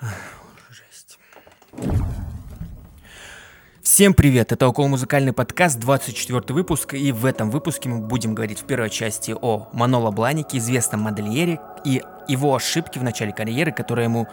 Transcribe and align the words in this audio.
Жесть. 0.00 1.18
Всем 3.82 4.12
привет, 4.12 4.52
это 4.52 4.68
около 4.68 4.88
музыкальный 4.88 5.32
подкаст, 5.32 5.78
24 5.78 6.42
выпуск, 6.54 6.92
и 6.92 7.12
в 7.12 7.24
этом 7.24 7.50
выпуске 7.50 7.88
мы 7.88 8.00
будем 8.00 8.34
говорить 8.34 8.60
в 8.60 8.64
первой 8.64 8.90
части 8.90 9.34
о 9.40 9.70
Маноло 9.72 10.10
Бланике, 10.10 10.58
известном 10.58 11.00
модельере, 11.00 11.60
и 11.84 12.02
его 12.28 12.54
ошибки 12.54 12.98
в 12.98 13.04
начале 13.04 13.32
карьеры, 13.32 13.72
которая 13.72 14.04
ему 14.06 14.28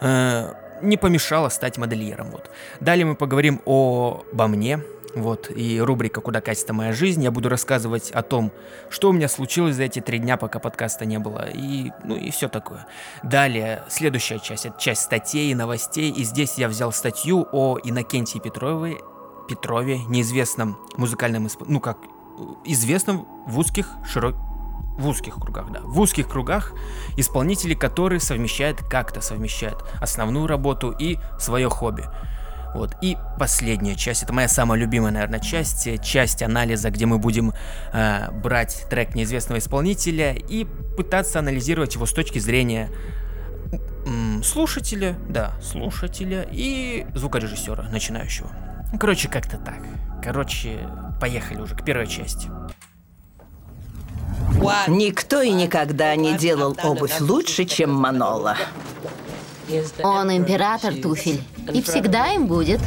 э, 0.00 0.54
не 0.80 0.96
помешала 0.96 1.50
стать 1.50 1.76
модельером. 1.76 2.30
Вот. 2.30 2.50
Далее 2.80 3.04
мы 3.04 3.14
поговорим 3.14 3.60
о, 3.66 4.24
обо 4.32 4.46
мне, 4.46 4.80
вот, 5.14 5.50
и 5.50 5.80
рубрика 5.80 6.20
«Куда 6.20 6.40
катится 6.40 6.72
моя 6.72 6.92
жизнь». 6.92 7.22
Я 7.22 7.30
буду 7.30 7.48
рассказывать 7.48 8.10
о 8.10 8.22
том, 8.22 8.52
что 8.90 9.10
у 9.10 9.12
меня 9.12 9.28
случилось 9.28 9.76
за 9.76 9.84
эти 9.84 10.00
три 10.00 10.18
дня, 10.18 10.36
пока 10.36 10.58
подкаста 10.58 11.04
не 11.04 11.18
было, 11.18 11.48
и, 11.48 11.90
ну, 12.04 12.16
и 12.16 12.30
все 12.30 12.48
такое. 12.48 12.86
Далее, 13.22 13.82
следующая 13.88 14.38
часть, 14.38 14.66
это 14.66 14.80
часть 14.80 15.02
статей 15.02 15.50
и 15.50 15.54
новостей, 15.54 16.10
и 16.10 16.24
здесь 16.24 16.54
я 16.56 16.68
взял 16.68 16.92
статью 16.92 17.46
о 17.52 17.78
Иннокентии 17.82 18.38
Петровой, 18.38 18.98
Петрове, 19.48 19.98
неизвестном 20.08 20.78
музыкальном, 20.96 21.46
исп... 21.46 21.62
ну, 21.66 21.80
как, 21.80 21.98
известном 22.64 23.26
в 23.46 23.58
узких, 23.58 23.88
широких, 24.06 24.38
в 24.98 25.08
узких 25.08 25.34
кругах, 25.36 25.70
да, 25.70 25.80
в 25.82 25.98
узких 26.00 26.28
кругах 26.28 26.72
исполнители, 27.16 27.74
которые 27.74 28.20
совмещают, 28.20 28.80
как-то 28.82 29.20
совмещают 29.20 29.84
основную 30.00 30.46
работу 30.46 30.90
и 30.90 31.18
свое 31.38 31.68
хобби. 31.68 32.04
Вот. 32.74 32.96
И 33.02 33.16
последняя 33.38 33.96
часть, 33.96 34.22
это 34.22 34.32
моя 34.32 34.48
самая 34.48 34.78
любимая, 34.78 35.12
наверное, 35.12 35.40
часть, 35.40 35.86
э, 35.86 35.98
часть 35.98 36.42
анализа, 36.42 36.90
где 36.90 37.06
мы 37.06 37.18
будем 37.18 37.52
э, 37.92 38.30
брать 38.30 38.86
трек 38.88 39.14
неизвестного 39.14 39.58
исполнителя 39.58 40.32
и 40.32 40.64
пытаться 40.96 41.38
анализировать 41.38 41.94
его 41.94 42.06
с 42.06 42.12
точки 42.12 42.38
зрения 42.38 42.88
слушателя, 44.42 45.16
да, 45.28 45.52
слушателя 45.62 46.46
и 46.50 47.06
звукорежиссера, 47.14 47.84
начинающего. 47.84 48.50
Короче, 48.98 49.28
как-то 49.28 49.56
так. 49.56 49.78
Короче, 50.22 50.88
поехали 51.20 51.60
уже 51.60 51.74
к 51.74 51.84
первой 51.84 52.06
части. 52.06 52.50
Никто 54.88 55.40
и 55.40 55.50
никогда 55.50 56.14
не 56.16 56.36
делал 56.36 56.76
обувь 56.82 57.20
лучше, 57.20 57.64
чем 57.64 57.92
Манола. 57.92 58.56
Он 60.02 60.36
император 60.36 60.94
туфель. 60.94 61.42
И 61.72 61.82
всегда 61.82 62.32
им 62.32 62.46
будет. 62.46 62.80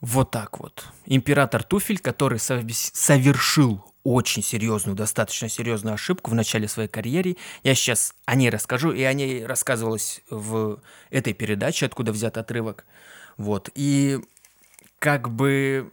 Вот 0.00 0.30
так 0.30 0.60
вот. 0.60 0.86
Император 1.06 1.62
туфель, 1.62 1.98
который 1.98 2.38
совершил 2.38 3.84
очень 4.02 4.42
серьезную, 4.42 4.96
достаточно 4.96 5.50
серьезную 5.50 5.94
ошибку 5.94 6.30
в 6.30 6.34
начале 6.34 6.68
своей 6.68 6.88
карьеры. 6.88 7.36
Я 7.62 7.74
сейчас 7.74 8.14
о 8.24 8.34
ней 8.34 8.48
расскажу, 8.48 8.92
и 8.92 9.02
о 9.02 9.12
ней 9.12 9.44
рассказывалось 9.44 10.22
в 10.30 10.80
этой 11.10 11.34
передаче, 11.34 11.84
откуда 11.84 12.12
взят 12.12 12.38
отрывок. 12.38 12.86
Вот. 13.36 13.68
И 13.74 14.18
как 14.98 15.30
бы 15.30 15.92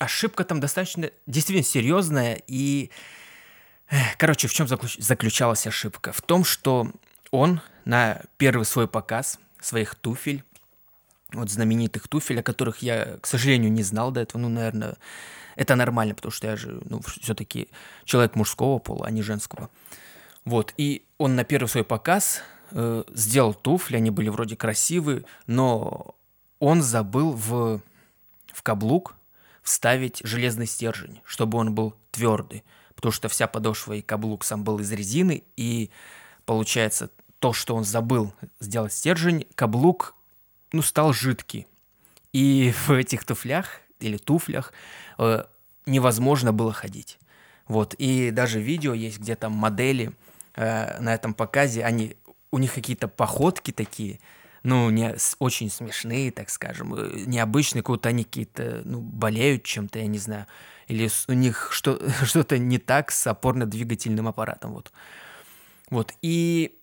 ошибка 0.00 0.44
там 0.44 0.58
достаточно 0.58 1.10
действительно 1.26 1.64
серьезная. 1.64 2.42
И, 2.48 2.90
короче, 4.18 4.48
в 4.48 4.52
чем 4.52 4.66
заключалась 4.66 5.68
ошибка? 5.68 6.12
В 6.12 6.20
том, 6.20 6.44
что 6.44 6.90
он 7.30 7.60
на 7.84 8.22
первый 8.36 8.64
свой 8.64 8.88
показ 8.88 9.38
своих 9.60 9.94
туфель, 9.94 10.44
вот 11.32 11.50
знаменитых 11.50 12.08
туфель, 12.08 12.40
о 12.40 12.42
которых 12.42 12.78
я, 12.78 13.18
к 13.20 13.26
сожалению, 13.26 13.72
не 13.72 13.82
знал 13.82 14.10
до 14.10 14.20
этого, 14.20 14.40
ну, 14.40 14.48
наверное, 14.48 14.96
это 15.56 15.74
нормально, 15.74 16.14
потому 16.14 16.32
что 16.32 16.46
я 16.46 16.56
же, 16.56 16.80
ну, 16.84 17.00
все-таки 17.00 17.68
человек 18.04 18.36
мужского 18.36 18.78
пола, 18.78 19.06
а 19.06 19.10
не 19.10 19.22
женского. 19.22 19.70
Вот, 20.44 20.74
и 20.76 21.04
он 21.18 21.36
на 21.36 21.44
первый 21.44 21.68
свой 21.68 21.84
показ 21.84 22.42
э, 22.70 23.04
сделал 23.14 23.54
туфли, 23.54 23.96
они 23.96 24.10
были 24.10 24.28
вроде 24.28 24.56
красивые, 24.56 25.24
но 25.46 26.14
он 26.58 26.82
забыл 26.82 27.32
в, 27.32 27.80
в 28.52 28.62
каблук 28.62 29.14
вставить 29.62 30.20
железный 30.24 30.66
стержень, 30.66 31.20
чтобы 31.24 31.58
он 31.58 31.74
был 31.74 31.94
твердый, 32.10 32.62
потому 32.94 33.12
что 33.12 33.28
вся 33.28 33.46
подошва 33.46 33.94
и 33.94 34.02
каблук 34.02 34.44
сам 34.44 34.64
был 34.64 34.78
из 34.80 34.92
резины, 34.92 35.44
и 35.56 35.90
получается 36.44 37.10
то, 37.44 37.52
что 37.52 37.76
он 37.76 37.84
забыл 37.84 38.32
сделать 38.58 38.94
стержень, 38.94 39.46
каблук, 39.54 40.14
ну, 40.72 40.80
стал 40.80 41.12
жидкий. 41.12 41.66
И 42.32 42.72
в 42.86 42.90
этих 42.92 43.26
туфлях 43.26 43.82
или 44.00 44.16
туфлях 44.16 44.72
э, 45.18 45.44
невозможно 45.84 46.54
было 46.54 46.72
ходить. 46.72 47.18
Вот, 47.68 47.94
и 47.98 48.30
даже 48.30 48.62
видео 48.62 48.94
есть, 48.94 49.18
где 49.18 49.36
там 49.36 49.52
модели 49.52 50.12
э, 50.54 50.98
на 51.00 51.12
этом 51.12 51.34
показе, 51.34 51.84
они, 51.84 52.16
у 52.50 52.56
них 52.56 52.72
какие-то 52.72 53.08
походки 53.08 53.72
такие, 53.72 54.20
ну, 54.62 54.88
не, 54.88 55.14
очень 55.38 55.68
смешные, 55.68 56.30
так 56.30 56.48
скажем, 56.48 56.94
э, 56.94 57.24
необычные, 57.26 57.82
как 57.82 58.06
они 58.06 58.24
какие-то, 58.24 58.80
ну, 58.86 59.02
болеют 59.02 59.64
чем-то, 59.64 59.98
я 59.98 60.06
не 60.06 60.18
знаю, 60.18 60.46
или 60.88 61.10
у 61.28 61.34
них 61.34 61.68
что, 61.72 62.00
что-то 62.24 62.56
не 62.56 62.78
так 62.78 63.10
с 63.10 63.26
опорно-двигательным 63.26 64.28
аппаратом, 64.28 64.72
вот. 64.72 64.92
Вот, 65.90 66.14
и 66.22 66.78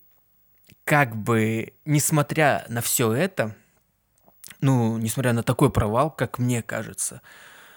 как 0.92 1.16
бы, 1.16 1.72
несмотря 1.86 2.66
на 2.68 2.82
все 2.82 3.14
это, 3.14 3.56
ну, 4.60 4.98
несмотря 4.98 5.32
на 5.32 5.42
такой 5.42 5.70
провал, 5.70 6.10
как 6.10 6.38
мне 6.38 6.60
кажется, 6.60 7.22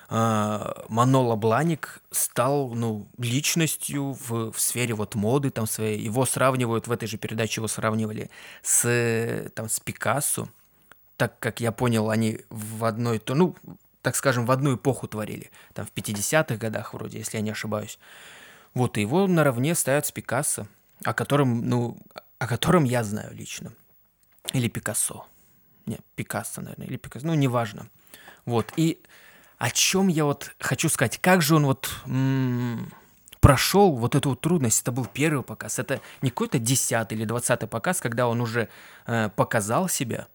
а, 0.09 0.83
Манола 0.89 1.37
Бланик 1.37 2.01
стал, 2.11 2.73
ну, 2.75 3.07
личностью 3.17 4.17
в, 4.19 4.51
в 4.51 4.59
сфере 4.59 4.95
вот 4.95 5.15
моды 5.15 5.49
там 5.49 5.65
своей. 5.65 5.97
Его 5.97 6.25
сравнивают, 6.25 6.87
в 6.87 6.91
этой 6.91 7.07
же 7.07 7.17
передаче 7.17 7.61
его 7.61 7.69
сравнивали 7.69 8.29
с, 8.61 9.49
там, 9.55 9.69
с 9.69 9.79
Пикассо, 9.79 10.49
так 11.15 11.39
как 11.39 11.61
я 11.61 11.71
понял, 11.71 12.09
они 12.09 12.41
в 12.49 12.83
одной, 12.83 13.19
то, 13.19 13.33
ну, 13.33 13.55
так 14.01 14.17
скажем, 14.17 14.45
в 14.45 14.51
одну 14.51 14.75
эпоху 14.75 15.07
творили, 15.07 15.51
там, 15.73 15.85
в 15.85 15.93
50-х 15.93 16.57
годах 16.57 16.93
вроде, 16.93 17.19
если 17.19 17.37
я 17.37 17.41
не 17.41 17.51
ошибаюсь. 17.51 17.97
Вот, 18.73 18.97
и 18.97 19.01
его 19.01 19.25
наравне 19.25 19.73
ставят 19.73 20.05
с 20.05 20.11
Пикассо, 20.11 20.67
о 21.05 21.13
котором, 21.13 21.65
ну, 21.69 21.97
о 22.39 22.47
котором 22.47 22.83
я 22.83 23.03
знаю 23.03 23.33
лично. 23.33 23.71
Или 24.53 24.67
Пикассо. 24.67 25.25
Не, 25.85 25.99
Пикассо, 26.15 26.61
наверное, 26.61 26.87
или 26.87 26.97
Пикассо, 26.97 27.27
ну, 27.27 27.33
неважно. 27.33 27.87
Вот, 28.45 28.73
и 28.75 29.01
о 29.57 29.71
чем 29.71 30.07
я 30.07 30.25
вот 30.25 30.55
хочу 30.59 30.89
сказать, 30.89 31.17
как 31.19 31.41
же 31.41 31.55
он 31.55 31.65
вот 31.65 31.89
м- 32.05 32.91
прошел 33.39 33.95
вот 33.95 34.15
эту 34.15 34.29
вот 34.29 34.41
трудность, 34.41 34.81
это 34.81 34.91
был 34.91 35.05
первый 35.05 35.43
показ, 35.43 35.79
это 35.79 36.01
не 36.21 36.29
какой-то 36.29 36.59
десятый 36.59 37.17
или 37.17 37.25
двадцатый 37.25 37.67
показ, 37.67 38.01
когда 38.01 38.27
он 38.27 38.41
уже 38.41 38.69
э, 39.05 39.29
показал 39.35 39.87
себя, 39.87 40.27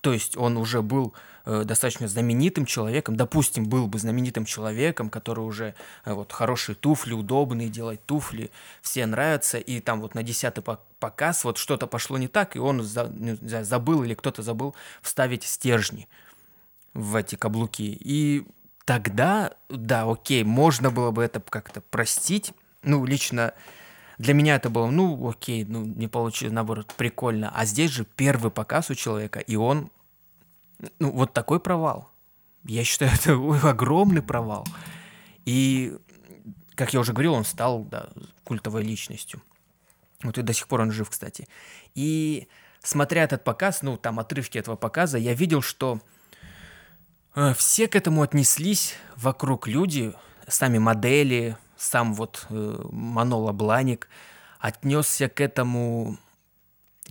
то 0.00 0.12
есть 0.12 0.36
он 0.36 0.56
уже 0.56 0.82
был 0.82 1.14
э, 1.44 1.62
достаточно 1.64 2.08
знаменитым 2.08 2.66
человеком, 2.66 3.16
допустим, 3.16 3.64
был 3.64 3.86
бы 3.86 3.98
знаменитым 3.98 4.44
человеком, 4.44 5.10
который 5.10 5.40
уже 5.40 5.74
э, 6.04 6.12
вот 6.12 6.32
хорошие 6.32 6.76
туфли, 6.76 7.12
удобные, 7.12 7.68
делать 7.68 8.04
туфли, 8.06 8.50
все 8.82 9.06
нравятся, 9.06 9.58
и 9.58 9.80
там 9.80 10.00
вот 10.00 10.14
на 10.14 10.22
десятый 10.22 10.62
показ 10.98 11.44
вот 11.44 11.58
что-то 11.58 11.86
пошло 11.86 12.18
не 12.18 12.28
так, 12.28 12.56
и 12.56 12.58
он 12.58 12.82
за, 12.82 13.12
знаю, 13.42 13.64
забыл 13.64 14.02
или 14.02 14.14
кто-то 14.14 14.42
забыл 14.42 14.74
вставить 15.02 15.44
стержни 15.44 16.08
в 16.94 17.16
эти 17.16 17.36
каблуки. 17.36 17.96
И 18.00 18.46
тогда, 18.84 19.52
да, 19.68 20.10
окей, 20.10 20.44
можно 20.44 20.90
было 20.90 21.10
бы 21.10 21.22
это 21.22 21.40
как-то 21.40 21.80
простить. 21.80 22.52
Ну, 22.82 23.04
лично 23.04 23.52
для 24.18 24.34
меня 24.34 24.56
это 24.56 24.70
было, 24.70 24.86
ну, 24.88 25.28
окей, 25.28 25.64
ну, 25.64 25.84
не 25.84 26.08
получилось, 26.08 26.54
наоборот, 26.54 26.92
прикольно. 26.96 27.52
А 27.54 27.66
здесь 27.66 27.90
же 27.90 28.04
первый 28.04 28.50
показ 28.50 28.90
у 28.90 28.94
человека, 28.94 29.40
и 29.40 29.56
он, 29.56 29.90
ну, 30.98 31.10
вот 31.12 31.32
такой 31.32 31.60
провал. 31.60 32.10
Я 32.64 32.84
считаю, 32.84 33.12
это 33.14 33.68
огромный 33.68 34.22
провал. 34.22 34.66
И, 35.44 35.96
как 36.74 36.94
я 36.94 37.00
уже 37.00 37.12
говорил, 37.12 37.34
он 37.34 37.44
стал, 37.44 37.84
да, 37.84 38.08
культовой 38.44 38.82
личностью. 38.82 39.42
Вот 40.22 40.38
и 40.38 40.42
до 40.42 40.52
сих 40.54 40.66
пор 40.66 40.80
он 40.80 40.92
жив, 40.92 41.10
кстати. 41.10 41.46
И 41.94 42.48
смотря 42.82 43.22
этот 43.22 43.44
показ, 43.44 43.82
ну, 43.82 43.98
там 43.98 44.18
отрывки 44.18 44.56
этого 44.56 44.76
показа, 44.76 45.18
я 45.18 45.34
видел, 45.34 45.60
что 45.60 46.00
э, 47.34 47.52
все 47.54 47.86
к 47.86 47.96
этому 47.96 48.22
отнеслись 48.22 48.94
вокруг 49.14 49.68
люди, 49.68 50.14
сами 50.48 50.78
модели, 50.78 51.56
сам 51.76 52.14
вот 52.14 52.46
э, 52.50 52.78
Манола 52.90 53.52
Бланик 53.52 54.08
отнесся 54.58 55.28
к 55.28 55.40
этому 55.40 56.18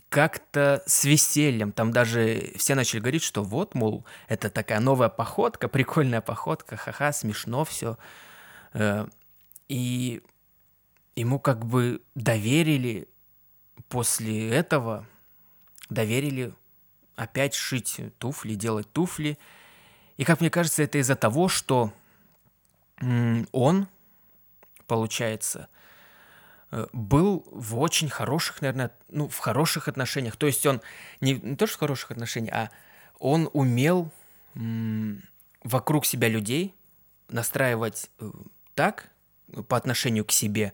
как-то 0.09 0.83
с 0.85 1.05
весельем. 1.05 1.71
Там 1.71 1.91
даже 1.91 2.53
все 2.55 2.75
начали 2.75 2.99
говорить, 2.99 3.23
что 3.23 3.43
вот, 3.43 3.75
мол, 3.75 4.05
это 4.27 4.49
такая 4.49 4.79
новая 4.79 5.09
походка, 5.09 5.67
прикольная 5.69 6.21
походка, 6.21 6.77
ха-ха, 6.77 7.11
смешно 7.13 7.65
все. 7.65 7.97
Э, 8.73 9.07
и 9.67 10.21
ему 11.15 11.39
как 11.39 11.65
бы 11.65 12.01
доверили 12.13 13.07
после 13.87 14.49
этого, 14.49 15.07
доверили 15.89 16.53
опять 17.15 17.53
шить 17.53 17.99
туфли, 18.17 18.55
делать 18.55 18.91
туфли. 18.91 19.37
И 20.17 20.23
как 20.23 20.41
мне 20.41 20.49
кажется, 20.49 20.83
это 20.83 20.97
из-за 20.97 21.15
того, 21.15 21.47
что 21.47 21.93
он 23.51 23.87
получается, 24.87 25.67
э, 26.71 26.87
был 26.93 27.45
в 27.51 27.79
очень 27.79 28.09
хороших, 28.09 28.61
наверное, 28.61 28.91
ну, 29.09 29.27
в 29.27 29.37
хороших 29.37 29.87
отношениях. 29.87 30.35
То 30.35 30.47
есть 30.47 30.65
он 30.65 30.81
не, 31.21 31.33
не 31.33 31.55
то, 31.55 31.67
что 31.67 31.77
в 31.77 31.79
хороших 31.79 32.11
отношениях, 32.11 32.53
а 32.53 32.69
он 33.19 33.49
умел 33.53 34.11
м, 34.55 35.23
вокруг 35.63 36.05
себя 36.05 36.27
людей 36.27 36.73
настраивать 37.29 38.09
э, 38.19 38.29
так 38.73 39.09
по 39.67 39.77
отношению 39.77 40.25
к 40.25 40.31
себе, 40.31 40.73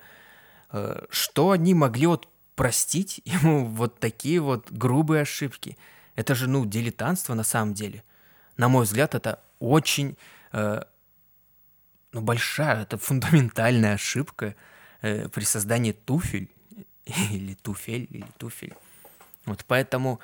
э, 0.72 1.06
что 1.10 1.52
они 1.52 1.74
могли 1.74 2.08
вот 2.08 2.28
простить 2.56 3.22
ему 3.26 3.66
вот 3.66 4.00
такие 4.00 4.40
вот 4.40 4.72
грубые 4.72 5.22
ошибки. 5.22 5.78
Это 6.16 6.36
же, 6.36 6.48
ну, 6.48 6.66
дилетантство 6.66 7.34
на 7.34 7.44
самом 7.44 7.74
деле. 7.74 8.04
На 8.58 8.68
мой 8.68 8.84
взгляд, 8.84 9.16
это 9.16 9.40
очень 9.60 10.18
э, 10.52 10.84
ну, 12.14 12.22
большая, 12.22 12.84
это 12.84 12.98
фундаментальная 12.98 13.94
ошибка 13.94 14.56
э, 15.02 15.28
при 15.30 15.44
создании 15.44 15.92
туфель 15.92 16.50
или 17.06 17.54
туфель, 17.56 18.08
или 18.10 18.26
туфель. 18.38 18.76
Вот 19.46 19.66
поэтому 19.68 20.20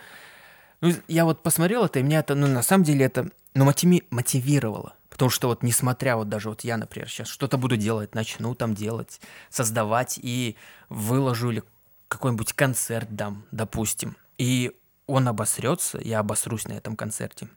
ну, 0.82 0.94
я 1.08 1.26
вот 1.26 1.42
посмотрел 1.42 1.86
это, 1.86 2.00
и 2.00 2.04
меня 2.04 2.20
это, 2.20 2.36
ну, 2.36 2.48
на 2.48 2.62
самом 2.62 2.84
деле 2.84 3.06
это, 3.06 3.30
ну, 3.54 3.70
мотиви- 3.70 4.06
мотивировало. 4.10 4.94
Потому 5.10 5.32
что 5.32 5.48
вот 5.48 5.64
несмотря 5.64 6.16
вот 6.16 6.30
даже 6.30 6.50
вот 6.50 6.62
я, 6.62 6.78
например, 6.78 7.10
сейчас 7.10 7.28
что-то 7.28 7.58
буду 7.58 7.76
делать, 7.76 8.14
начну 8.14 8.54
там 8.54 8.76
делать, 8.76 9.20
создавать 9.50 10.20
и 10.22 10.56
выложу 10.90 11.50
или 11.50 11.64
какой-нибудь 12.08 12.54
концерт 12.54 13.08
дам, 13.10 13.44
допустим, 13.52 14.16
и 14.38 14.78
он 15.08 15.28
обосрется, 15.28 16.00
я 16.04 16.20
обосрусь 16.20 16.68
на 16.68 16.74
этом 16.74 16.96
концерте. 16.96 17.48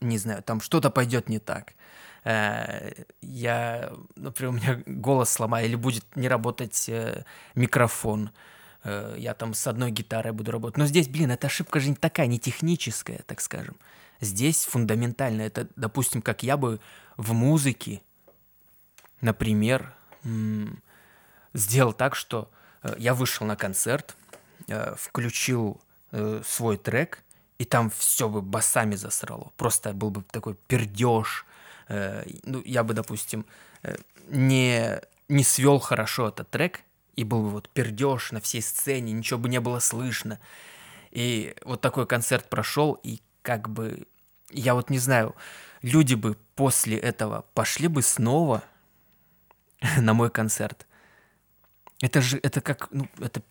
Не 0.00 0.18
знаю, 0.18 0.42
там 0.42 0.60
что-то 0.60 0.90
пойдет 0.90 1.30
не 1.30 1.38
так. 1.38 1.72
Э, 2.28 2.92
я, 3.22 3.90
например, 4.16 4.50
у 4.50 4.56
меня 4.56 4.82
голос 4.84 5.30
сломаю, 5.30 5.66
или 5.66 5.76
будет 5.76 6.04
не 6.14 6.28
работать 6.28 6.86
э, 6.90 7.24
микрофон. 7.54 8.32
Э, 8.84 9.14
я 9.16 9.32
там 9.32 9.54
с 9.54 9.66
одной 9.66 9.90
гитарой 9.90 10.32
буду 10.32 10.50
работать. 10.50 10.76
Но 10.76 10.84
здесь, 10.84 11.08
блин, 11.08 11.30
эта 11.30 11.46
ошибка 11.46 11.80
же 11.80 11.88
не 11.88 11.94
такая, 11.94 12.26
не 12.26 12.38
техническая, 12.38 13.22
так 13.26 13.40
скажем. 13.40 13.76
Здесь 14.20 14.66
фундаментально. 14.66 15.40
Это, 15.40 15.68
допустим, 15.74 16.20
как 16.20 16.42
я 16.42 16.58
бы 16.58 16.80
в 17.16 17.32
музыке, 17.32 18.02
например, 19.22 19.94
сделал 21.54 21.94
так, 21.94 22.14
что 22.14 22.50
я 22.98 23.14
вышел 23.14 23.46
на 23.46 23.56
концерт, 23.56 24.16
включил 24.96 25.80
свой 26.44 26.76
трек, 26.76 27.22
и 27.58 27.64
там 27.64 27.90
все 27.90 28.28
бы 28.28 28.42
басами 28.42 28.96
засрало. 28.96 29.52
Просто 29.56 29.92
был 29.92 30.10
бы 30.10 30.22
такой 30.30 30.56
пердеж, 30.66 31.46
Э, 31.88 32.24
ну, 32.44 32.62
я 32.64 32.84
бы, 32.84 32.94
допустим, 32.94 33.46
э, 33.82 33.96
не, 34.28 35.00
не 35.28 35.44
свел 35.44 35.78
хорошо 35.78 36.28
этот 36.28 36.50
трек, 36.50 36.80
и 37.16 37.24
был 37.24 37.42
бы 37.42 37.50
вот 37.50 37.68
пердеж 37.70 38.32
на 38.32 38.40
всей 38.40 38.62
сцене, 38.62 39.12
ничего 39.12 39.38
бы 39.38 39.48
не 39.48 39.60
было 39.60 39.80
слышно. 39.80 40.38
И 41.10 41.56
вот 41.64 41.80
такой 41.80 42.06
концерт 42.06 42.48
прошел, 42.48 42.92
и 43.02 43.20
как 43.42 43.68
бы, 43.68 44.06
я 44.50 44.74
вот 44.74 44.90
не 44.90 44.98
знаю, 44.98 45.34
люди 45.82 46.14
бы 46.14 46.36
после 46.54 46.96
этого 46.98 47.46
пошли 47.54 47.88
бы 47.88 48.02
снова 48.02 48.62
на 49.98 50.14
мой 50.14 50.30
концерт. 50.30 50.86
Это 52.00 52.20
же, 52.20 52.38
это 52.42 52.60
как, 52.60 52.88
ну, 52.92 53.08
это 53.18 53.42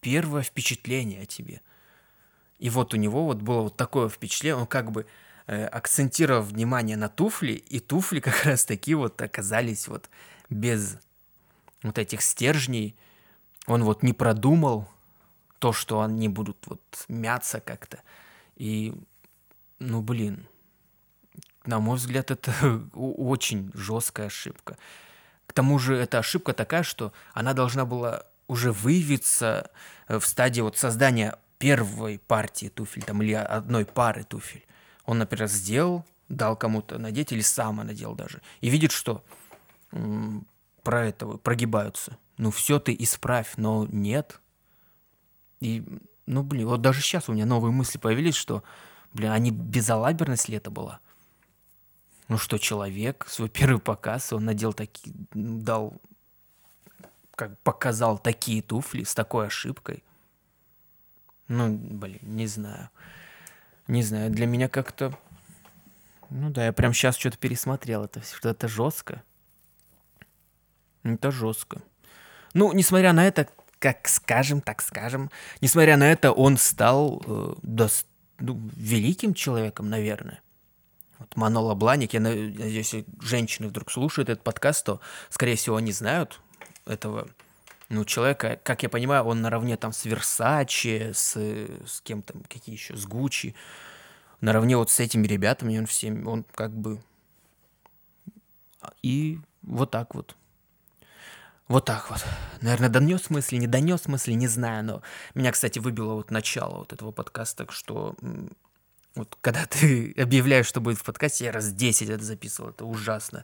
первое 0.00 0.42
впечатление 0.42 1.22
о 1.22 1.26
тебе. 1.26 1.62
И 2.58 2.68
вот 2.68 2.92
у 2.92 2.96
него 2.96 3.24
вот 3.24 3.38
было 3.38 3.62
вот 3.62 3.76
такое 3.76 4.08
впечатление, 4.08 4.56
он 4.56 4.66
как 4.66 4.90
бы 4.90 5.06
э, 5.46 5.66
акцентировав 5.66 6.46
внимание 6.46 6.96
на 6.96 7.08
туфли, 7.08 7.52
и 7.52 7.80
туфли 7.80 8.20
как 8.20 8.44
раз 8.44 8.64
таки 8.64 8.94
вот 8.94 9.20
оказались 9.20 9.88
вот 9.88 10.08
без 10.50 10.98
вот 11.82 11.98
этих 11.98 12.22
стержней. 12.22 12.96
Он 13.66 13.84
вот 13.84 14.02
не 14.02 14.12
продумал 14.12 14.88
то, 15.58 15.72
что 15.72 16.02
они 16.02 16.28
будут 16.28 16.58
вот 16.66 16.82
мяться 17.08 17.60
как-то. 17.60 18.00
И, 18.56 18.94
ну, 19.78 20.02
блин, 20.02 20.46
на 21.64 21.80
мой 21.80 21.96
взгляд, 21.96 22.30
это 22.30 22.52
очень 22.94 23.70
жесткая 23.74 24.26
ошибка. 24.26 24.76
К 25.46 25.52
тому 25.52 25.78
же 25.78 25.96
эта 25.96 26.18
ошибка 26.18 26.52
такая, 26.52 26.82
что 26.82 27.12
она 27.32 27.54
должна 27.54 27.84
была 27.84 28.24
уже 28.46 28.72
выявиться 28.72 29.70
э, 30.08 30.18
в 30.18 30.26
стадии 30.26 30.60
вот 30.60 30.76
создания 30.76 31.38
первой 31.58 32.18
партии 32.18 32.68
туфель 32.68 33.04
там, 33.04 33.22
или 33.22 33.32
одной 33.32 33.86
пары 33.86 34.24
туфель. 34.24 34.66
Он, 35.06 35.18
например, 35.18 35.48
сделал, 35.48 36.04
дал 36.28 36.56
кому-то 36.56 36.98
надеть 36.98 37.32
или 37.32 37.40
сам 37.40 37.76
надел 37.76 38.14
даже. 38.14 38.40
И 38.60 38.70
видит, 38.70 38.92
что 38.92 39.22
про 40.82 41.06
этого 41.06 41.36
прогибаются. 41.36 42.18
Ну 42.36 42.50
все 42.50 42.78
ты 42.78 42.94
исправь, 42.98 43.54
но 43.56 43.86
нет. 43.90 44.40
И, 45.60 45.84
ну 46.26 46.42
блин, 46.42 46.66
вот 46.66 46.80
даже 46.80 47.00
сейчас 47.00 47.28
у 47.28 47.32
меня 47.32 47.46
новые 47.46 47.72
мысли 47.72 47.98
появились, 47.98 48.34
что, 48.34 48.64
блин, 49.12 49.30
а 49.30 49.38
не 49.38 49.50
безалаберность 49.50 50.48
ли 50.48 50.56
это 50.56 50.70
была? 50.70 51.00
Ну 52.28 52.38
что, 52.38 52.58
человек, 52.58 53.26
свой 53.28 53.48
первый 53.48 53.80
показ, 53.80 54.32
он 54.32 54.46
надел 54.46 54.72
такие, 54.72 55.14
дал, 55.32 56.00
как 57.34 57.58
показал 57.60 58.18
такие 58.18 58.62
туфли 58.62 59.04
с 59.04 59.14
такой 59.14 59.46
ошибкой. 59.46 60.02
Ну, 61.48 61.76
блин, 61.76 62.20
не 62.22 62.46
знаю. 62.46 62.88
Не 63.86 64.02
знаю, 64.02 64.30
для 64.30 64.46
меня 64.46 64.68
как-то... 64.68 65.16
Ну 66.30 66.50
да, 66.50 66.66
я 66.66 66.72
прям 66.72 66.92
сейчас 66.92 67.16
что-то 67.16 67.36
пересмотрел 67.36 68.04
это, 68.04 68.22
что 68.22 68.48
это 68.48 68.66
жестко. 68.66 69.22
Это 71.02 71.30
жестко. 71.30 71.82
Ну, 72.54 72.72
несмотря 72.72 73.12
на 73.12 73.26
это, 73.26 73.48
как 73.78 74.08
скажем, 74.08 74.60
так 74.60 74.80
скажем, 74.80 75.30
несмотря 75.60 75.96
на 75.96 76.10
это, 76.10 76.32
он 76.32 76.56
стал 76.56 77.22
э, 77.26 77.54
до, 77.62 77.88
ну, 78.38 78.70
великим 78.74 79.34
человеком, 79.34 79.90
наверное. 79.90 80.40
Вот 81.18 81.36
Манола 81.36 81.74
Бланик, 81.74 82.14
я 82.14 82.20
надеюсь, 82.20 82.72
если 82.72 83.04
женщины 83.20 83.68
вдруг 83.68 83.90
слушают 83.90 84.28
этот 84.30 84.42
подкаст, 84.42 84.86
то, 84.86 85.00
скорее 85.28 85.56
всего, 85.56 85.76
они 85.76 85.92
знают 85.92 86.40
этого 86.86 87.28
ну, 87.88 88.04
человека, 88.04 88.60
как 88.62 88.82
я 88.82 88.88
понимаю, 88.88 89.24
он 89.24 89.42
наравне 89.42 89.76
там 89.76 89.92
с 89.92 90.04
Версачи, 90.04 91.12
с, 91.12 91.36
с 91.36 92.00
кем 92.02 92.22
там, 92.22 92.42
какие 92.48 92.74
еще, 92.74 92.96
с 92.96 93.06
Гуччи, 93.06 93.54
наравне 94.40 94.76
вот 94.76 94.90
с 94.90 95.00
этими 95.00 95.26
ребятами, 95.26 95.78
он 95.78 95.86
всем, 95.86 96.26
он 96.26 96.44
как 96.54 96.72
бы... 96.72 97.02
И 99.02 99.40
вот 99.62 99.90
так 99.90 100.14
вот. 100.14 100.36
Вот 101.68 101.86
так 101.86 102.10
вот. 102.10 102.22
Наверное, 102.60 102.90
донес 102.90 103.30
мысли, 103.30 103.56
не 103.56 103.66
донес 103.66 104.06
мысли, 104.06 104.32
не 104.32 104.48
знаю, 104.48 104.84
но 104.84 105.02
меня, 105.34 105.52
кстати, 105.52 105.78
выбило 105.78 106.14
вот 106.14 106.30
начало 106.30 106.78
вот 106.78 106.92
этого 106.92 107.10
подкаста, 107.10 107.66
что 107.70 108.14
вот 109.14 109.38
когда 109.40 109.64
ты 109.66 110.12
объявляешь, 110.18 110.66
что 110.66 110.80
будет 110.80 110.98
в 110.98 111.04
подкасте, 111.04 111.46
я 111.46 111.52
раз 111.52 111.72
10 111.72 112.10
это 112.10 112.22
записывал, 112.22 112.70
это 112.70 112.84
ужасно. 112.84 113.42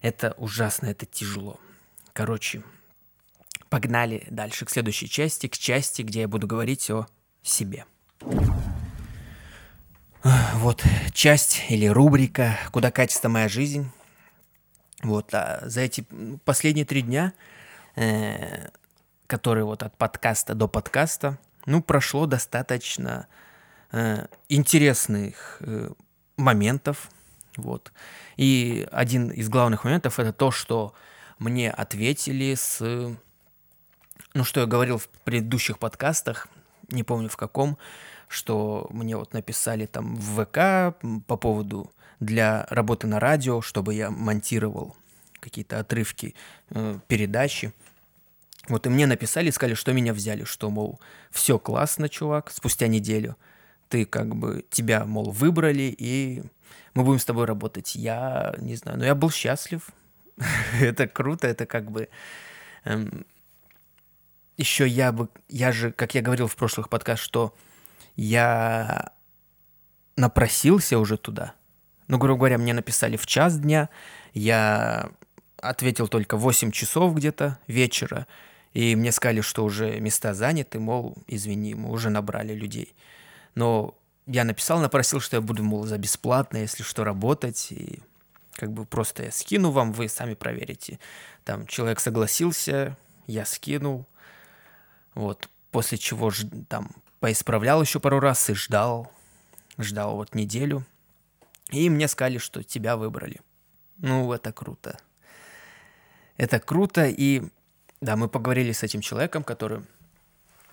Это 0.00 0.34
ужасно, 0.38 0.86
это 0.86 1.04
тяжело. 1.04 1.60
Короче, 2.12 2.62
Погнали 3.68 4.26
дальше 4.30 4.64
к 4.64 4.70
следующей 4.70 5.08
части, 5.08 5.48
к 5.48 5.56
части, 5.56 6.02
где 6.02 6.20
я 6.20 6.28
буду 6.28 6.46
говорить 6.46 6.88
о 6.90 7.06
себе. 7.42 7.84
Вот 10.54 10.82
часть 11.12 11.62
или 11.68 11.86
рубрика 11.86 12.58
«Куда 12.72 12.90
катится 12.90 13.28
моя 13.28 13.48
жизнь». 13.48 13.90
Вот, 15.02 15.32
а 15.34 15.60
за 15.64 15.82
эти 15.82 16.06
последние 16.44 16.84
три 16.84 17.02
дня, 17.02 17.32
э, 17.94 18.68
которые 19.26 19.64
вот 19.64 19.82
от 19.82 19.96
подкаста 19.96 20.54
до 20.54 20.68
подкаста, 20.68 21.38
ну, 21.66 21.82
прошло 21.82 22.26
достаточно 22.26 23.28
э, 23.92 24.26
интересных 24.48 25.58
э, 25.60 25.90
моментов, 26.36 27.10
вот. 27.56 27.92
И 28.36 28.88
один 28.90 29.30
из 29.30 29.48
главных 29.48 29.84
моментов 29.84 30.18
это 30.18 30.32
то, 30.32 30.50
что 30.50 30.94
мне 31.38 31.70
ответили 31.70 32.54
с 32.54 33.16
ну, 34.36 34.44
что 34.44 34.60
я 34.60 34.66
говорил 34.66 34.98
в 34.98 35.08
предыдущих 35.24 35.78
подкастах, 35.78 36.48
не 36.88 37.02
помню 37.02 37.28
в 37.30 37.36
каком, 37.38 37.78
что 38.28 38.86
мне 38.90 39.16
вот 39.16 39.32
написали 39.32 39.86
там 39.86 40.14
в 40.16 40.44
ВК 40.44 40.96
по 41.26 41.36
поводу 41.36 41.90
для 42.20 42.66
работы 42.68 43.06
на 43.06 43.18
радио, 43.18 43.62
чтобы 43.62 43.94
я 43.94 44.10
монтировал 44.10 44.94
какие-то 45.40 45.78
отрывки 45.78 46.34
э, 46.70 46.98
передачи. 47.08 47.72
Вот 48.68 48.86
и 48.86 48.90
мне 48.90 49.06
написали, 49.06 49.50
сказали, 49.50 49.74
что 49.74 49.92
меня 49.92 50.12
взяли, 50.12 50.44
что, 50.44 50.68
мол, 50.70 51.00
все 51.30 51.58
классно, 51.58 52.08
чувак, 52.10 52.50
спустя 52.50 52.88
неделю. 52.88 53.36
Ты 53.88 54.04
как 54.04 54.34
бы, 54.36 54.66
тебя, 54.68 55.06
мол, 55.06 55.30
выбрали, 55.30 55.94
и 55.96 56.42
мы 56.92 57.04
будем 57.04 57.20
с 57.20 57.24
тобой 57.24 57.46
работать. 57.46 57.94
Я 57.94 58.54
не 58.58 58.74
знаю, 58.74 58.98
но 58.98 59.06
я 59.06 59.14
был 59.14 59.30
счастлив. 59.30 59.88
это 60.80 61.08
круто, 61.08 61.46
это 61.46 61.64
как 61.64 61.90
бы... 61.90 62.10
Эм, 62.84 63.24
еще 64.56 64.86
я 64.86 65.12
бы, 65.12 65.28
я 65.48 65.72
же, 65.72 65.92
как 65.92 66.14
я 66.14 66.22
говорил 66.22 66.46
в 66.46 66.56
прошлых 66.56 66.88
подкастах, 66.88 67.24
что 67.24 67.54
я 68.16 69.12
напросился 70.16 70.98
уже 70.98 71.16
туда. 71.16 71.54
Ну, 72.08 72.18
грубо 72.18 72.38
говоря, 72.38 72.58
мне 72.58 72.72
написали 72.72 73.16
в 73.16 73.26
час 73.26 73.58
дня, 73.58 73.88
я 74.32 75.10
ответил 75.60 76.08
только 76.08 76.36
в 76.36 76.40
8 76.40 76.70
часов 76.70 77.14
где-то 77.14 77.58
вечера, 77.66 78.26
И 78.72 78.94
мне 78.94 79.10
сказали, 79.10 79.40
что 79.40 79.64
уже 79.64 80.00
места 80.00 80.34
заняты, 80.34 80.78
мол, 80.78 81.16
извини, 81.26 81.74
мы 81.74 81.90
уже 81.90 82.10
набрали 82.10 82.52
людей. 82.52 82.94
Но 83.54 83.94
я 84.26 84.44
написал, 84.44 84.80
напросил, 84.80 85.20
что 85.20 85.36
я 85.36 85.40
буду, 85.40 85.64
мол, 85.64 85.86
за 85.86 85.96
бесплатно, 85.96 86.58
если 86.58 86.82
что, 86.82 87.02
работать. 87.02 87.68
И 87.72 88.00
как 88.52 88.72
бы 88.72 88.84
просто 88.84 89.24
я 89.24 89.30
скину 89.30 89.70
вам, 89.70 89.92
вы 89.92 90.08
сами 90.08 90.34
проверите. 90.34 90.98
Там 91.44 91.66
человек 91.66 92.00
согласился, 92.00 92.96
я 93.26 93.46
скинул. 93.46 94.06
Вот, 95.16 95.48
после 95.70 95.96
чего 95.96 96.30
ж, 96.30 96.44
там 96.68 96.90
поисправлял 97.20 97.80
еще 97.80 98.00
пару 98.00 98.20
раз 98.20 98.50
и 98.50 98.54
ждал, 98.54 99.10
ждал 99.78 100.14
вот 100.14 100.34
неделю. 100.34 100.84
И 101.70 101.88
мне 101.88 102.06
сказали, 102.06 102.36
что 102.36 102.62
тебя 102.62 102.98
выбрали. 102.98 103.40
Ну, 103.96 104.30
это 104.30 104.52
круто. 104.52 104.98
Это 106.36 106.60
круто, 106.60 107.06
и 107.06 107.42
да, 108.02 108.16
мы 108.16 108.28
поговорили 108.28 108.72
с 108.72 108.82
этим 108.82 109.00
человеком, 109.00 109.42
который, 109.42 109.80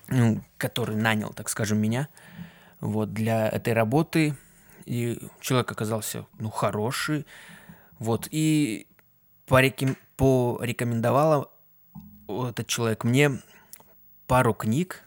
ну, 0.09 0.43
который 0.57 0.97
нанял, 0.97 1.31
так 1.33 1.47
скажем, 1.47 1.79
меня 1.79 2.09
вот 2.81 3.13
для 3.13 3.47
этой 3.47 3.71
работы. 3.71 4.35
И 4.83 5.19
человек 5.39 5.71
оказался, 5.71 6.25
ну, 6.37 6.49
хороший. 6.49 7.25
Вот, 7.97 8.27
и 8.29 8.87
пореком... 9.45 9.95
порекомендовала 10.17 11.49
этот 12.27 12.67
человек 12.67 13.05
мне 13.05 13.39
пару 14.33 14.55
книг 14.55 15.03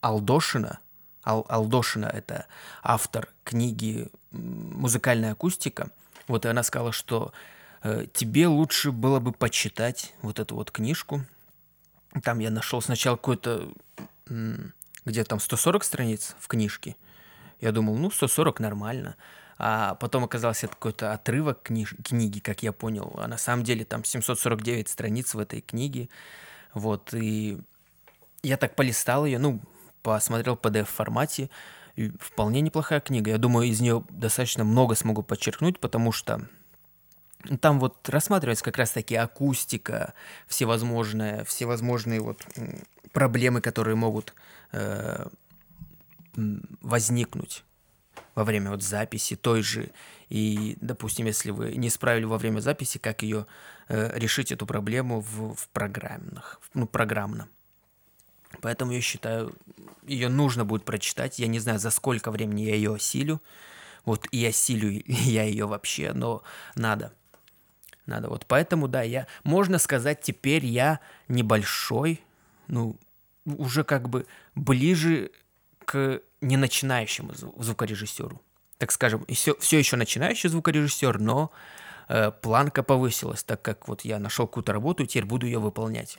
Алдошина. 0.00 0.78
Ал 1.24 1.44
Алдошина– 1.48 2.06
это 2.14 2.46
автор 2.84 3.28
книги 3.42 4.12
«Музыкальная 4.30 5.32
акустика». 5.32 5.90
Вот, 6.28 6.46
и 6.46 6.48
она 6.48 6.62
сказала, 6.62 6.92
что 6.92 7.32
э, 7.82 8.06
тебе 8.12 8.46
лучше 8.46 8.92
было 8.92 9.18
бы 9.18 9.32
почитать 9.32 10.14
вот 10.22 10.38
эту 10.38 10.54
вот 10.54 10.70
книжку. 10.70 11.24
Там 12.22 12.38
я 12.38 12.52
нашел 12.52 12.80
сначала 12.80 13.16
какой-то, 13.16 13.72
где 15.04 15.24
там 15.24 15.40
140 15.40 15.82
страниц 15.82 16.36
в 16.38 16.46
книжке. 16.46 16.94
Я 17.60 17.72
думал, 17.72 17.96
ну, 17.96 18.08
140 18.08 18.60
нормально. 18.60 19.16
А 19.58 19.96
потом 19.96 20.22
оказался 20.22 20.68
какой-то 20.68 21.12
отрывок 21.12 21.68
книж- 21.68 22.00
книги, 22.04 22.38
как 22.38 22.62
я 22.62 22.70
понял. 22.70 23.14
А 23.18 23.26
на 23.26 23.36
самом 23.36 23.64
деле 23.64 23.84
там 23.84 24.04
749 24.04 24.88
страниц 24.88 25.34
в 25.34 25.40
этой 25.40 25.60
книге. 25.60 26.08
Вот, 26.72 27.12
и 27.14 27.60
я 28.42 28.56
так 28.56 28.74
полистал 28.74 29.24
ее, 29.24 29.38
ну, 29.38 29.60
посмотрел 30.02 30.54
PDF-формате. 30.54 31.50
Вполне 32.18 32.60
неплохая 32.60 33.00
книга. 33.00 33.30
Я 33.30 33.38
думаю, 33.38 33.68
из 33.68 33.80
нее 33.80 34.04
достаточно 34.10 34.64
много 34.64 34.94
смогу 34.94 35.22
подчеркнуть, 35.22 35.78
потому 35.78 36.10
что 36.10 36.48
там 37.60 37.80
вот 37.80 38.08
рассматривается 38.08 38.64
как 38.64 38.78
раз-таки 38.78 39.14
акустика, 39.14 40.14
всевозможные, 40.46 41.44
всевозможные 41.44 42.20
вот 42.20 42.46
проблемы, 43.12 43.60
которые 43.60 43.96
могут 43.96 44.34
э, 44.72 45.26
возникнуть 46.34 47.64
во 48.34 48.44
время 48.44 48.70
вот 48.70 48.82
записи 48.82 49.36
той 49.36 49.62
же. 49.62 49.90
И, 50.28 50.78
допустим, 50.80 51.26
если 51.26 51.50
вы 51.50 51.74
не 51.74 51.90
справили 51.90 52.24
во 52.24 52.38
время 52.38 52.60
записи, 52.60 52.98
как 52.98 53.22
ее 53.22 53.46
э, 53.88 54.18
решить 54.18 54.50
эту 54.50 54.66
проблему 54.66 55.20
в, 55.20 55.54
в 55.54 55.68
программных, 55.68 56.60
ну, 56.74 56.86
программно. 56.86 57.48
Поэтому 58.60 58.92
я 58.92 59.00
считаю, 59.00 59.54
ее 60.06 60.28
нужно 60.28 60.64
будет 60.64 60.84
прочитать. 60.84 61.38
Я 61.38 61.46
не 61.46 61.58
знаю, 61.58 61.78
за 61.78 61.90
сколько 61.90 62.30
времени 62.30 62.62
я 62.62 62.74
ее 62.74 62.94
осилю. 62.94 63.40
Вот 64.04 64.26
и 64.32 64.44
осилю 64.44 65.02
я 65.06 65.44
ее 65.44 65.66
вообще, 65.66 66.12
но 66.12 66.42
надо. 66.74 67.12
Надо. 68.06 68.28
Вот 68.28 68.46
поэтому, 68.46 68.88
да, 68.88 69.02
я, 69.02 69.26
можно 69.44 69.78
сказать, 69.78 70.22
теперь 70.22 70.66
я 70.66 70.98
небольшой, 71.28 72.20
ну, 72.66 72.96
уже 73.44 73.84
как 73.84 74.08
бы 74.08 74.26
ближе 74.54 75.30
к 75.84 76.20
не 76.40 76.56
начинающему 76.56 77.32
звукорежиссеру. 77.34 78.40
Так 78.78 78.90
скажем, 78.90 79.24
все, 79.26 79.54
все 79.60 79.78
еще 79.78 79.96
начинающий 79.96 80.48
звукорежиссер, 80.48 81.20
но 81.20 81.52
э, 82.08 82.32
планка 82.32 82.82
повысилась, 82.82 83.44
так 83.44 83.62
как 83.62 83.86
вот 83.86 84.00
я 84.04 84.18
нашел 84.18 84.48
какую-то 84.48 84.72
работу, 84.72 85.04
и 85.04 85.06
теперь 85.06 85.24
буду 85.24 85.46
ее 85.46 85.60
выполнять. 85.60 86.18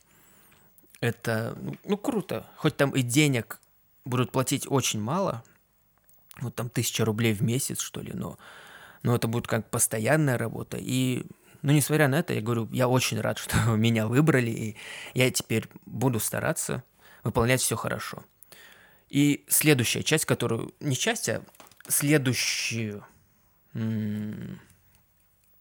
Это, 1.03 1.57
ну, 1.83 1.98
круто. 1.98 2.48
Хоть 2.55 2.77
там 2.77 2.91
и 2.91 3.01
денег 3.01 3.60
будут 4.05 4.31
платить 4.31 4.65
очень 4.72 5.01
мало, 5.01 5.43
вот 6.39 6.55
там 6.55 6.69
тысяча 6.69 7.03
рублей 7.03 7.33
в 7.33 7.41
месяц, 7.41 7.81
что 7.81 8.00
ли, 8.00 8.13
но, 8.13 8.38
но 9.01 9.13
это 9.13 9.27
будет 9.27 9.45
как 9.45 9.69
постоянная 9.69 10.38
работа. 10.38 10.77
И, 10.79 11.25
ну, 11.62 11.74
несмотря 11.74 12.07
на 12.07 12.19
это, 12.19 12.33
я 12.33 12.39
говорю, 12.39 12.69
я 12.72 12.88
очень 12.88 13.19
рад, 13.19 13.38
что 13.39 13.57
меня 13.75 14.07
выбрали, 14.07 14.50
и 14.50 14.77
я 15.13 15.29
теперь 15.29 15.67
буду 15.86 16.22
стараться 16.22 16.83
выполнять 17.24 17.60
все 17.60 17.75
хорошо. 17.75 18.24
И 19.10 19.43
следующая 19.50 20.03
часть, 20.03 20.24
которую... 20.24 20.74
Не 20.79 20.95
часть, 20.95 21.27
а 21.27 21.43
следующую... 21.86 23.05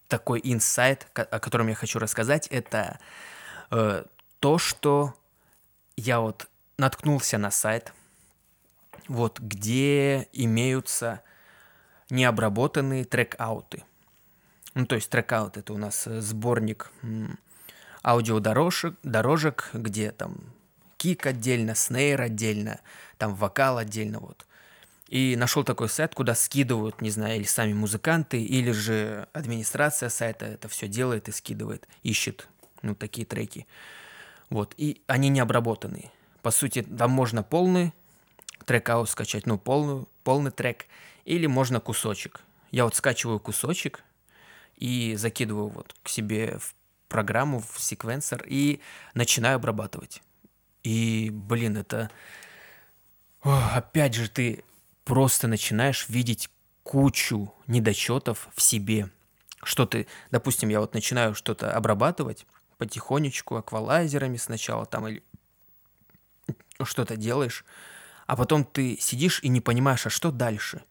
такой 0.07 0.41
инсайт, 0.45 1.09
о 1.15 1.41
котором 1.41 1.67
я 1.67 1.75
хочу 1.75 1.99
рассказать, 1.99 2.47
это 2.47 3.01
э, 3.73 4.05
то, 4.39 4.59
что 4.59 5.17
я 5.97 6.21
вот 6.21 6.49
наткнулся 6.79 7.39
на 7.39 7.51
сайт, 7.51 7.93
вот, 9.09 9.41
где 9.41 10.29
имеются 10.33 11.23
необработанные 12.11 13.05
трек-ауты. 13.05 13.85
Ну, 14.75 14.87
то 14.87 14.95
есть 14.95 15.11
трек-аут 15.11 15.57
это 15.57 15.73
у 15.73 15.79
нас 15.79 16.07
э, 16.07 16.21
сборник 16.21 16.91
аудиодорожек, 18.03 18.97
дорожек, 19.03 19.71
где 19.73 20.11
там 20.13 20.37
кик 20.97 21.27
отдельно, 21.27 21.75
снейр 21.75 22.21
отдельно, 22.21 22.81
там 23.19 23.35
вокал 23.35 23.79
отдельно, 23.79 24.21
вот. 24.21 24.47
И 25.09 25.37
нашел 25.37 25.63
такой 25.63 25.91
сайт, 25.91 26.15
куда 26.15 26.35
скидывают, 26.35 27.03
не 27.03 27.11
знаю, 27.11 27.37
или 27.37 27.45
сами 27.45 27.75
музыканты, 27.75 28.43
или 28.43 28.71
же 28.71 29.29
администрация 29.35 30.09
сайта 30.09 30.47
это 30.47 30.69
все 30.69 30.89
делает 30.89 31.29
и 31.29 31.33
скидывает, 31.33 31.87
ищет, 32.03 32.49
ну, 32.81 32.95
такие 32.95 33.27
треки. 33.27 33.67
Вот, 34.53 34.75
и 34.77 35.01
они 35.07 35.31
не 35.31 35.41
обработанные. 35.41 36.11
По 36.43 36.51
сути, 36.51 36.83
там 36.83 37.11
можно 37.11 37.43
полный 37.43 37.95
трек-аут 38.67 39.09
скачать, 39.09 39.47
ну, 39.47 39.57
полную, 39.57 40.07
полный 40.25 40.51
трек, 40.51 40.85
или 41.25 41.47
можно 41.47 41.81
кусочек. 41.81 42.43
Я 42.71 42.85
вот 42.85 42.95
скачиваю 42.95 43.41
кусочек 43.41 44.05
и 44.77 45.15
закидываю 45.17 45.69
вот 45.69 45.97
к 46.03 46.09
себе 46.11 46.59
в 46.59 46.75
программу, 47.09 47.61
в 47.61 47.81
секвенсор 47.81 48.45
и 48.47 48.81
начинаю 49.15 49.57
обрабатывать. 49.57 50.23
И, 50.83 51.31
блин, 51.33 51.79
это... 51.79 52.11
Ох, 53.43 53.75
опять 53.75 54.13
же, 54.13 54.29
ты 54.29 54.65
просто 55.05 55.49
начинаешь 55.49 56.11
видеть 56.11 56.51
кучу 56.83 57.55
недочетов 57.67 58.51
в 58.55 58.61
себе. 58.61 59.09
Что 59.63 59.87
ты, 59.87 60.07
допустим, 60.31 60.69
я 60.69 60.81
вот 60.81 60.93
начинаю 60.93 61.35
что-то 61.35 61.75
обрабатывать 61.75 62.47
потихонечку, 62.83 63.57
аквалайзерами 63.57 64.37
сначала 64.37 64.87
там 64.87 65.09
или 65.09 65.23
что-то 66.83 67.17
делаешь, 67.17 67.65
а 68.27 68.37
потом 68.37 68.65
ты 68.65 68.99
сидишь 69.01 69.41
и 69.43 69.49
не 69.49 69.61
понимаешь, 69.61 70.07
а 70.07 70.11
что 70.11 70.33
дальше? 70.33 70.83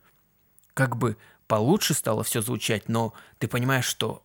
Как 0.74 0.96
бы 0.96 1.18
получше 1.48 1.94
стало 1.94 2.24
все 2.24 2.42
звучать, 2.42 2.88
но 2.88 3.14
ты 3.40 3.48
понимаешь, 3.48 3.86
что 3.86 4.24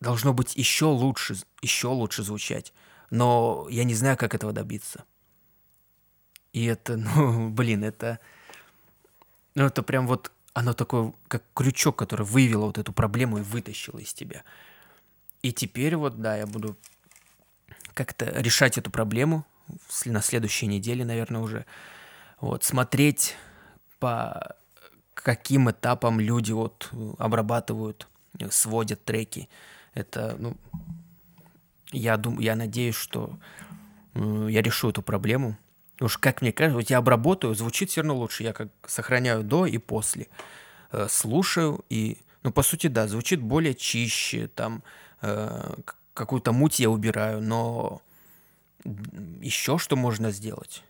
должно 0.00 0.32
быть 0.32 0.56
еще 0.56 0.86
лучше, 0.86 1.36
еще 1.60 1.88
лучше 1.88 2.22
звучать 2.22 2.72
но 3.12 3.66
я 3.68 3.84
не 3.84 3.94
знаю, 3.94 4.16
как 4.16 4.34
этого 4.34 4.54
добиться. 4.54 5.04
И 6.54 6.64
это, 6.64 6.96
ну, 7.16 7.50
блин, 7.50 7.84
это... 7.84 8.18
Ну, 9.54 9.66
это 9.66 9.82
прям 9.82 10.08
вот... 10.08 10.32
Оно 10.54 10.72
такое, 10.72 11.12
как 11.28 11.42
крючок, 11.54 11.96
который 11.96 12.26
вывело 12.26 12.66
вот 12.66 12.78
эту 12.78 12.92
проблему 12.92 13.38
и 13.38 13.42
вытащило 13.42 13.98
из 13.98 14.12
тебя. 14.12 14.44
И 15.42 15.52
теперь 15.52 15.96
вот, 15.96 16.20
да, 16.20 16.36
я 16.36 16.46
буду 16.46 16.76
как-то 17.94 18.26
решать 18.26 18.78
эту 18.78 18.90
проблему 18.90 19.44
на 20.04 20.22
следующей 20.22 20.66
неделе, 20.66 21.04
наверное, 21.04 21.40
уже. 21.40 21.66
Вот, 22.40 22.64
смотреть 22.64 23.36
по 23.98 24.56
каким 25.14 25.70
этапам 25.70 26.18
люди 26.18 26.52
вот 26.52 26.90
обрабатывают, 27.18 28.08
сводят 28.50 29.04
треки. 29.04 29.48
Это, 29.94 30.36
ну, 30.38 30.56
я, 31.92 32.16
дум, 32.16 32.40
я 32.40 32.56
надеюсь, 32.56 32.96
что 32.96 33.38
э, 34.14 34.46
я 34.50 34.62
решу 34.62 34.90
эту 34.90 35.02
проблему. 35.02 35.56
Уж 36.00 36.18
как 36.18 36.42
мне 36.42 36.52
кажется, 36.52 36.76
вот 36.76 36.90
я 36.90 36.98
обработаю, 36.98 37.54
звучит 37.54 37.90
все 37.90 38.00
равно 38.00 38.16
лучше. 38.16 38.42
Я 38.42 38.52
как 38.52 38.68
сохраняю 38.86 39.44
до 39.44 39.66
и 39.66 39.78
после. 39.78 40.28
Э, 40.90 41.06
слушаю 41.08 41.84
и, 41.90 42.18
ну, 42.42 42.50
по 42.50 42.62
сути, 42.62 42.86
да, 42.86 43.06
звучит 43.06 43.40
более 43.40 43.74
чище, 43.74 44.48
там, 44.48 44.82
э, 45.20 45.74
какую-то 46.14 46.52
муть 46.52 46.80
я 46.80 46.90
убираю, 46.90 47.42
но 47.42 48.02
еще 49.40 49.78
что 49.78 49.96
можно 49.96 50.30
сделать? 50.30 50.82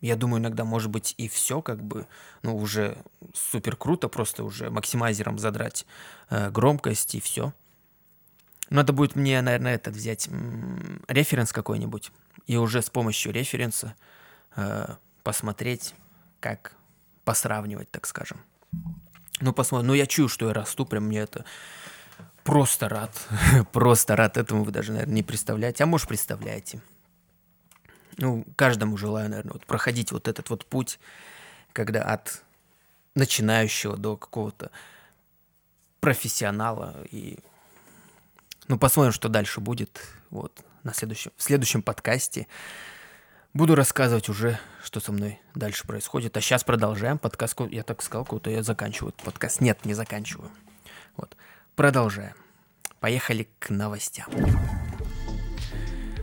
Я 0.00 0.14
думаю, 0.14 0.40
иногда, 0.40 0.64
может 0.64 0.90
быть, 0.90 1.14
и 1.16 1.28
все 1.28 1.60
как 1.60 1.82
бы, 1.82 2.06
ну, 2.42 2.56
уже 2.56 2.98
супер 3.34 3.74
круто, 3.74 4.08
просто 4.08 4.44
уже 4.44 4.70
максимайзером 4.70 5.38
задрать 5.38 5.86
э, 6.30 6.50
громкость 6.50 7.16
и 7.16 7.20
все. 7.20 7.52
Надо 8.70 8.92
будет 8.92 9.16
мне, 9.16 9.40
наверное, 9.42 9.74
этот 9.74 9.96
взять 9.96 10.28
м, 10.28 11.02
референс 11.08 11.52
какой-нибудь 11.52 12.12
и 12.46 12.56
уже 12.56 12.80
с 12.80 12.90
помощью 12.90 13.32
референса 13.32 13.96
э, 14.54 14.94
посмотреть, 15.24 15.94
как 16.38 16.74
посравнивать, 17.24 17.90
так 17.90 18.06
скажем. 18.06 18.40
Ну, 19.40 19.52
посмотрим. 19.52 19.88
Ну, 19.88 19.94
я 19.94 20.06
чую, 20.06 20.28
что 20.28 20.46
я 20.48 20.54
расту, 20.54 20.86
прям 20.86 21.04
мне 21.04 21.20
это 21.20 21.44
просто 22.48 22.88
рад. 22.88 23.28
просто 23.72 24.16
рад 24.16 24.38
этому 24.38 24.64
вы 24.64 24.72
даже, 24.72 24.92
наверное, 24.92 25.14
не 25.14 25.22
представляете. 25.22 25.84
А 25.84 25.86
может, 25.86 26.08
представляете. 26.08 26.80
Ну, 28.16 28.46
каждому 28.56 28.96
желаю, 28.96 29.28
наверное, 29.28 29.52
вот 29.52 29.66
проходить 29.66 30.12
вот 30.12 30.28
этот 30.28 30.48
вот 30.48 30.64
путь, 30.64 30.98
когда 31.74 32.02
от 32.02 32.42
начинающего 33.14 33.98
до 33.98 34.16
какого-то 34.16 34.70
профессионала 36.00 36.96
и 37.10 37.38
ну 38.66 38.78
посмотрим, 38.78 39.12
что 39.12 39.28
дальше 39.28 39.60
будет. 39.60 40.00
Вот 40.30 40.64
на 40.84 40.94
следующем 40.94 41.32
в 41.36 41.42
следующем 41.42 41.82
подкасте 41.82 42.46
буду 43.52 43.74
рассказывать 43.74 44.30
уже, 44.30 44.58
что 44.82 45.00
со 45.00 45.12
мной 45.12 45.38
дальше 45.54 45.86
происходит. 45.86 46.36
А 46.36 46.40
сейчас 46.40 46.64
продолжаем 46.64 47.18
подкаст. 47.18 47.58
Я 47.70 47.82
так 47.82 48.02
сказал, 48.02 48.24
кого-то 48.24 48.50
я 48.50 48.62
заканчиваю 48.62 49.10
этот 49.10 49.22
подкаст. 49.22 49.60
Нет, 49.60 49.84
не 49.84 49.92
заканчиваю. 49.92 50.50
Вот 51.16 51.36
продолжаем. 51.78 52.34
Поехали 52.98 53.46
к 53.60 53.70
новостям. 53.70 54.26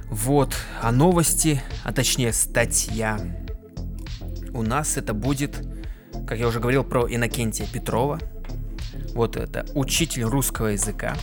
Вот, 0.09 0.53
а 0.81 0.91
новости, 0.91 1.61
а 1.85 1.93
точнее 1.93 2.33
статья. 2.33 3.17
У 4.53 4.63
нас 4.63 4.97
это 4.97 5.13
будет, 5.13 5.65
как 6.27 6.39
я 6.39 6.49
уже 6.49 6.59
говорил, 6.59 6.83
про 6.83 7.07
Иннокентия 7.07 7.65
Петрова. 7.71 8.19
Вот 9.13 9.37
это 9.37 9.65
учитель 9.75 10.23
русского 10.23 10.67
языка. 10.67 11.15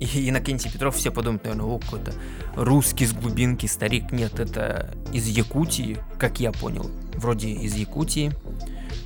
И 0.00 0.28
Иннокентий 0.28 0.68
Петров 0.68 0.96
все 0.96 1.12
подумают, 1.12 1.44
наверное, 1.44 1.66
о, 1.66 1.78
какой-то 1.78 2.12
русский 2.56 3.06
с 3.06 3.12
глубинки 3.12 3.66
старик. 3.66 4.10
Нет, 4.10 4.40
это 4.40 4.92
из 5.12 5.28
Якутии, 5.28 5.98
как 6.18 6.40
я 6.40 6.50
понял. 6.50 6.90
Вроде 7.14 7.50
из 7.50 7.76
Якутии. 7.76 8.32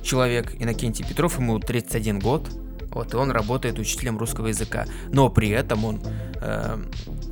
Человек 0.01 0.55
Иннокентий 0.59 1.05
Петров, 1.05 1.37
ему 1.37 1.59
31 1.59 2.17
год. 2.17 2.49
Вот, 2.91 3.13
и 3.13 3.17
он 3.17 3.31
работает 3.31 3.79
учителем 3.79 4.17
русского 4.17 4.47
языка. 4.47 4.85
Но 5.09 5.29
при 5.29 5.49
этом 5.49 5.85
он 5.85 6.01
э, 6.41 6.77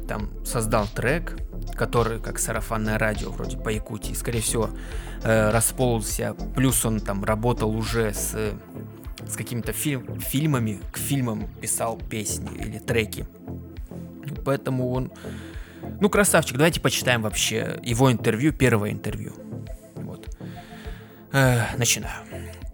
там 0.07 0.29
создал 0.45 0.87
трек, 0.87 1.35
который 1.75 2.19
как 2.19 2.39
сарафанное 2.39 2.97
радио 2.97 3.31
вроде 3.31 3.57
по 3.57 3.69
Якутии, 3.69 4.13
скорее 4.13 4.41
всего, 4.41 4.69
э, 5.23 5.51
расползся. 5.51 6.35
Плюс 6.55 6.85
он 6.85 6.99
там 6.99 7.23
работал 7.23 7.75
уже 7.75 8.13
с, 8.13 8.35
с 9.27 9.35
какими-то 9.35 9.73
фильм, 9.73 10.19
фильмами, 10.19 10.79
к 10.91 10.97
фильмам 10.97 11.47
писал 11.61 11.97
песни 11.97 12.49
или 12.57 12.79
треки. 12.79 13.27
Поэтому 14.45 14.91
он, 14.91 15.11
ну, 15.99 16.09
красавчик. 16.09 16.57
Давайте 16.57 16.79
почитаем 16.79 17.21
вообще 17.21 17.79
его 17.83 18.11
интервью, 18.11 18.53
первое 18.53 18.91
интервью. 18.91 19.33
Вот. 19.95 20.27
Э, 21.31 21.75
начинаю. 21.77 22.23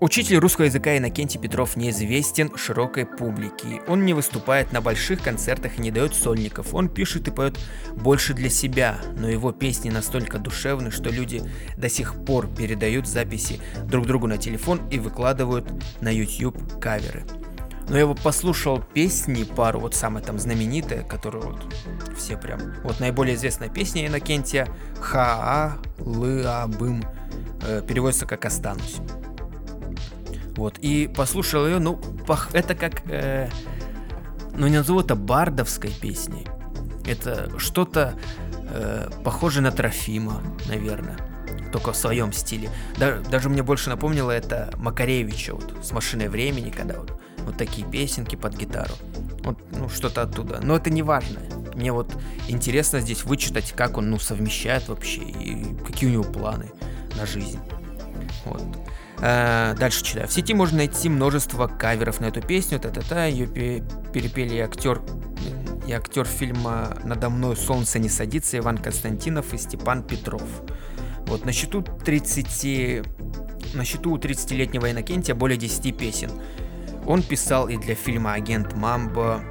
Учитель 0.06 0.38
русского 0.38 0.66
языка 0.66 0.96
Иннокентий 0.96 1.40
Петров 1.40 1.76
неизвестен 1.76 2.56
широкой 2.56 3.08
публике. 3.08 3.82
Он 3.88 4.06
не 4.06 4.14
выступает 4.14 4.72
на 4.72 4.80
больших 4.80 5.20
концертах 5.24 5.80
и 5.80 5.82
не 5.82 5.90
дает 5.90 6.14
сольников. 6.14 6.76
Он 6.76 6.90
пишет 6.90 7.28
и 7.28 7.32
поет 7.32 7.58
больше 7.96 8.36
для 8.36 8.52
себя, 8.52 9.00
но 9.18 9.28
его 9.28 9.52
песни 9.52 9.90
настолько 9.90 10.38
душевны, 10.38 10.92
что 10.92 11.10
люди 11.10 11.42
до 11.76 11.90
сих 11.90 12.24
пор 12.24 12.48
передают 12.48 13.08
записи 13.08 13.60
друг 13.86 14.06
другу 14.06 14.28
на 14.28 14.38
телефон 14.38 14.80
и 14.92 15.00
выкладывают 15.00 15.68
на 16.02 16.14
YouTube 16.14 16.80
каверы. 16.80 17.24
Но 17.90 17.96
я 17.96 18.02
его 18.02 18.14
послушал 18.14 18.84
песни 18.94 19.44
пару, 19.44 19.80
вот 19.80 19.96
самая 19.96 20.24
там 20.24 20.38
знаменитая, 20.38 21.02
которую 21.02 21.54
вот 21.54 21.74
все 22.16 22.38
прям... 22.38 22.76
Вот 22.84 23.00
наиболее 23.00 23.34
известная 23.34 23.70
песня 23.70 24.06
Иннокентия 24.06 24.68
«Хаа 25.02 25.80
лыабым» 25.98 27.04
э, 27.64 27.82
переводится 27.88 28.28
как 28.28 28.46
«Останусь». 28.46 28.98
Вот, 30.56 30.78
и 30.80 31.08
послушал 31.08 31.66
ее, 31.66 31.80
ну, 31.80 32.00
это 32.54 32.76
как, 32.76 33.02
э, 33.10 33.50
ну, 34.56 34.68
не 34.68 34.78
назову 34.78 35.02
это 35.02 35.16
бардовской 35.16 35.92
песней. 35.92 36.48
Это 37.06 37.52
что-то 37.60 38.16
э, 38.70 39.10
похоже 39.24 39.62
на 39.62 39.72
Трофима, 39.72 40.42
наверное, 40.68 41.18
только 41.72 41.92
в 41.92 41.98
своем 41.98 42.32
стиле. 42.32 42.70
Да, 42.98 43.20
даже 43.20 43.50
мне 43.50 43.64
больше 43.64 43.90
напомнило 43.90 44.32
это 44.32 44.72
Макаревича 44.78 45.54
вот, 45.54 45.76
с 45.84 45.92
«Машиной 45.92 46.30
времени», 46.30 46.70
когда 46.70 47.00
вот, 47.00 47.20
вот 47.40 47.58
такие 47.58 47.86
песенки 47.86 48.38
под 48.38 48.56
гитару. 48.56 48.94
Вот, 49.44 49.58
ну, 49.72 49.90
что-то 49.90 50.22
оттуда. 50.22 50.62
Но 50.64 50.78
это 50.78 50.90
не 50.90 51.04
важно. 51.04 51.42
Мне 51.76 51.92
вот 51.92 52.12
интересно 52.48 53.02
здесь 53.02 53.26
вычитать, 53.26 53.74
как 53.74 53.98
он, 53.98 54.10
ну, 54.10 54.20
совмещает 54.20 54.88
вообще 54.88 55.22
и 55.22 55.76
какие 55.86 56.10
у 56.10 56.14
него 56.14 56.24
планы 56.24 56.72
на 57.18 57.26
жизнь. 57.26 57.60
Вот. 58.46 58.62
Э, 59.28 59.74
дальше 59.80 60.04
читаю. 60.04 60.28
В 60.28 60.34
сети 60.34 60.54
можно 60.54 60.78
найти 60.78 61.10
множество 61.10 61.66
каверов 61.66 62.20
на 62.20 62.26
эту 62.26 62.42
песню. 62.42 62.80
Та-та-та. 62.80 63.26
Ее 63.26 63.48
перепели 63.48 64.60
актер 64.60 65.02
и 65.88 65.92
актер 65.92 66.26
фильма 66.26 66.96
«Надо 67.04 67.30
мной 67.32 67.56
солнце 67.56 67.98
не 67.98 68.10
садится» 68.10 68.60
Иван 68.60 68.78
Константинов 68.78 69.52
и 69.54 69.58
Степан 69.58 70.04
Петров. 70.04 70.44
Вот, 71.28 71.44
на 71.44 71.52
счету 71.52 71.82
30... 71.82 73.04
На 73.74 73.84
счету 73.84 74.12
у 74.12 74.18
30-летнего 74.18 74.92
Иннокентия 74.92 75.34
более 75.34 75.58
10 75.58 75.98
песен. 75.98 76.30
Он 77.08 77.24
писал 77.24 77.68
и 77.68 77.78
для 77.78 77.96
фильма 77.96 78.34
«Агент 78.34 78.76
Мамбо», 78.76 79.42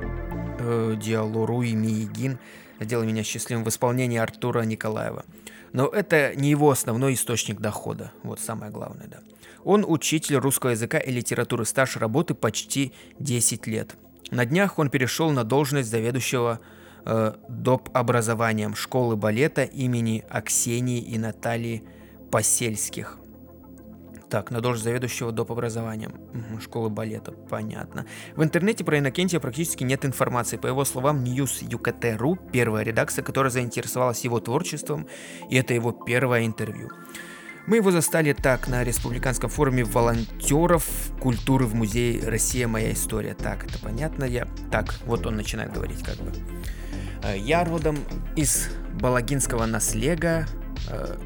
э, 0.61 0.97
«Диалору» 1.01 1.63
и 1.63 1.75
«Миегин», 1.75 2.39
«Сделай 2.79 3.07
меня 3.07 3.25
счастливым» 3.25 3.65
в 3.65 3.69
исполнении 3.69 4.19
Артура 4.19 4.63
Николаева. 4.63 5.25
Но 5.73 5.89
это 5.89 6.33
не 6.37 6.51
его 6.51 6.71
основной 6.71 7.15
источник 7.15 7.61
дохода. 7.61 8.13
Вот 8.23 8.39
самое 8.39 8.71
главное, 8.71 9.09
да. 9.09 9.19
Он 9.65 9.85
учитель 9.87 10.37
русского 10.37 10.71
языка 10.71 10.99
и 10.99 11.11
литературы, 11.11 11.65
стаж 11.65 11.97
работы 11.97 12.35
почти 12.35 12.93
10 13.19 13.67
лет. 13.67 13.97
На 14.31 14.45
днях 14.45 14.79
он 14.79 14.91
перешел 14.91 15.31
на 15.31 15.45
должность 15.45 15.91
заведующего 15.91 16.61
э, 17.05 17.35
доп. 17.49 17.89
образованием 17.93 18.75
школы 18.75 19.17
балета 19.17 19.63
имени 19.63 20.25
Аксении 20.29 21.01
и 21.01 21.19
Натальи 21.19 21.85
Посельских. 22.31 23.19
Так, 24.29 24.51
на 24.51 24.61
должность 24.61 24.85
заведующего 24.85 25.31
доп. 25.31 25.53
образованием 25.53 26.13
школы 26.61 26.91
балета, 26.91 27.33
понятно. 27.33 28.07
В 28.35 28.43
интернете 28.43 28.83
про 28.83 28.99
Иннокентия 28.99 29.39
практически 29.39 29.85
нет 29.85 30.05
информации. 30.05 30.57
По 30.57 30.67
его 30.67 30.85
словам, 30.85 31.23
News 31.23 31.63
UKT.ru, 31.63 32.39
первая 32.51 32.85
редакция, 32.85 33.23
которая 33.23 33.51
заинтересовалась 33.51 34.25
его 34.25 34.41
творчеством, 34.41 35.07
и 35.51 35.57
это 35.57 35.75
его 35.75 35.93
первое 35.93 36.47
интервью. 36.47 36.91
Мы 37.67 37.77
его 37.77 37.91
застали 37.91 38.35
так 38.35 38.69
на 38.69 38.85
республиканском 38.85 39.49
форуме 39.49 39.85
волонтеров 39.85 40.85
культуры 41.19 41.65
в 41.65 41.75
музее 41.75 42.29
«Россия. 42.29 42.69
Моя 42.69 42.93
история». 42.93 43.35
Так, 43.35 43.65
это 43.65 43.79
понятно? 43.79 44.25
Я... 44.25 44.47
Так, 44.71 44.95
вот 45.07 45.27
он 45.27 45.37
начинает 45.37 45.73
говорить 45.73 46.03
как 46.03 46.17
бы. 46.17 46.31
«Э, 47.23 47.39
я 47.39 47.65
родом 47.65 47.97
из 48.37 48.69
Балагинского 49.01 49.65
наслега, 49.65 50.47
э, 50.91 51.17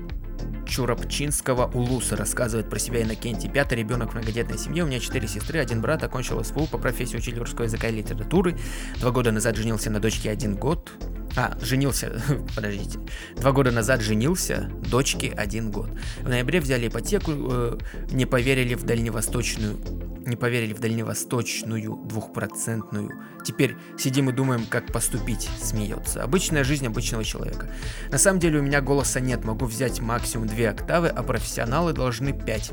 Чурапчинского 0.64 1.72
Улуса, 1.72 2.16
рассказывает 2.16 2.70
про 2.70 2.78
себя 2.78 3.02
Иннокентий. 3.02 3.50
Пятый 3.50 3.78
ребенок 3.78 4.10
в 4.10 4.14
многодетной 4.14 4.58
семье, 4.58 4.84
у 4.84 4.86
меня 4.86 5.00
четыре 5.00 5.26
сестры, 5.26 5.58
один 5.58 5.80
брат, 5.80 6.04
окончил 6.04 6.44
СПУ 6.44 6.66
по 6.66 6.78
профессии 6.78 7.16
учителя 7.16 7.40
русского 7.40 7.64
языка 7.64 7.88
и 7.88 7.96
литературы. 7.96 8.56
Два 9.00 9.10
года 9.10 9.32
назад 9.32 9.56
женился 9.56 9.90
на 9.90 9.98
дочке 9.98 10.30
один 10.30 10.54
год, 10.54 10.92
а, 11.38 11.56
женился, 11.62 12.20
подождите. 12.56 12.98
Два 13.36 13.52
года 13.52 13.70
назад 13.70 14.00
женился, 14.00 14.68
дочке 14.90 15.32
один 15.36 15.70
год. 15.70 15.88
В 16.20 16.28
ноябре 16.28 16.60
взяли 16.60 16.88
ипотеку, 16.88 17.30
э, 17.32 17.78
не 18.10 18.26
поверили 18.26 18.74
в 18.74 18.82
дальневосточную 18.82 19.78
не 20.26 20.36
поверили 20.36 20.74
в 20.74 20.80
дальневосточную 20.80 21.96
двухпроцентную. 22.04 23.12
Теперь 23.44 23.76
сидим 23.98 24.28
и 24.28 24.32
думаем, 24.34 24.66
как 24.68 24.92
поступить, 24.92 25.48
смеется. 25.62 26.22
Обычная 26.22 26.64
жизнь 26.64 26.86
обычного 26.86 27.24
человека. 27.24 27.70
На 28.10 28.18
самом 28.18 28.38
деле 28.38 28.58
у 28.58 28.62
меня 28.62 28.82
голоса 28.82 29.20
нет, 29.20 29.46
могу 29.46 29.64
взять 29.64 30.00
максимум 30.00 30.46
две 30.46 30.68
октавы, 30.68 31.08
а 31.08 31.22
профессионалы 31.22 31.94
должны 31.94 32.34
пять. 32.34 32.70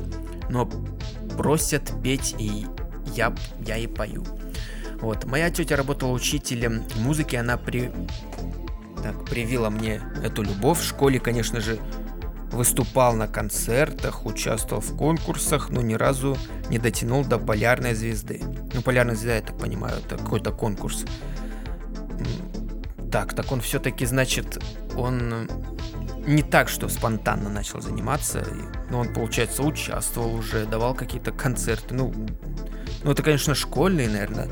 Но 0.50 0.70
просят 1.38 1.90
петь, 2.02 2.34
и 2.38 2.66
я, 3.14 3.34
я 3.66 3.78
и 3.78 3.86
пою. 3.86 4.22
Вот. 5.00 5.24
Моя 5.24 5.50
тетя 5.50 5.76
работала 5.76 6.12
учителем 6.12 6.84
музыки, 6.96 7.36
она 7.36 7.56
при... 7.56 7.92
так, 9.02 9.24
привила 9.24 9.70
мне 9.70 10.00
эту 10.22 10.42
любовь. 10.42 10.80
В 10.80 10.84
школе, 10.84 11.20
конечно 11.20 11.60
же, 11.60 11.78
выступал 12.50 13.14
на 13.14 13.28
концертах, 13.28 14.24
участвовал 14.24 14.80
в 14.80 14.96
конкурсах, 14.96 15.70
но 15.70 15.82
ни 15.82 15.94
разу 15.94 16.36
не 16.70 16.78
дотянул 16.78 17.24
до 17.24 17.38
полярной 17.38 17.94
звезды. 17.94 18.42
Ну, 18.72 18.82
полярная 18.82 19.14
звезда, 19.14 19.36
я 19.36 19.42
так 19.42 19.58
понимаю, 19.58 19.96
это 20.04 20.16
какой-то 20.16 20.52
конкурс. 20.52 21.04
Так, 23.10 23.34
так 23.34 23.52
он 23.52 23.60
все-таки, 23.60 24.04
значит, 24.06 24.62
он 24.96 25.48
не 26.26 26.42
так, 26.42 26.68
что 26.68 26.88
спонтанно 26.88 27.48
начал 27.48 27.80
заниматься, 27.80 28.44
но 28.90 29.00
он, 29.00 29.12
получается, 29.12 29.62
участвовал 29.62 30.34
уже, 30.34 30.66
давал 30.66 30.94
какие-то 30.94 31.30
концерты. 31.30 31.94
Ну, 31.94 32.12
ну 33.04 33.12
это, 33.12 33.22
конечно, 33.22 33.54
школьные, 33.54 34.08
наверное, 34.08 34.48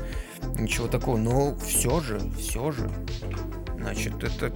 ничего 0.57 0.87
такого, 0.87 1.17
но 1.17 1.55
все 1.57 1.99
же, 1.99 2.19
все 2.37 2.71
же. 2.71 2.89
Значит, 3.77 4.23
это, 4.23 4.51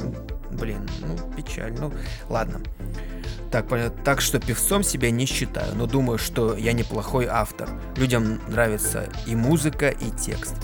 блин, 0.52 0.88
ну, 1.02 1.16
печаль. 1.36 1.74
Ну, 1.78 1.94
ладно. 2.30 2.62
Так, 3.52 3.66
так 4.04 4.22
что 4.22 4.40
певцом 4.40 4.84
себя 4.84 5.10
не 5.12 5.26
считаю, 5.26 5.76
но 5.76 5.88
думаю, 5.88 6.18
что 6.18 6.56
я 6.56 6.74
неплохой 6.74 7.26
автор. 7.26 7.70
Людям 7.96 8.40
нравится 8.48 9.10
и 9.26 9.36
музыка, 9.36 9.90
и 9.90 10.12
текст. 10.12 10.56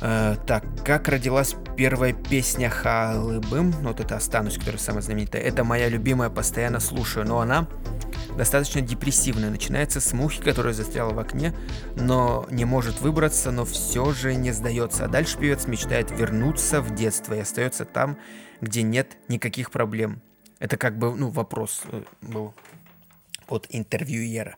Э, 0.00 0.36
так, 0.46 0.64
как 0.84 1.08
родилась 1.08 1.56
первая 1.76 2.12
песня 2.12 2.70
Халыбым, 2.70 3.74
ну, 3.82 3.88
вот 3.88 4.00
это 4.00 4.16
«Останусь», 4.16 4.58
которая 4.58 4.78
самая 4.78 5.02
знаменитая, 5.02 5.42
это 5.42 5.64
моя 5.64 5.88
любимая, 5.88 6.30
постоянно 6.30 6.80
слушаю, 6.80 7.26
но 7.26 7.40
она 7.40 7.66
достаточно 8.38 8.80
депрессивная. 8.80 9.50
Начинается 9.50 10.00
с 10.00 10.12
мухи, 10.14 10.40
которая 10.40 10.72
застряла 10.72 11.12
в 11.12 11.18
окне, 11.18 11.52
но 11.96 12.46
не 12.50 12.64
может 12.64 13.00
выбраться, 13.02 13.50
но 13.50 13.64
все 13.66 14.12
же 14.12 14.34
не 14.34 14.52
сдается. 14.52 15.04
А 15.04 15.08
дальше 15.08 15.36
певец 15.36 15.66
мечтает 15.66 16.10
вернуться 16.10 16.80
в 16.80 16.94
детство 16.94 17.34
и 17.34 17.40
остается 17.40 17.84
там, 17.84 18.16
где 18.60 18.82
нет 18.82 19.18
никаких 19.28 19.70
проблем. 19.70 20.22
Это 20.60 20.76
как 20.76 20.98
бы, 20.98 21.14
ну, 21.14 21.28
вопрос 21.28 21.82
э, 21.92 22.02
был 22.22 22.54
от 23.48 23.66
интервьюера. 23.70 24.56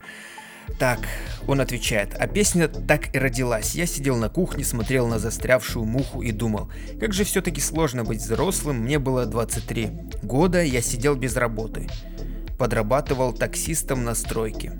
Так, 0.78 1.00
он 1.48 1.60
отвечает, 1.60 2.14
а 2.18 2.26
песня 2.26 2.68
так 2.68 3.14
и 3.14 3.18
родилась. 3.18 3.74
Я 3.74 3.86
сидел 3.86 4.16
на 4.16 4.28
кухне, 4.28 4.64
смотрел 4.64 5.08
на 5.08 5.18
застрявшую 5.18 5.84
муху 5.84 6.22
и 6.22 6.32
думал, 6.32 6.70
как 7.00 7.12
же 7.12 7.24
все-таки 7.24 7.60
сложно 7.60 8.04
быть 8.04 8.20
взрослым, 8.20 8.76
мне 8.76 8.98
было 8.98 9.26
23 9.26 9.90
года, 10.22 10.62
я 10.62 10.80
сидел 10.80 11.16
без 11.16 11.36
работы. 11.36 11.88
Подрабатывал 12.60 13.32
таксистом 13.32 14.04
на 14.04 14.14
стройке. 14.14 14.74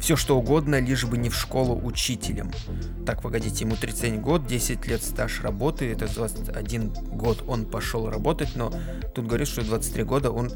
Все 0.00 0.14
что 0.14 0.38
угодно, 0.38 0.78
лишь 0.80 1.04
бы 1.04 1.18
не 1.18 1.30
в 1.30 1.34
школу 1.34 1.76
учителем. 1.84 2.52
Так, 3.04 3.22
погодите, 3.22 3.64
ему 3.64 3.74
31 3.74 4.22
год, 4.22 4.46
10 4.46 4.86
лет 4.86 5.02
стаж 5.02 5.40
работы, 5.42 5.90
это 5.90 6.06
21 6.06 6.90
год 6.90 7.42
он 7.48 7.66
пошел 7.66 8.08
работать, 8.08 8.50
но 8.54 8.72
тут 9.16 9.26
говорит, 9.26 9.48
что 9.48 9.64
23 9.64 10.04
года 10.04 10.30
он 10.30 10.48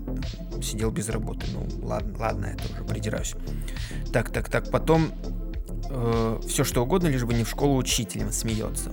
сидел 0.63 0.93
без 0.93 1.09
работы. 1.09 1.47
Ну, 1.53 1.67
ладно, 1.85 2.17
ладно, 2.17 2.47
я 2.47 2.55
тоже 2.55 2.85
придираюсь. 2.85 3.35
Так, 4.13 4.31
так, 4.31 4.49
так, 4.49 4.71
потом 4.71 5.11
э, 5.91 6.41
все 6.47 6.65
что 6.65 6.83
угодно, 6.83 7.09
лишь 7.09 7.25
бы 7.25 7.35
не 7.35 7.45
в 7.45 7.49
школу 7.49 7.77
учителем, 7.77 8.33
смеется. 8.33 8.93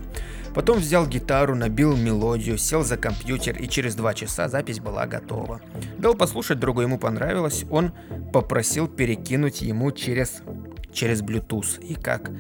Потом 0.54 0.80
взял 0.80 1.06
гитару, 1.06 1.54
набил 1.54 1.98
мелодию, 1.98 2.58
сел 2.58 2.84
за 2.84 2.96
компьютер, 2.96 3.58
и 3.58 3.68
через 3.68 3.96
два 3.96 4.14
часа 4.14 4.48
запись 4.48 4.80
была 4.80 5.06
готова. 5.06 5.62
Дал 5.98 6.16
послушать 6.16 6.60
другу, 6.60 6.82
ему 6.82 6.98
понравилось, 6.98 7.66
он 7.70 7.92
попросил 8.32 8.88
перекинуть 8.88 9.62
ему 9.62 9.92
через, 9.92 10.42
через 10.94 11.22
Bluetooth. 11.22 11.82
И 11.82 11.96
как? 11.96 12.32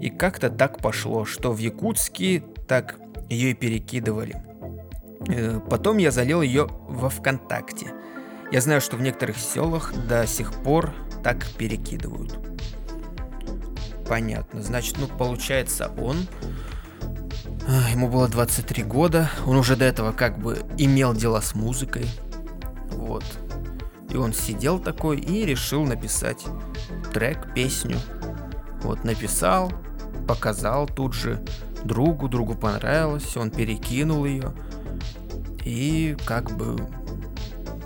И 0.00 0.10
как-то 0.10 0.50
так 0.50 0.78
пошло, 0.78 1.24
что 1.24 1.52
в 1.52 1.58
Якутске 1.58 2.42
так 2.66 2.96
ее 3.30 3.52
и 3.52 3.54
перекидывали. 3.54 4.42
Э, 5.28 5.60
потом 5.70 5.98
я 5.98 6.10
залил 6.10 6.42
ее 6.42 6.68
во 6.88 7.08
ВКонтакте. 7.08 7.92
Я 8.50 8.60
знаю, 8.60 8.80
что 8.80 8.96
в 8.96 9.00
некоторых 9.02 9.38
селах 9.38 9.92
до 10.08 10.26
сих 10.26 10.52
пор 10.52 10.92
так 11.22 11.46
перекидывают. 11.56 12.38
Понятно. 14.08 14.62
Значит, 14.62 14.96
ну 14.98 15.06
получается 15.06 15.90
он 15.98 16.26
Ему 17.92 18.08
было 18.08 18.26
23 18.26 18.82
года, 18.82 19.30
он 19.46 19.56
уже 19.56 19.76
до 19.76 19.84
этого 19.84 20.12
как 20.12 20.38
бы 20.38 20.64
имел 20.78 21.14
дела 21.14 21.40
с 21.40 21.54
музыкой. 21.54 22.06
Вот. 22.90 23.24
И 24.10 24.16
он 24.16 24.32
сидел 24.32 24.80
такой 24.80 25.18
и 25.18 25.46
решил 25.46 25.84
написать 25.84 26.44
трек, 27.12 27.54
песню. 27.54 27.98
Вот, 28.82 29.04
написал, 29.04 29.72
показал 30.26 30.86
тут 30.86 31.14
же 31.14 31.40
другу, 31.84 32.28
другу 32.28 32.54
понравилось, 32.56 33.36
он 33.36 33.50
перекинул 33.50 34.24
ее. 34.24 34.52
И 35.64 36.16
как 36.26 36.56
бы, 36.56 36.76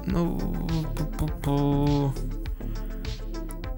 ну, 0.07 0.39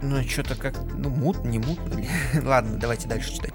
ну, 0.03 0.23
что-то 0.23 0.55
как, 0.55 0.75
ну, 0.97 1.11
мут, 1.11 1.45
не 1.45 1.59
мутно. 1.59 2.03
Ладно, 2.43 2.79
давайте 2.79 3.09
дальше 3.09 3.35
читать. 3.35 3.53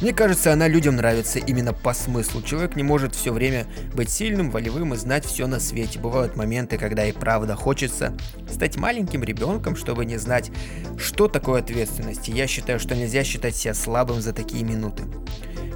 Мне 0.00 0.12
кажется, 0.12 0.52
она 0.52 0.66
людям 0.66 0.96
нравится 0.96 1.38
именно 1.38 1.72
по 1.72 1.94
смыслу. 1.94 2.42
Человек 2.42 2.74
не 2.76 2.82
может 2.82 3.14
все 3.14 3.32
время 3.32 3.66
быть 3.94 4.10
сильным, 4.10 4.50
волевым 4.50 4.94
и 4.94 4.96
знать 4.96 5.24
все 5.24 5.46
на 5.46 5.60
свете. 5.60 5.98
Бывают 5.98 6.34
моменты, 6.34 6.76
когда 6.76 7.04
и 7.04 7.12
правда 7.12 7.54
хочется 7.54 8.12
стать 8.50 8.76
маленьким 8.76 9.22
ребенком, 9.22 9.76
чтобы 9.76 10.04
не 10.04 10.16
знать, 10.16 10.50
что 10.98 11.28
такое 11.28 11.60
ответственность. 11.60 12.28
И 12.28 12.32
я 12.32 12.46
считаю, 12.46 12.80
что 12.80 12.96
нельзя 12.96 13.22
считать 13.22 13.54
себя 13.54 13.74
слабым 13.74 14.20
за 14.20 14.32
такие 14.32 14.64
минуты. 14.64 15.04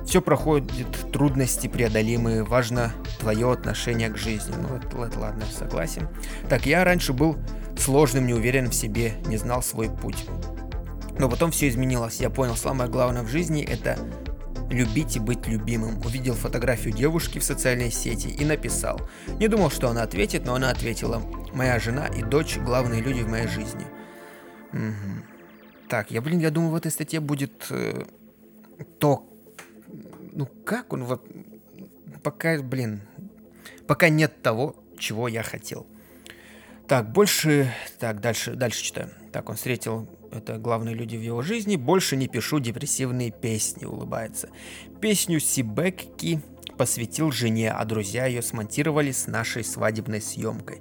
Все 0.06 0.22
проходит, 0.22 0.86
трудности 1.12 1.66
преодолимые, 1.66 2.44
важно 2.44 2.92
твое 3.18 3.52
отношение 3.52 4.08
к 4.08 4.16
жизни. 4.16 4.54
Ну, 4.56 5.04
это 5.04 5.18
ладно, 5.18 5.44
согласен. 5.56 6.08
Так, 6.48 6.64
я 6.64 6.84
раньше 6.84 7.12
был 7.12 7.36
сложным, 7.78 8.26
неуверенным 8.26 8.70
в 8.70 8.74
себе, 8.74 9.14
не 9.26 9.36
знал 9.36 9.62
свой 9.62 9.90
путь. 9.90 10.26
Но 11.18 11.28
потом 11.28 11.50
все 11.50 11.68
изменилось. 11.68 12.20
Я 12.20 12.30
понял, 12.30 12.56
самое 12.56 12.90
главное 12.90 13.22
в 13.22 13.28
жизни 13.28 13.64
это 13.64 13.98
любить 14.70 15.16
и 15.16 15.20
быть 15.20 15.46
любимым. 15.46 15.98
Увидел 16.04 16.34
фотографию 16.34 16.92
девушки 16.92 17.38
в 17.38 17.44
социальной 17.44 17.90
сети 17.90 18.28
и 18.28 18.44
написал. 18.44 19.00
Не 19.38 19.48
думал, 19.48 19.70
что 19.70 19.88
она 19.88 20.02
ответит, 20.02 20.44
но 20.44 20.54
она 20.54 20.70
ответила. 20.70 21.22
Моя 21.52 21.78
жена 21.78 22.06
и 22.06 22.22
дочь– 22.22 22.58
главные 22.64 23.00
люди 23.00 23.22
в 23.22 23.28
моей 23.28 23.46
жизни. 23.46 23.86
Угу. 24.72 25.88
Так, 25.88 26.10
я, 26.10 26.20
блин, 26.20 26.40
я 26.40 26.50
думаю, 26.50 26.72
в 26.72 26.74
этой 26.74 26.90
статье 26.90 27.20
будет 27.20 27.66
э, 27.70 28.04
то, 28.98 29.26
ну 30.32 30.46
как 30.64 30.92
он, 30.92 31.04
вот, 31.04 31.24
пока, 32.22 32.60
блин, 32.60 33.00
пока 33.86 34.08
нет 34.08 34.42
того, 34.42 34.74
чего 34.98 35.28
я 35.28 35.42
хотел. 35.42 35.86
Так, 36.88 37.10
больше, 37.10 37.72
так, 37.98 38.20
дальше, 38.20 38.54
дальше 38.54 38.84
читаю. 38.84 39.10
Так, 39.32 39.48
он 39.48 39.56
встретил 39.56 40.08
это 40.30 40.58
главные 40.58 40.94
люди 40.94 41.16
в 41.16 41.20
его 41.20 41.42
жизни, 41.42 41.76
больше 41.76 42.16
не 42.16 42.28
пишу 42.28 42.60
депрессивные 42.60 43.30
песни, 43.30 43.84
улыбается. 43.84 44.50
Песню 45.00 45.40
Сибекки 45.40 46.40
посвятил 46.76 47.32
жене, 47.32 47.72
а 47.72 47.84
друзья 47.84 48.26
ее 48.26 48.42
смонтировали 48.42 49.10
с 49.10 49.26
нашей 49.26 49.64
свадебной 49.64 50.20
съемкой. 50.20 50.80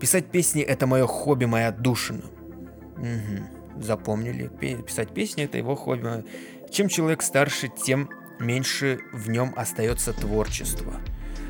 Писать 0.00 0.30
песни 0.30 0.62
это 0.62 0.86
мое 0.86 1.06
хобби, 1.06 1.44
моя 1.44 1.72
душина. 1.72 2.24
Угу. 2.96 3.82
Запомнили. 3.82 4.48
Писать 4.86 5.12
песни 5.12 5.44
это 5.44 5.58
его 5.58 5.74
хобби. 5.74 6.24
Чем 6.70 6.88
человек 6.88 7.22
старше, 7.22 7.68
тем 7.68 8.08
меньше 8.38 9.00
в 9.12 9.28
нем 9.28 9.52
остается 9.56 10.12
творчество. 10.12 10.94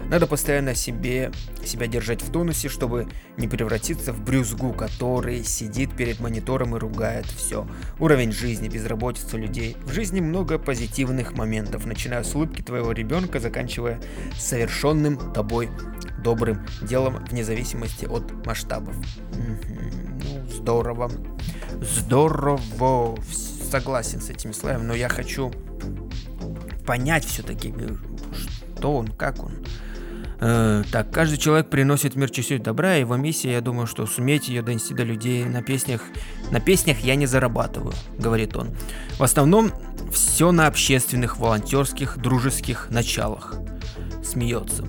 Надо 0.09 0.27
постоянно 0.27 0.75
себе, 0.75 1.31
себя 1.65 1.87
держать 1.87 2.23
в 2.23 2.33
тонусе, 2.33 2.69
чтобы 2.69 3.09
не 3.37 3.47
превратиться 3.47 4.13
в 4.13 4.23
брюзгу, 4.23 4.73
который 4.73 5.45
сидит 5.45 5.95
перед 5.95 6.19
монитором 6.21 6.75
и 6.77 6.79
ругает 6.79 7.27
все. 7.27 7.67
Уровень 7.99 8.33
жизни, 8.33 8.69
безработица 8.69 9.37
людей. 9.37 9.77
В 9.85 9.93
жизни 9.93 10.21
много 10.21 10.59
позитивных 10.59 11.35
моментов, 11.35 11.85
начиная 11.85 12.23
с 12.23 12.35
улыбки 12.35 12.63
твоего 12.63 12.93
ребенка, 12.93 13.39
заканчивая 13.39 14.01
совершенным 14.39 15.33
тобой 15.35 15.69
добрым 16.25 16.65
делом 16.83 17.23
вне 17.27 17.45
зависимости 17.45 18.07
от 18.07 18.47
масштабов. 18.47 18.97
Ну, 19.35 20.49
здорово. 20.49 21.11
Здорово. 21.83 23.19
Согласен 23.71 24.23
с 24.23 24.31
этими 24.31 24.53
словами, 24.53 24.85
но 24.85 24.95
я 24.95 25.11
хочу 25.11 25.53
понять 26.87 27.27
все-таки, 27.27 27.75
что 28.79 28.97
он, 28.97 29.09
как 29.09 29.45
он. 29.45 29.53
Э, 30.41 30.85
так, 30.93 31.11
каждый 31.11 31.37
человек 31.37 31.69
приносит 31.69 32.15
мир 32.15 32.31
чуть-чуть 32.31 32.63
добра, 32.63 32.97
и 32.97 33.01
его 33.01 33.17
миссия, 33.17 33.53
я 33.53 33.61
думаю, 33.61 33.87
что 33.87 34.07
суметь 34.07 34.49
ее 34.49 34.63
донести 34.63 34.95
до 34.95 35.03
людей 35.03 35.45
на 35.45 35.63
песнях. 35.63 36.03
На 36.51 36.61
песнях 36.61 37.01
я 37.01 37.17
не 37.17 37.27
зарабатываю, 37.27 37.95
говорит 38.19 38.57
он. 38.57 38.71
В 39.19 39.23
основном 39.23 39.73
все 40.13 40.53
на 40.53 40.67
общественных, 40.67 41.39
волонтерских, 41.39 42.19
дружеских 42.19 42.89
началах. 42.91 43.55
Смеется. 44.23 44.85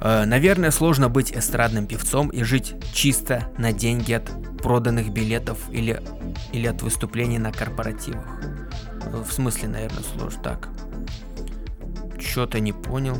Э, 0.00 0.24
наверное, 0.24 0.72
сложно 0.72 1.08
быть 1.08 1.32
эстрадным 1.32 1.86
певцом 1.86 2.28
и 2.28 2.42
жить 2.42 2.74
чисто 2.92 3.52
на 3.58 3.72
деньги 3.72 4.12
от 4.12 4.30
проданных 4.58 5.10
билетов 5.10 5.58
или, 5.70 6.02
или 6.52 6.66
от 6.66 6.82
выступлений 6.82 7.38
на 7.38 7.52
корпоративах. 7.52 8.26
Э, 9.04 9.22
в 9.22 9.32
смысле, 9.32 9.68
наверное, 9.68 10.02
сложно 10.02 10.42
так. 10.42 10.68
Что-то 12.18 12.58
не 12.58 12.72
понял. 12.72 13.16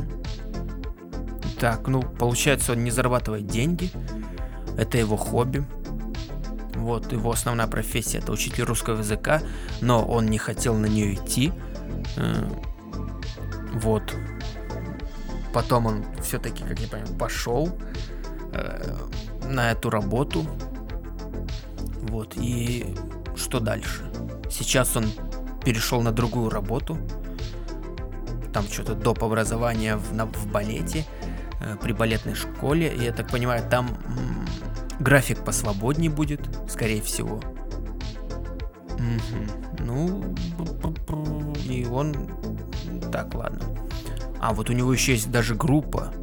Так, 1.59 1.87
ну, 1.87 2.01
получается, 2.01 2.73
он 2.73 2.83
не 2.83 2.91
зарабатывает 2.91 3.47
деньги. 3.47 3.89
Это 4.77 4.97
его 4.97 5.17
хобби. 5.17 5.65
Вот, 6.75 7.11
его 7.11 7.31
основная 7.31 7.67
профессия 7.67 8.19
это 8.19 8.31
учитель 8.31 8.63
русского 8.63 8.99
языка, 8.99 9.41
но 9.81 10.05
он 10.05 10.27
не 10.27 10.37
хотел 10.37 10.75
на 10.75 10.85
нее 10.85 11.15
идти. 11.15 11.51
Э, 12.15 12.47
вот. 13.73 14.15
Потом 15.53 15.87
он 15.87 16.05
все-таки, 16.21 16.63
как 16.63 16.79
я 16.79 16.87
понимаю, 16.87 17.17
пошел 17.17 17.75
э, 18.53 18.95
на 19.49 19.71
эту 19.71 19.89
работу. 19.89 20.45
Вот, 22.03 22.35
и 22.37 22.85
что 23.35 23.59
дальше? 23.59 24.03
Сейчас 24.49 24.95
он 24.95 25.05
перешел 25.65 26.01
на 26.01 26.11
другую 26.11 26.49
работу. 26.49 26.97
Там 28.53 28.65
что-то 28.65 28.93
доп. 28.93 29.23
образования 29.23 29.97
в, 29.97 30.13
на, 30.13 30.25
в 30.25 30.47
балете. 30.47 31.05
Э, 31.59 31.75
при 31.81 31.91
балетной 31.93 32.35
школе. 32.35 32.93
Я 32.95 33.11
так 33.11 33.29
понимаю, 33.29 33.63
там 33.69 33.89
график 34.99 35.43
посвободнее 35.43 36.09
будет, 36.09 36.41
скорее 36.69 37.01
всего. 37.01 37.41
Мгм. 38.97 39.67
Ну, 39.79 40.35
и 41.69 41.85
он... 41.85 42.15
Так, 43.11 43.33
ладно. 43.35 43.63
А 44.39 44.53
вот 44.53 44.69
у 44.69 44.73
него 44.73 44.91
еще 44.93 45.13
есть 45.13 45.31
даже 45.31 45.55
группа. 45.55 46.13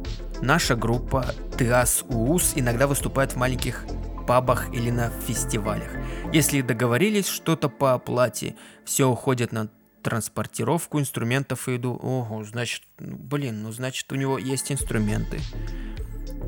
Наша 0.41 0.75
группа 0.75 1.25
Тыас 1.57 2.03
УУС 2.07 2.53
иногда 2.55 2.87
выступает 2.87 3.33
в 3.33 3.37
маленьких 3.37 3.85
пабах 4.27 4.73
или 4.73 4.91
на 4.91 5.09
фестивалях. 5.09 5.89
Если 6.33 6.61
договорились 6.61 7.27
что-то 7.27 7.69
по 7.69 7.93
оплате, 7.93 8.55
все 8.83 9.07
уходит 9.09 9.51
на 9.51 9.69
транспортировку 10.05 10.99
инструментов 10.99 11.67
и 11.67 11.73
еду. 11.73 11.99
Ого, 11.99 12.43
значит, 12.43 12.83
блин, 12.99 13.63
ну 13.63 13.71
значит 13.71 14.11
у 14.11 14.15
него 14.15 14.37
есть 14.37 14.71
инструменты. 14.71 15.39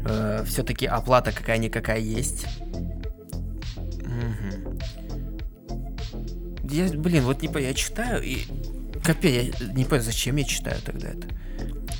Э, 0.05 0.43
все-таки 0.45 0.85
оплата 0.85 1.31
какая-никакая 1.31 1.97
есть. 1.97 2.45
Мгм. 4.03 4.79
Я, 6.69 6.87
блин, 6.89 7.23
вот 7.23 7.41
не 7.41 7.47
понимаю, 7.47 7.69
я 7.69 7.73
читаю 7.73 8.21
и... 8.21 8.45
Капец, 9.03 9.33
я 9.33 9.43
не 9.73 9.85
понимаю, 9.85 10.03
зачем 10.03 10.35
я 10.35 10.43
читаю 10.43 10.79
тогда 10.85 11.07
это. 11.07 11.27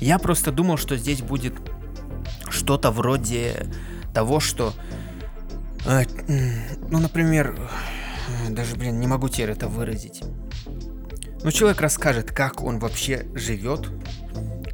Я 0.00 0.20
просто 0.20 0.52
думал, 0.52 0.76
что 0.76 0.96
здесь 0.96 1.22
будет 1.22 1.54
что-то 2.48 2.92
вроде 2.92 3.66
того, 4.14 4.38
что... 4.38 4.72
э, 5.86 6.04
ну, 6.88 7.00
например, 7.00 7.58
э, 8.46 8.50
даже, 8.50 8.76
блин, 8.76 9.00
не 9.00 9.08
могу 9.08 9.28
теперь 9.28 9.50
это 9.50 9.66
выразить. 9.66 10.22
Ну, 11.44 11.52
человек 11.52 11.80
расскажет, 11.80 12.32
как 12.32 12.62
он 12.62 12.78
вообще 12.78 13.26
живет. 13.34 13.88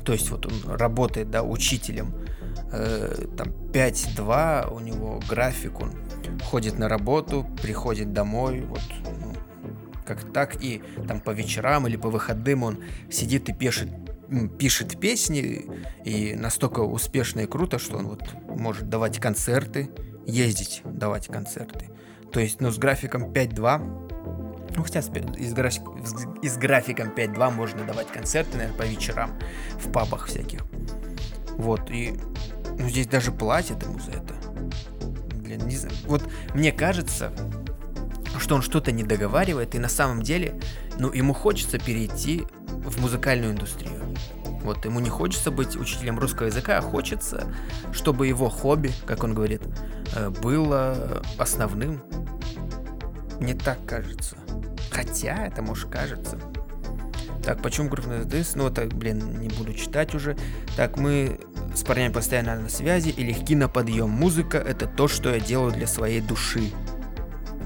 То 0.04 0.12
есть 0.12 0.30
вот 0.30 0.46
он 0.46 0.76
работает, 0.76 1.30
да, 1.30 1.42
учителем. 1.42 2.14
Э, 2.72 3.26
там 3.36 3.48
5-2 3.72 4.74
у 4.74 4.80
него 4.80 5.20
график, 5.28 5.80
он 5.80 5.92
ходит 6.42 6.78
на 6.78 6.88
работу, 6.88 7.46
приходит 7.62 8.12
домой, 8.12 8.62
вот 8.62 8.80
ну, 9.22 9.32
как 10.04 10.32
так, 10.32 10.62
и 10.62 10.82
там 11.06 11.20
по 11.20 11.30
вечерам 11.30 11.86
или 11.86 11.96
по 11.96 12.10
выходным 12.10 12.62
он 12.62 12.78
сидит 13.10 13.48
и 13.48 13.52
пишет, 13.52 13.88
пишет 14.58 14.98
песни, 14.98 15.66
и 16.04 16.34
настолько 16.34 16.80
успешно 16.80 17.40
и 17.40 17.46
круто, 17.46 17.78
что 17.78 17.98
он 17.98 18.08
вот 18.08 18.22
может 18.48 18.88
давать 18.88 19.18
концерты, 19.18 19.90
ездить 20.26 20.82
давать 20.84 21.28
концерты. 21.28 21.90
То 22.32 22.40
есть, 22.40 22.60
ну, 22.60 22.70
с 22.70 22.78
графиком 22.78 23.32
5-2 23.32 24.03
ну, 24.76 24.82
хотя 24.82 25.00
и 25.00 25.02
с, 25.02 25.52
график- 25.52 26.38
и 26.42 26.48
с 26.48 26.56
графиком 26.56 27.08
5-2 27.08 27.50
можно 27.50 27.84
давать 27.84 28.08
концерты, 28.08 28.56
наверное, 28.56 28.76
по 28.76 28.82
вечерам 28.82 29.38
в 29.78 29.90
пабах 29.90 30.26
всяких. 30.26 30.64
Вот, 31.56 31.90
и 31.90 32.18
ну, 32.78 32.88
здесь 32.88 33.06
даже 33.06 33.30
платят 33.30 33.82
ему 33.82 33.98
за 34.00 34.12
это. 34.12 34.34
Блин, 35.36 35.66
не 35.66 35.76
знаю. 35.76 35.94
Вот 36.06 36.22
мне 36.54 36.72
кажется, 36.72 37.32
что 38.38 38.56
он 38.56 38.62
что-то 38.62 38.92
не 38.92 39.04
договаривает, 39.04 39.74
и 39.74 39.78
на 39.78 39.88
самом 39.88 40.22
деле, 40.22 40.60
ну, 40.98 41.12
ему 41.12 41.34
хочется 41.34 41.78
перейти 41.78 42.44
в 42.66 43.00
музыкальную 43.00 43.52
индустрию. 43.52 44.02
Вот, 44.62 44.84
ему 44.86 44.98
не 45.00 45.10
хочется 45.10 45.50
быть 45.50 45.76
учителем 45.76 46.18
русского 46.18 46.46
языка, 46.46 46.78
а 46.78 46.80
хочется, 46.80 47.46
чтобы 47.92 48.26
его 48.26 48.48
хобби, 48.48 48.92
как 49.06 49.22
он 49.22 49.34
говорит, 49.34 49.62
э, 50.16 50.30
было 50.30 51.22
основным. 51.38 52.02
Мне 53.40 53.54
так 53.54 53.78
кажется. 53.86 54.36
Хотя, 54.94 55.46
это 55.46 55.60
может 55.60 55.90
кажется. 55.90 56.38
Так, 57.42 57.60
почему 57.60 57.88
группа 57.88 58.24
ДС? 58.24 58.54
Ну, 58.54 58.68
это, 58.68 58.86
блин, 58.86 59.40
не 59.40 59.48
буду 59.48 59.74
читать 59.74 60.14
уже. 60.14 60.36
Так, 60.76 60.96
мы 60.96 61.40
с 61.74 61.82
парнями 61.82 62.12
постоянно 62.12 62.58
на 62.58 62.68
связи 62.68 63.08
и 63.10 63.24
легки 63.24 63.56
на 63.56 63.68
подъем. 63.68 64.08
Музыка— 64.08 64.56
это 64.66 64.86
то, 64.86 65.08
что 65.08 65.34
я 65.34 65.40
делаю 65.40 65.72
для 65.72 65.88
своей 65.88 66.20
души. 66.20 66.70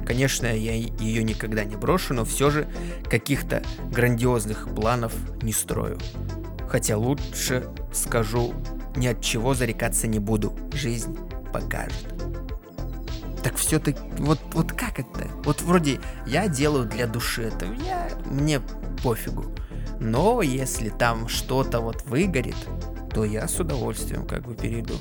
Конечно, 0.06 0.46
я 0.46 0.72
ее 0.72 1.22
никогда 1.22 1.64
не 1.64 1.76
брошу, 1.76 2.14
но 2.14 2.24
все 2.24 2.50
же 2.50 2.66
каких-то 3.10 3.62
грандиозных 3.92 4.74
планов 4.74 5.14
не 5.42 5.52
строю. 5.52 5.98
Хотя 6.66 6.96
лучше 6.96 7.68
скажу, 7.92 8.54
ни 8.96 9.06
от 9.06 9.20
чего 9.20 9.52
зарекаться 9.52 10.06
не 10.06 10.18
буду. 10.18 10.54
Жизнь 10.72 11.16
покажет. 11.52 12.17
Так 13.42 13.56
все-таки, 13.56 14.00
вот, 14.18 14.40
вот 14.52 14.72
как 14.72 14.98
это? 14.98 15.28
Вот 15.44 15.62
вроде 15.62 16.00
я 16.26 16.48
делаю 16.48 16.86
для 16.86 17.06
души 17.06 17.44
это, 17.44 17.66
я, 17.66 18.08
мне 18.26 18.60
пофигу. 19.02 19.54
Но 20.00 20.42
если 20.42 20.90
там 20.90 21.28
что-то 21.28 21.80
вот 21.80 22.04
выгорит, 22.04 22.56
то 23.12 23.24
я 23.24 23.48
с 23.48 23.58
удовольствием 23.58 24.26
как 24.26 24.44
бы 24.46 24.54
перейду. 24.54 24.94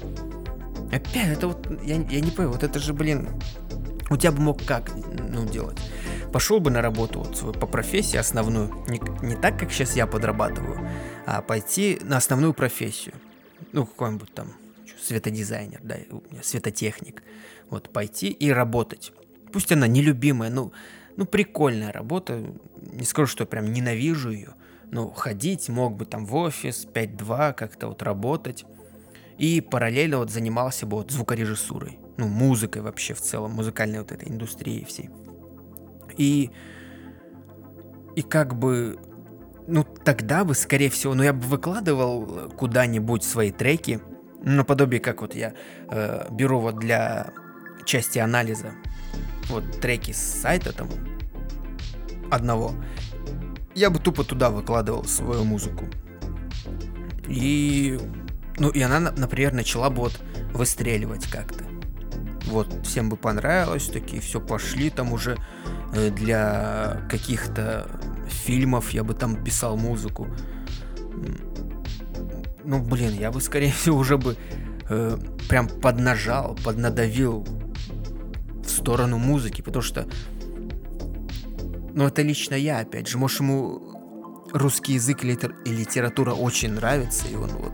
Опять, 0.92 1.38
это 1.38 1.48
вот, 1.48 1.68
я, 1.84 1.96
я 1.96 2.22
не 2.22 2.32
понимаю, 2.32 2.52
вот 2.52 2.64
это 2.64 2.80
же, 2.80 2.94
блин, 2.94 3.30
у 4.10 4.18
тебя 4.18 4.32
бы 4.32 4.42
мог 4.42 4.64
как, 4.64 4.92
ну, 5.30 5.46
делать? 5.46 5.78
Пошел 6.32 6.60
бы 6.60 6.72
на 6.72 6.82
работу 6.82 7.20
вот 7.20 7.38
свою 7.38 7.54
по 7.54 7.68
профессии 7.68 8.18
основную, 8.18 8.74
не, 8.88 9.02
не 9.26 9.36
так, 9.36 9.60
как 9.60 9.72
сейчас 9.72 9.96
я 9.96 10.08
подрабатываю, 10.08 10.80
а 11.26 11.42
пойти 11.42 12.00
на 12.04 12.18
основную 12.18 12.54
профессию. 12.54 13.16
Ну, 13.74 13.86
какой-нибудь 13.86 14.34
там 14.34 14.54
светодизайнер, 15.02 15.80
да, 15.84 15.96
светотехник. 16.42 17.24
Вот, 17.70 17.90
пойти 17.90 18.30
и 18.30 18.50
работать. 18.50 19.12
Пусть 19.52 19.72
она 19.72 19.88
нелюбимая, 19.88 20.50
ну, 20.50 20.72
ну, 21.18 21.26
прикольная 21.26 21.92
работа. 21.92 22.44
Не 22.94 23.04
скажу, 23.04 23.28
что 23.28 23.44
я 23.44 23.48
прям 23.48 23.74
ненавижу 23.74 24.30
ее. 24.32 24.54
Ну, 24.92 25.10
ходить 25.10 25.68
мог 25.68 25.98
бы 25.98 26.06
там 26.06 26.26
в 26.26 26.36
офис 26.36 26.88
5-2, 26.92 27.54
как-то 27.54 27.88
вот 27.88 28.04
работать. 28.04 28.66
И 29.38 29.60
параллельно 29.62 30.20
вот 30.20 30.32
занимался 30.32 30.86
бы 30.86 30.98
вот 30.98 31.12
звукорежиссурой. 31.12 32.00
Ну, 32.18 32.28
музыкой 32.28 32.82
вообще 32.82 33.14
в 33.14 33.22
целом, 33.22 33.52
музыкальной 33.52 34.00
вот 34.00 34.12
этой 34.12 34.30
индустрией 34.30 34.86
всей. 34.86 35.10
И, 36.18 36.52
и 38.16 38.22
как 38.22 38.56
бы, 38.56 38.98
ну, 39.68 39.84
тогда 39.84 40.44
бы, 40.44 40.56
скорее 40.56 40.90
всего, 40.90 41.14
ну, 41.14 41.24
я 41.24 41.34
бы 41.34 41.42
выкладывал 41.42 42.50
куда-нибудь 42.52 43.24
свои 43.24 43.52
треки, 43.52 44.00
наподобие, 44.42 45.00
как 45.00 45.22
вот 45.22 45.36
я 45.36 45.54
э, 45.90 46.28
беру 46.32 46.60
вот 46.60 46.80
для 46.80 47.34
части 47.88 48.20
анализа 48.20 48.74
вот 49.50 49.80
треки 49.80 50.12
с 50.12 50.18
сайта 50.42 50.74
там 50.74 50.90
одного, 52.30 52.76
я 53.74 53.90
бы 53.90 54.00
тупо 54.00 54.24
туда 54.24 54.50
выкладывал 54.50 55.06
свою 55.06 55.44
музыку. 55.46 55.86
И, 57.28 58.00
ну, 58.58 58.70
и 58.70 58.82
она, 58.82 59.00
на- 59.00 59.12
например, 59.12 59.54
начала 59.54 59.90
бы 59.90 60.04
вот 60.04 60.20
выстреливать 60.54 61.28
как-то. 61.28 61.64
Вот, 62.46 62.86
всем 62.86 63.10
бы 63.10 63.18
понравилось, 63.18 63.88
такие 63.88 64.22
все 64.22 64.40
пошли, 64.40 64.90
там 64.90 65.14
уже 65.14 65.38
э, 65.94 66.10
для 66.10 67.02
каких-то 67.10 67.90
фильмов 68.28 68.92
я 68.92 69.04
бы 69.04 69.14
там 69.14 69.42
писал 69.44 69.78
музыку. 69.78 70.28
Ну, 72.64 72.82
блин, 72.82 73.14
я 73.14 73.32
бы, 73.32 73.40
скорее 73.42 73.72
всего, 73.72 73.98
уже 73.98 74.18
бы 74.18 74.38
э, 74.90 75.18
прям 75.50 75.68
поднажал, 75.68 76.58
поднадавил 76.64 77.46
сторону 78.88 79.18
музыки, 79.18 79.62
потому 79.62 79.84
что, 79.84 80.08
ну, 81.94 82.08
это 82.08 82.22
лично 82.22 82.56
я, 82.56 82.80
опять 82.80 83.10
же, 83.10 83.18
может, 83.18 83.42
ему 83.42 84.46
русский 84.54 84.94
язык 84.94 85.26
и 85.26 85.28
литер- 85.28 85.62
и 85.66 85.72
литература 85.72 86.32
очень 86.32 86.72
нравится, 86.72 87.28
и 87.28 87.36
он 87.36 87.50
вот 87.50 87.74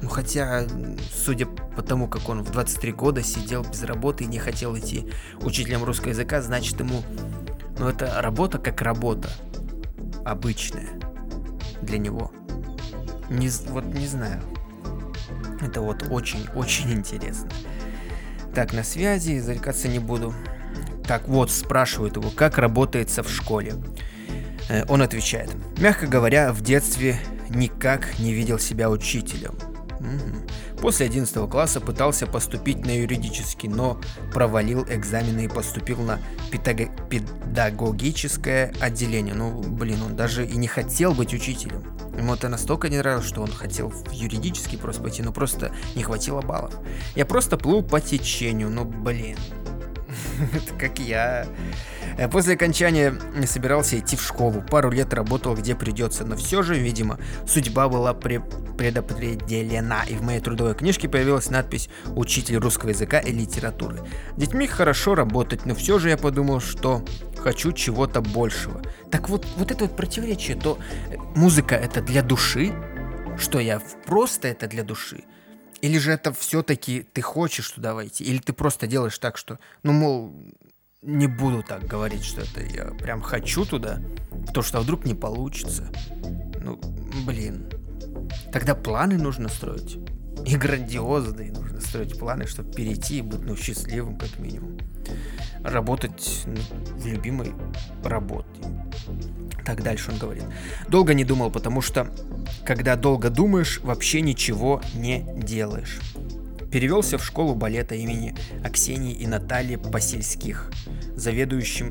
ну 0.00 0.08
хотя, 0.08 0.66
судя 1.12 1.46
по 1.46 1.82
тому, 1.82 2.06
как 2.06 2.28
он 2.28 2.44
в 2.44 2.52
23 2.52 2.92
года 2.92 3.24
сидел 3.24 3.64
без 3.64 3.82
работы 3.82 4.22
и 4.22 4.28
не 4.28 4.38
хотел 4.38 4.78
идти 4.78 5.10
учителем 5.40 5.82
русского 5.82 6.10
языка, 6.10 6.40
значит 6.42 6.78
ему, 6.78 7.02
ну 7.80 7.88
это 7.88 8.22
работа 8.22 8.58
как 8.58 8.82
работа, 8.82 9.28
обычная 10.24 10.90
для 11.82 11.98
него. 11.98 12.30
Не, 13.28 13.48
вот 13.68 13.84
не 13.84 14.06
знаю. 14.06 14.40
Это 15.60 15.80
вот 15.80 16.06
очень-очень 16.08 16.92
интересно. 16.92 17.50
Так, 18.54 18.72
на 18.72 18.82
связи, 18.82 19.38
зарекаться 19.38 19.88
не 19.88 19.98
буду. 19.98 20.34
Так 21.06 21.28
вот, 21.28 21.50
спрашивают 21.50 22.16
его, 22.16 22.30
как 22.30 22.58
работается 22.58 23.22
в 23.22 23.30
школе. 23.30 23.74
Э, 24.68 24.84
Он 24.88 25.02
отвечает, 25.02 25.50
мягко 25.78 26.06
говоря, 26.06 26.52
в 26.52 26.60
детстве 26.62 27.18
никак 27.48 28.18
не 28.18 28.32
видел 28.32 28.58
себя 28.58 28.90
учителем. 28.90 29.54
После 30.80 31.06
11 31.06 31.50
класса 31.50 31.80
пытался 31.80 32.26
поступить 32.26 32.86
на 32.86 32.90
юридический, 32.90 33.68
но 33.68 34.00
провалил 34.32 34.84
экзамены 34.88 35.44
и 35.44 35.48
поступил 35.48 35.98
на 36.00 36.20
питаго- 36.50 36.90
педагогическое 37.08 38.72
отделение. 38.80 39.34
Ну, 39.34 39.60
блин, 39.60 40.02
он 40.02 40.16
даже 40.16 40.46
и 40.46 40.56
не 40.56 40.66
хотел 40.68 41.12
быть 41.12 41.34
учителем. 41.34 41.84
Ему 42.16 42.34
это 42.34 42.48
настолько 42.48 42.88
не 42.88 42.98
нравилось, 42.98 43.26
что 43.26 43.42
он 43.42 43.50
хотел 43.50 43.90
в 43.90 44.10
юридический 44.10 44.78
просто 44.78 45.02
пойти, 45.02 45.22
но 45.22 45.32
просто 45.32 45.72
не 45.94 46.02
хватило 46.02 46.40
баллов. 46.40 46.74
Я 47.14 47.26
просто 47.26 47.56
плыл 47.56 47.82
по 47.82 48.00
течению, 48.00 48.70
ну, 48.70 48.84
блин. 48.84 49.36
Это 50.54 50.74
как 50.74 50.98
я. 50.98 51.46
Э, 52.16 52.28
после 52.28 52.54
окончания 52.54 53.14
собирался 53.46 53.98
идти 53.98 54.16
в 54.16 54.22
школу. 54.22 54.62
Пару 54.62 54.90
лет 54.90 55.12
работал 55.14 55.54
где 55.54 55.74
придется, 55.74 56.24
но 56.24 56.36
все 56.36 56.62
же, 56.62 56.78
видимо, 56.78 57.18
судьба 57.46 57.88
была 57.88 58.14
при... 58.14 58.40
предопределена. 58.76 60.04
И 60.04 60.14
в 60.14 60.22
моей 60.22 60.40
трудовой 60.40 60.74
книжке 60.74 61.08
появилась 61.08 61.50
надпись 61.50 61.88
«Учитель 62.16 62.56
русского 62.56 62.90
языка 62.90 63.18
и 63.18 63.32
литературы». 63.32 64.00
Детьми 64.36 64.66
хорошо 64.66 65.14
работать, 65.14 65.66
но 65.66 65.74
все 65.74 65.98
же 65.98 66.08
я 66.08 66.16
подумал, 66.16 66.60
что 66.60 67.04
хочу 67.38 67.72
чего-то 67.72 68.20
большего. 68.20 68.82
Так 69.10 69.28
вот, 69.28 69.46
вот 69.56 69.70
это 69.70 69.84
вот 69.84 69.96
противоречие, 69.96 70.56
то 70.56 70.78
э, 71.10 71.16
музыка 71.34 71.74
это 71.74 72.00
для 72.00 72.22
души, 72.22 72.72
что 73.38 73.58
я 73.58 73.80
просто 74.06 74.48
это 74.48 74.68
для 74.68 74.84
души, 74.84 75.24
или 75.82 75.98
же 75.98 76.12
это 76.12 76.32
все-таки 76.32 77.06
ты 77.12 77.22
хочешь 77.22 77.70
туда 77.70 77.94
войти? 77.94 78.24
Или 78.24 78.38
ты 78.38 78.52
просто 78.52 78.86
делаешь 78.86 79.18
так, 79.18 79.36
что, 79.36 79.58
ну, 79.82 79.92
мол, 79.92 80.34
не 81.02 81.26
буду 81.26 81.62
так 81.62 81.86
говорить, 81.86 82.24
что 82.24 82.42
это 82.42 82.60
я 82.62 82.86
прям 82.86 83.22
хочу 83.22 83.64
туда, 83.64 84.00
то 84.52 84.62
что 84.62 84.80
вдруг 84.80 85.04
не 85.04 85.14
получится. 85.14 85.90
Ну, 86.62 86.78
блин. 87.24 87.70
Тогда 88.52 88.74
планы 88.74 89.16
нужно 89.16 89.48
строить. 89.48 89.98
И 90.46 90.56
грандиозные 90.56 91.52
нужно 91.52 91.80
строить 91.80 92.18
планы, 92.18 92.46
чтобы 92.46 92.72
перейти 92.72 93.18
и 93.18 93.22
быть, 93.22 93.40
ну, 93.40 93.56
счастливым, 93.56 94.18
как 94.18 94.38
минимум. 94.38 94.78
Работать 95.64 96.44
в 96.46 97.06
любимой 97.06 97.52
работе. 98.04 98.48
Так 99.64 99.82
дальше 99.82 100.10
он 100.10 100.18
говорит. 100.18 100.44
Долго 100.88 101.14
не 101.14 101.24
думал, 101.24 101.50
потому 101.50 101.80
что 101.80 102.10
когда 102.64 102.96
долго 102.96 103.30
думаешь, 103.30 103.80
вообще 103.82 104.20
ничего 104.20 104.80
не 104.94 105.24
делаешь. 105.36 106.00
Перевелся 106.70 107.18
в 107.18 107.24
школу 107.24 107.54
балета 107.54 107.94
имени 107.94 108.34
Аксении 108.64 109.12
и 109.12 109.26
Натальи 109.26 109.76
Посельских, 109.76 110.70
заведующим 111.16 111.90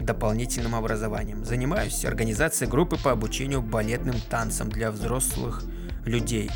дополнительным 0.00 0.74
образованием. 0.74 1.44
Занимаюсь 1.44 2.04
организацией 2.04 2.70
группы 2.70 2.96
по 2.96 3.12
обучению 3.12 3.62
балетным 3.62 4.16
танцам 4.28 4.68
для 4.68 4.90
взрослых 4.90 5.62
людей. 6.04 6.50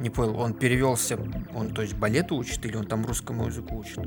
Не 0.00 0.10
понял, 0.10 0.38
он 0.38 0.54
перевелся, 0.54 1.18
он 1.54 1.70
то 1.70 1.82
есть 1.82 1.94
балету 1.94 2.36
учит 2.36 2.64
или 2.66 2.76
он 2.76 2.86
там 2.86 3.04
русскому 3.06 3.46
языку 3.46 3.78
учит? 3.78 3.98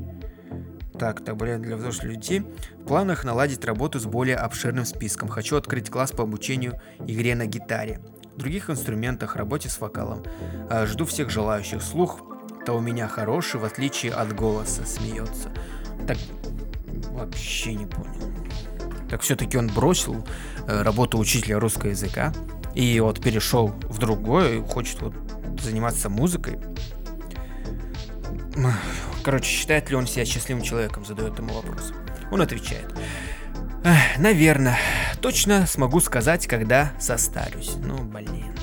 Так, 1.02 1.24
таблет 1.24 1.62
для 1.62 1.76
взрослых 1.76 2.04
людей. 2.04 2.44
В 2.78 2.86
планах 2.86 3.24
наладить 3.24 3.64
работу 3.64 3.98
с 3.98 4.04
более 4.04 4.36
обширным 4.36 4.84
списком. 4.84 5.28
Хочу 5.28 5.56
открыть 5.56 5.90
класс 5.90 6.12
по 6.12 6.22
обучению 6.22 6.80
игре 7.08 7.34
на 7.34 7.46
гитаре, 7.46 7.98
других 8.36 8.70
инструментах, 8.70 9.34
работе 9.34 9.68
с 9.68 9.80
вокалом. 9.80 10.22
А, 10.70 10.86
жду 10.86 11.04
всех 11.04 11.28
желающих. 11.28 11.82
Слух-то 11.82 12.74
у 12.74 12.80
меня 12.80 13.08
хороший, 13.08 13.58
в 13.58 13.64
отличие 13.64 14.12
от 14.12 14.32
голоса, 14.32 14.86
смеется. 14.86 15.50
Так, 16.06 16.18
вообще 17.10 17.74
не 17.74 17.86
понял. 17.86 18.32
Так 19.10 19.22
все-таки 19.22 19.58
он 19.58 19.66
бросил 19.66 20.24
э, 20.68 20.82
работу 20.82 21.18
учителя 21.18 21.58
русского 21.58 21.90
языка 21.90 22.32
и 22.76 23.00
вот 23.00 23.20
перешел 23.20 23.74
в 23.88 23.98
другое, 23.98 24.58
и 24.58 24.62
хочет 24.62 25.02
вот 25.02 25.14
заниматься 25.60 26.08
музыкой. 26.08 26.60
Короче, 29.22 29.46
считает 29.46 29.88
ли 29.90 29.96
он 29.96 30.06
себя 30.06 30.24
счастливым 30.24 30.62
человеком, 30.62 31.04
задает 31.04 31.38
ему 31.38 31.54
вопрос. 31.54 31.92
Он 32.30 32.40
отвечает. 32.40 32.92
Наверное. 34.18 34.78
Точно 35.20 35.66
смогу 35.66 36.00
сказать, 36.00 36.46
когда 36.46 36.92
состарюсь. 36.98 37.74
Ну, 37.76 37.98
блин. 37.98 38.54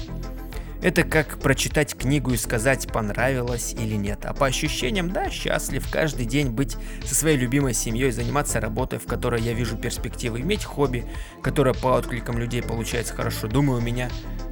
Это 0.82 1.04
как 1.04 1.39
прочитать 1.39 1.95
книгу 1.95 2.32
и 2.32 2.38
сказать, 2.38 2.88
понравилось 2.88 3.74
или 3.78 3.95
нет. 3.95 4.26
А 4.26 4.34
по 4.34 4.45
ощущениям, 4.45 5.12
да, 5.12 5.30
счастлив 5.30 5.86
каждый 5.91 6.26
день 6.26 6.52
быть 6.52 6.78
со 7.04 7.15
своей 7.15 7.38
любимой 7.38 7.74
семьей, 7.74 8.12
заниматься 8.12 8.62
работой, 8.62 8.98
в 8.98 9.06
которой 9.06 9.41
я 9.41 9.52
вижу 9.52 9.78
перспективы, 9.78 10.39
иметь 10.39 10.63
хобби, 10.63 11.06
которое 11.43 11.74
по 11.74 11.98
откликам 11.98 12.38
людей 12.38 12.62
получается 12.62 13.13
хорошо. 13.13 13.48
Думаю, 13.48 13.80
у 13.80 13.84
меня 13.84 14.10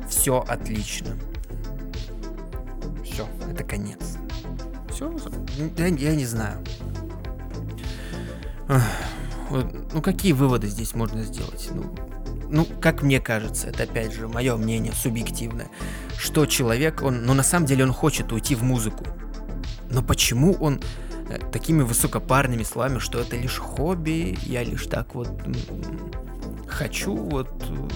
все 0.09 0.39
отлично. 0.45 1.17
Все, 3.05 3.25
это 3.49 3.63
конец 3.63 4.17
все. 4.97 5.11
Я, 5.77 5.87
я 5.87 6.15
не 6.15 6.25
знаю. 6.25 6.63
Ну, 9.93 10.01
какие 10.01 10.33
выводы 10.33 10.67
здесь 10.67 10.93
можно 10.93 11.23
сделать? 11.23 11.69
Ну, 11.73 11.95
ну, 12.49 12.67
как 12.81 13.01
мне 13.01 13.19
кажется, 13.19 13.67
это 13.67 13.83
опять 13.83 14.13
же 14.13 14.27
мое 14.27 14.57
мнение 14.57 14.93
субъективное, 14.93 15.69
что 16.17 16.45
человек, 16.45 17.01
он, 17.01 17.25
ну, 17.25 17.33
на 17.33 17.43
самом 17.43 17.65
деле 17.65 17.83
он 17.83 17.93
хочет 17.93 18.31
уйти 18.31 18.55
в 18.55 18.63
музыку. 18.63 19.05
Но 19.89 20.01
почему 20.01 20.53
он 20.53 20.81
э, 21.29 21.37
такими 21.51 21.81
высокопарными 21.81 22.63
словами, 22.63 22.99
что 22.99 23.19
это 23.19 23.37
лишь 23.37 23.57
хобби, 23.57 24.37
я 24.43 24.63
лишь 24.63 24.87
так 24.87 25.15
вот 25.15 25.29
хочу 26.67 27.15
вот 27.15 27.49
э, 27.69 27.87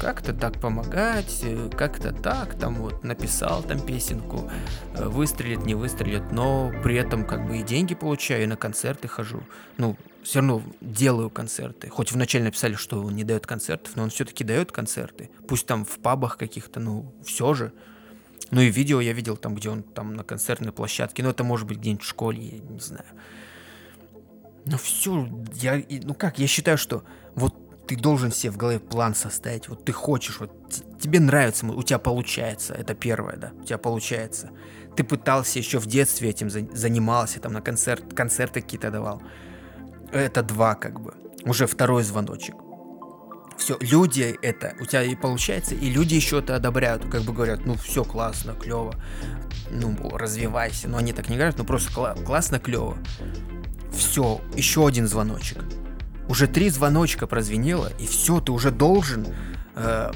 как-то 0.00 0.32
так 0.32 0.60
помогать, 0.60 1.40
э, 1.42 1.70
как-то 1.76 2.12
так, 2.12 2.54
там 2.54 2.74
вот 2.76 3.04
написал 3.04 3.62
там 3.62 3.80
песенку, 3.80 4.50
э, 4.94 5.06
выстрелит, 5.06 5.64
не 5.64 5.74
выстрелит, 5.74 6.32
но 6.32 6.72
при 6.82 6.96
этом 6.96 7.26
как 7.26 7.46
бы 7.46 7.58
и 7.58 7.62
деньги 7.62 7.94
получаю, 7.94 8.44
и 8.44 8.46
на 8.46 8.56
концерты 8.56 9.08
хожу. 9.08 9.42
Ну, 9.78 9.96
все 10.22 10.40
равно 10.40 10.62
делаю 10.80 11.30
концерты. 11.30 11.88
Хоть 11.88 12.12
вначале 12.12 12.44
написали, 12.44 12.74
что 12.74 13.02
он 13.02 13.14
не 13.14 13.24
дает 13.24 13.46
концертов, 13.46 13.94
но 13.96 14.04
он 14.04 14.10
все-таки 14.10 14.42
дает 14.42 14.72
концерты. 14.72 15.30
Пусть 15.46 15.66
там 15.66 15.84
в 15.84 15.98
пабах 15.98 16.38
каких-то, 16.38 16.80
ну, 16.80 17.14
все 17.24 17.54
же. 17.54 17.72
Ну 18.50 18.60
и 18.60 18.70
видео 18.70 19.00
я 19.00 19.12
видел 19.12 19.36
там, 19.36 19.54
где 19.54 19.68
он 19.68 19.82
там 19.82 20.14
на 20.14 20.24
концертной 20.24 20.72
площадке. 20.72 21.22
Ну, 21.22 21.30
это 21.30 21.44
может 21.44 21.66
быть 21.66 21.78
где-нибудь 21.78 22.04
в 22.04 22.08
школе, 22.08 22.42
я 22.42 22.58
не 22.58 22.80
знаю. 22.80 23.06
Ну 24.66 24.78
все, 24.78 25.28
я, 25.54 25.82
ну 26.04 26.14
как, 26.14 26.38
я 26.38 26.46
считаю, 26.46 26.78
что 26.78 27.04
вот 27.34 27.54
ты 27.86 27.96
должен 27.96 28.32
себе 28.32 28.50
в 28.50 28.56
голове 28.56 28.78
план 28.78 29.14
составить. 29.14 29.68
Вот 29.68 29.84
ты 29.84 29.92
хочешь, 29.92 30.40
вот 30.40 30.50
тебе 31.00 31.20
нравится, 31.20 31.66
у 31.66 31.82
тебя 31.82 31.98
получается. 31.98 32.74
Это 32.74 32.94
первое, 32.94 33.36
да, 33.36 33.52
у 33.60 33.64
тебя 33.64 33.78
получается. 33.78 34.50
Ты 34.96 35.04
пытался 35.04 35.58
еще 35.58 35.78
в 35.78 35.86
детстве 35.86 36.30
этим 36.30 36.48
занимался, 36.50 37.40
там 37.40 37.52
на 37.52 37.60
концерт, 37.60 38.14
концерты 38.14 38.62
какие-то 38.62 38.90
давал. 38.90 39.22
Это 40.12 40.42
два, 40.42 40.74
как 40.74 41.00
бы. 41.00 41.14
Уже 41.44 41.66
второй 41.66 42.04
звоночек. 42.04 42.54
Все, 43.58 43.76
люди 43.80 44.36
это, 44.42 44.74
у 44.80 44.84
тебя 44.84 45.02
и 45.02 45.14
получается, 45.14 45.74
и 45.74 45.88
люди 45.88 46.14
еще 46.14 46.40
это 46.40 46.56
одобряют, 46.56 47.08
как 47.08 47.22
бы 47.22 47.32
говорят, 47.32 47.64
ну 47.64 47.74
все 47.74 48.02
классно, 48.02 48.52
клево, 48.52 48.96
ну 49.70 49.96
развивайся, 50.10 50.88
но 50.88 50.98
они 50.98 51.12
так 51.12 51.28
не 51.28 51.36
говорят, 51.36 51.56
ну 51.56 51.64
просто 51.64 51.92
кла- 51.92 52.24
классно, 52.24 52.58
клево. 52.58 52.98
Все, 53.92 54.40
еще 54.56 54.88
один 54.88 55.06
звоночек 55.06 55.62
уже 56.28 56.46
три 56.46 56.70
звоночка 56.70 57.26
прозвенело, 57.26 57.90
и 57.98 58.06
все, 58.06 58.40
ты 58.40 58.52
уже 58.52 58.70
должен 58.70 59.26
э, 59.74 60.10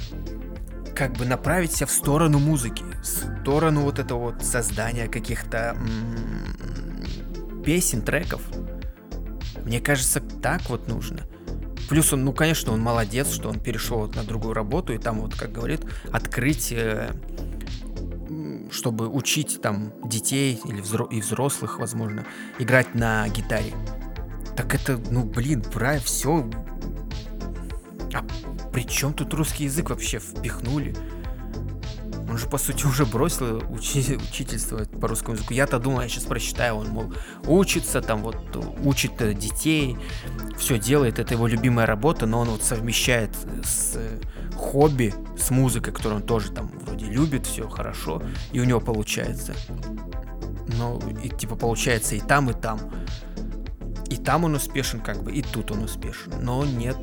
как 0.94 1.12
бы 1.12 1.26
направить 1.26 1.72
себя 1.72 1.86
в 1.86 1.90
сторону 1.90 2.38
музыки, 2.38 2.84
в 3.02 3.04
сторону 3.04 3.82
вот 3.82 3.98
этого 3.98 4.32
вот 4.32 4.42
создания 4.42 5.06
каких-то 5.06 5.76
песен, 7.64 8.02
треков. 8.02 8.42
Мне 9.64 9.80
кажется, 9.80 10.20
так 10.20 10.68
вот 10.70 10.88
нужно. 10.88 11.26
Плюс 11.88 12.12
он, 12.12 12.24
ну, 12.24 12.32
конечно, 12.32 12.72
он 12.72 12.80
молодец, 12.80 13.30
что 13.30 13.48
он 13.48 13.60
перешел 13.60 13.98
вот 13.98 14.14
на 14.14 14.22
другую 14.22 14.54
работу, 14.54 14.92
и 14.92 14.98
там 14.98 15.20
вот, 15.20 15.34
как 15.34 15.52
говорит, 15.52 15.82
открыть, 16.12 16.72
э, 16.72 17.10
чтобы 18.70 19.08
учить 19.08 19.60
там 19.62 19.92
детей 20.04 20.60
или 20.64 20.82
взро- 20.82 21.08
и 21.10 21.20
взрослых, 21.20 21.78
возможно, 21.78 22.24
играть 22.58 22.94
на 22.94 23.28
гитаре. 23.28 23.72
Так 24.58 24.74
это, 24.74 24.98
ну 25.12 25.22
блин, 25.22 25.62
правильно, 25.62 26.04
все. 26.04 26.44
А 28.12 28.24
при 28.72 28.82
чем 28.82 29.14
тут 29.14 29.32
русский 29.34 29.64
язык 29.64 29.90
вообще 29.90 30.18
впихнули? 30.18 30.96
Он 32.28 32.36
же, 32.36 32.48
по 32.48 32.58
сути, 32.58 32.84
уже 32.84 33.06
бросил 33.06 33.58
учи- 33.70 34.16
учительство 34.16 34.84
по 34.84 35.06
русскому 35.06 35.36
языку. 35.36 35.54
Я-то 35.54 35.78
думал, 35.78 36.00
я 36.00 36.08
сейчас 36.08 36.24
прочитаю, 36.24 36.74
он, 36.74 36.88
мол, 36.88 37.14
учится, 37.46 38.02
там 38.02 38.20
вот, 38.24 38.36
учит 38.82 39.12
детей, 39.38 39.96
все 40.58 40.76
делает, 40.76 41.20
это 41.20 41.34
его 41.34 41.46
любимая 41.46 41.86
работа, 41.86 42.26
но 42.26 42.40
он 42.40 42.48
вот 42.48 42.64
совмещает 42.64 43.30
с 43.62 43.96
хобби, 44.56 45.14
с 45.38 45.50
музыкой, 45.50 45.92
которую 45.92 46.20
он 46.20 46.26
тоже 46.26 46.50
там 46.50 46.66
вроде 46.84 47.06
любит, 47.06 47.46
все 47.46 47.68
хорошо, 47.68 48.24
и 48.50 48.58
у 48.58 48.64
него 48.64 48.80
получается. 48.80 49.54
Ну, 50.76 51.00
и 51.22 51.28
типа 51.28 51.54
получается 51.54 52.16
и 52.16 52.20
там, 52.20 52.50
и 52.50 52.54
там. 52.54 52.80
И 54.11 54.16
там 54.16 54.44
он 54.44 54.54
успешен, 54.54 55.00
как 55.00 55.22
бы, 55.22 55.32
и 55.32 55.42
тут 55.42 55.70
он 55.70 55.84
успешен. 55.84 56.32
Но 56.40 56.64
нет. 56.64 56.96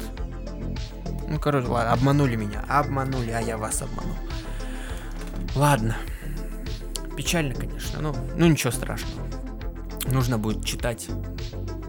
Ну, 1.27 1.39
короче, 1.39 1.67
ладно, 1.67 1.93
обманули 1.93 2.35
меня. 2.35 2.63
Обманули, 2.67 3.31
а 3.31 3.41
я 3.41 3.57
вас 3.57 3.81
обманул. 3.81 4.15
Ладно. 5.55 5.95
Печально, 7.15 7.53
конечно, 7.53 8.01
но 8.01 8.15
ну 8.35 8.47
ничего 8.47 8.71
страшного. 8.71 9.25
Нужно 10.05 10.37
будет 10.37 10.65
читать. 10.65 11.07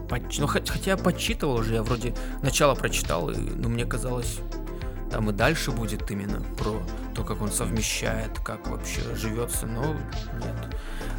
Поч... 0.09 0.39
Ну, 0.39 0.47
хотя 0.47 0.91
я 0.91 0.97
подчитывал 0.97 1.55
уже, 1.55 1.75
я 1.75 1.83
вроде 1.83 2.15
начало 2.41 2.75
прочитал, 2.75 3.29
и, 3.29 3.37
ну, 3.37 3.67
мне 3.67 3.85
казалось, 3.85 4.39
там 5.11 5.29
и 5.29 5.33
дальше 5.33 5.71
будет 5.71 6.09
именно 6.11 6.41
про 6.57 6.81
то, 7.13 7.23
как 7.23 7.41
он 7.41 7.51
совмещает, 7.51 8.39
как 8.39 8.67
вообще 8.67 9.01
живется, 9.15 9.65
но 9.65 9.93
нет. 10.35 10.75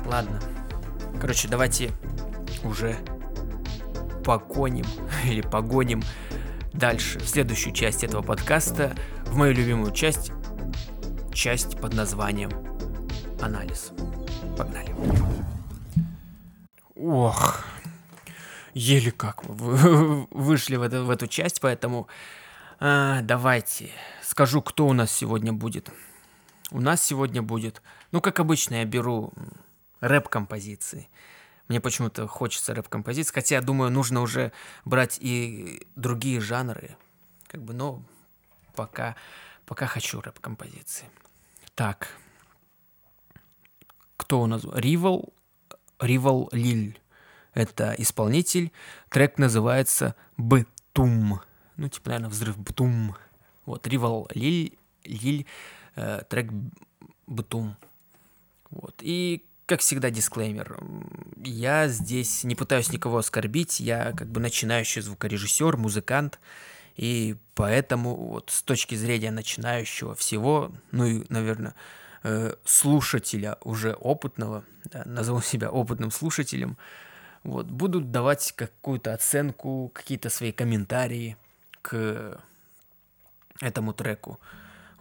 Ладно. 0.06 0.40
Короче, 1.20 1.48
давайте 1.48 1.90
уже 2.64 2.96
погоним 4.24 4.86
или 5.24 5.40
погоним 5.40 6.02
дальше, 6.72 7.18
в 7.18 7.28
следующую 7.28 7.72
часть 7.72 8.04
этого 8.04 8.22
подкаста, 8.22 8.94
в 9.26 9.36
мою 9.36 9.54
любимую 9.54 9.92
часть, 9.92 10.32
часть 11.32 11.78
под 11.80 11.94
названием 11.94 12.50
«Анализ». 13.40 13.92
Погнали. 14.56 14.94
Ох, 16.96 17.64
еле 18.74 19.12
как 19.12 19.44
вы 19.44 20.26
вышли 20.30 20.76
в, 20.76 20.82
это, 20.82 21.02
в 21.02 21.10
эту 21.10 21.26
часть, 21.26 21.60
поэтому 21.60 22.08
а, 22.80 23.22
давайте 23.22 23.90
скажу, 24.22 24.62
кто 24.62 24.86
у 24.86 24.92
нас 24.92 25.10
сегодня 25.12 25.52
будет. 25.52 25.90
У 26.70 26.80
нас 26.80 27.02
сегодня 27.02 27.42
будет, 27.42 27.82
ну, 28.12 28.20
как 28.20 28.40
обычно, 28.40 28.76
я 28.76 28.84
беру 28.84 29.32
рэп-композиции. 30.00 31.08
Мне 31.68 31.80
почему-то 31.80 32.26
хочется 32.26 32.74
рэп-композиции, 32.74 33.32
хотя 33.32 33.56
я 33.56 33.60
думаю, 33.60 33.90
нужно 33.90 34.22
уже 34.22 34.52
брать 34.86 35.18
и 35.20 35.86
другие 35.96 36.40
жанры. 36.40 36.96
Как 37.46 37.62
бы, 37.62 37.74
но 37.74 38.02
пока, 38.74 39.16
пока 39.66 39.86
хочу 39.86 40.20
рэп-композиции. 40.20 41.08
Так. 41.74 42.08
Кто 44.16 44.40
у 44.40 44.46
нас? 44.46 44.62
Ривал, 44.72 45.32
Ривал 46.00 46.48
Лиль. 46.52 46.98
Это 47.52 47.94
исполнитель. 47.98 48.72
Трек 49.10 49.36
называется 49.38 50.14
«Бытум». 50.36 51.40
Ну, 51.76 51.88
типа, 51.88 52.10
наверное, 52.10 52.30
взрыв 52.30 52.58
«Бытум». 52.58 53.14
Вот, 53.66 53.86
Ривал 53.86 54.28
Лиль, 54.34 54.78
Лиль 55.04 55.46
э, 55.96 56.22
трек 56.28 56.50
«Бытум». 57.26 57.76
Вот. 58.70 58.94
И 59.00 59.44
как 59.68 59.80
всегда, 59.80 60.08
дисклеймер. 60.08 60.78
Я 61.44 61.88
здесь 61.88 62.42
не 62.42 62.54
пытаюсь 62.54 62.90
никого 62.90 63.18
оскорбить, 63.18 63.80
я 63.80 64.12
как 64.12 64.28
бы 64.28 64.40
начинающий 64.40 65.02
звукорежиссер, 65.02 65.76
музыкант, 65.76 66.40
и 66.96 67.36
поэтому 67.54 68.16
вот 68.16 68.48
с 68.50 68.62
точки 68.62 68.94
зрения 68.94 69.30
начинающего 69.30 70.14
всего, 70.14 70.72
ну 70.90 71.04
и, 71.04 71.24
наверное, 71.28 71.74
э, 72.22 72.54
слушателя 72.64 73.58
уже 73.60 73.92
опытного, 73.92 74.64
да, 74.84 75.02
назову 75.04 75.42
себя 75.42 75.70
опытным 75.70 76.10
слушателем, 76.10 76.78
вот, 77.44 77.66
буду 77.66 78.00
давать 78.00 78.52
какую-то 78.52 79.12
оценку, 79.12 79.92
какие-то 79.94 80.30
свои 80.30 80.50
комментарии 80.50 81.36
к 81.82 82.40
этому 83.60 83.92
треку. 83.92 84.40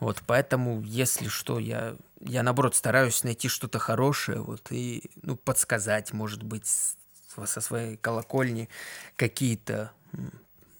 Вот, 0.01 0.21
поэтому, 0.27 0.81
если 0.81 1.29
что, 1.29 1.57
я, 1.57 1.95
я 2.21 2.43
наоборот 2.43 2.75
стараюсь 2.75 3.23
найти 3.23 3.47
что-то 3.47 3.79
хорошее, 3.79 4.41
вот, 4.41 4.71
и, 4.71 5.09
ну, 5.21 5.35
подсказать, 5.35 6.13
может 6.13 6.43
быть, 6.43 6.65
со 6.65 7.61
своей 7.61 7.97
колокольни 7.97 8.69
какие-то, 9.15 9.91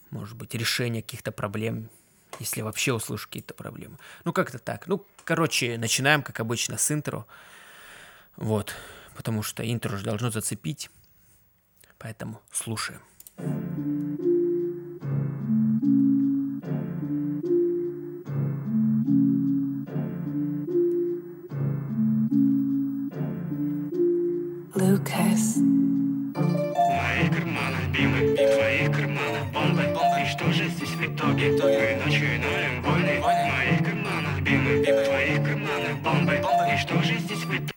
может 0.10 0.36
быть, 0.36 0.56
решения 0.56 1.02
каких-то 1.02 1.32
проблем, 1.32 1.90
если 2.40 2.62
вообще 2.62 2.94
услышу 2.94 3.28
какие-то 3.28 3.54
проблемы. 3.54 3.98
Ну, 4.24 4.34
как-то 4.34 4.60
так. 4.60 4.88
Ну, 4.88 5.06
короче, 5.24 5.78
начинаем, 5.78 6.24
как 6.24 6.40
обычно, 6.40 6.78
с 6.78 6.92
интро. 6.92 7.26
Вот, 8.36 8.74
потому 9.16 9.44
что 9.44 9.64
интро 9.70 9.98
же 9.98 10.04
должно 10.04 10.32
зацепить. 10.32 10.90
Поэтому 11.98 12.42
слушаем. 12.52 13.02
Lucas. 25.08 25.58
Мои 26.36 27.30
карманы, 27.30 27.78
бимы, 27.94 28.34
в 28.34 28.36
твоих 28.36 28.92
карманах 28.92 29.46
бомбы, 29.54 29.84
бомбы. 29.94 30.22
И 30.22 30.26
что 30.26 30.52
же 30.52 30.68
здесь 30.68 30.90
в 30.90 31.02
итоге? 31.02 31.52
Мы 31.52 32.04
начинаем 32.04 32.84
войны. 32.84 33.20
В 33.20 33.24
моих 33.24 33.86
карманах, 33.86 34.42
бимы, 34.42 34.82
в 34.82 35.06
твоих 35.06 35.44
карманах 35.46 35.98
бомбы, 36.04 36.40
бомбы. 36.44 36.74
И 36.74 36.78
что 36.78 37.02
же 37.02 37.18
здесь 37.20 37.44
в 37.46 37.50
итоге? 37.50 37.72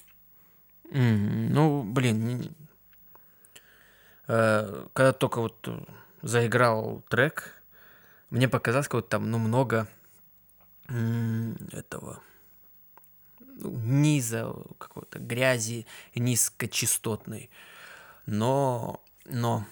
Mm, 0.91 1.49
ну, 1.51 1.85
блин, 1.85 2.53
э, 4.27 4.87
когда 4.93 5.13
только 5.13 5.41
вот 5.41 5.69
заиграл 6.23 7.05
трек, 7.09 7.55
мне 8.31 8.49
показалось, 8.49 8.89
как 8.89 8.95
вот 8.95 9.09
там, 9.09 9.31
ну, 9.31 9.39
много 9.39 9.87
этого 10.89 12.21
ну, 13.61 13.71
низа, 13.85 14.53
какой-то 14.79 15.19
грязи 15.19 15.87
низкочастотной. 16.15 17.51
Но, 18.27 19.03
но 19.25 19.67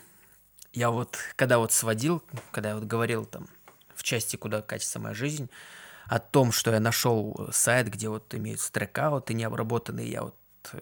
я 0.72 0.90
вот, 0.90 1.18
когда 1.36 1.58
вот 1.58 1.72
сводил, 1.72 2.22
когда 2.50 2.70
я 2.70 2.74
вот 2.76 2.84
говорил 2.84 3.24
там 3.24 3.48
в 3.94 4.02
части 4.02 4.36
«Куда 4.36 4.62
катится 4.62 4.98
моя 4.98 5.14
жизнь», 5.14 5.50
о 6.06 6.18
том, 6.18 6.52
что 6.52 6.72
я 6.72 6.80
нашел 6.80 7.48
сайт, 7.52 7.88
где 7.88 8.08
вот 8.08 8.34
имеются 8.34 8.72
трекауты 8.72 9.34
необработанные, 9.34 10.10
я 10.10 10.22
вот 10.22 10.36
э, 10.72 10.80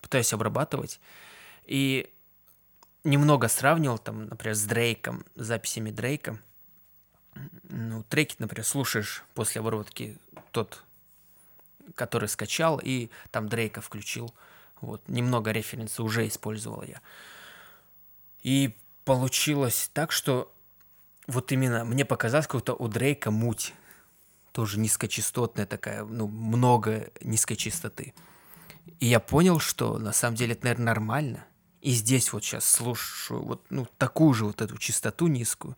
пытаюсь 0.00 0.32
обрабатывать. 0.32 1.00
И 1.64 2.12
немного 3.02 3.48
сравнивал 3.48 3.98
там, 3.98 4.26
например, 4.26 4.54
с 4.54 4.62
Дрейком, 4.62 5.24
с 5.34 5.46
записями 5.46 5.90
Дрейка. 5.90 6.38
Ну, 7.64 8.04
треки, 8.04 8.36
например, 8.38 8.64
слушаешь 8.64 9.24
после 9.34 9.60
обработки 9.60 10.18
тот 10.52 10.82
который 11.94 12.28
скачал, 12.28 12.80
и 12.82 13.10
там 13.30 13.48
Дрейка 13.48 13.80
включил. 13.80 14.34
Вот, 14.80 15.06
немного 15.08 15.50
референсов 15.50 16.06
уже 16.06 16.26
использовал 16.28 16.82
я. 16.82 17.00
И 18.42 18.76
получилось 19.04 19.90
так, 19.92 20.12
что 20.12 20.52
вот 21.26 21.52
именно 21.52 21.84
мне 21.84 22.04
показалось, 22.04 22.46
как-то 22.46 22.74
у 22.74 22.88
Дрейка 22.88 23.30
муть. 23.30 23.74
Тоже 24.52 24.78
низкочастотная 24.78 25.66
такая, 25.66 26.04
ну, 26.04 26.26
много 26.26 27.10
низкой 27.20 27.56
частоты. 27.56 28.14
И 29.00 29.06
я 29.06 29.20
понял, 29.20 29.60
что 29.60 29.98
на 29.98 30.12
самом 30.12 30.36
деле 30.36 30.52
это, 30.52 30.64
наверное, 30.64 30.86
нормально. 30.86 31.44
И 31.80 31.90
здесь 31.90 32.32
вот 32.32 32.44
сейчас 32.44 32.68
слушаю 32.68 33.42
вот 33.42 33.64
ну, 33.70 33.86
такую 33.98 34.34
же 34.34 34.46
вот 34.46 34.60
эту 34.60 34.76
частоту 34.78 35.28
низкую. 35.28 35.76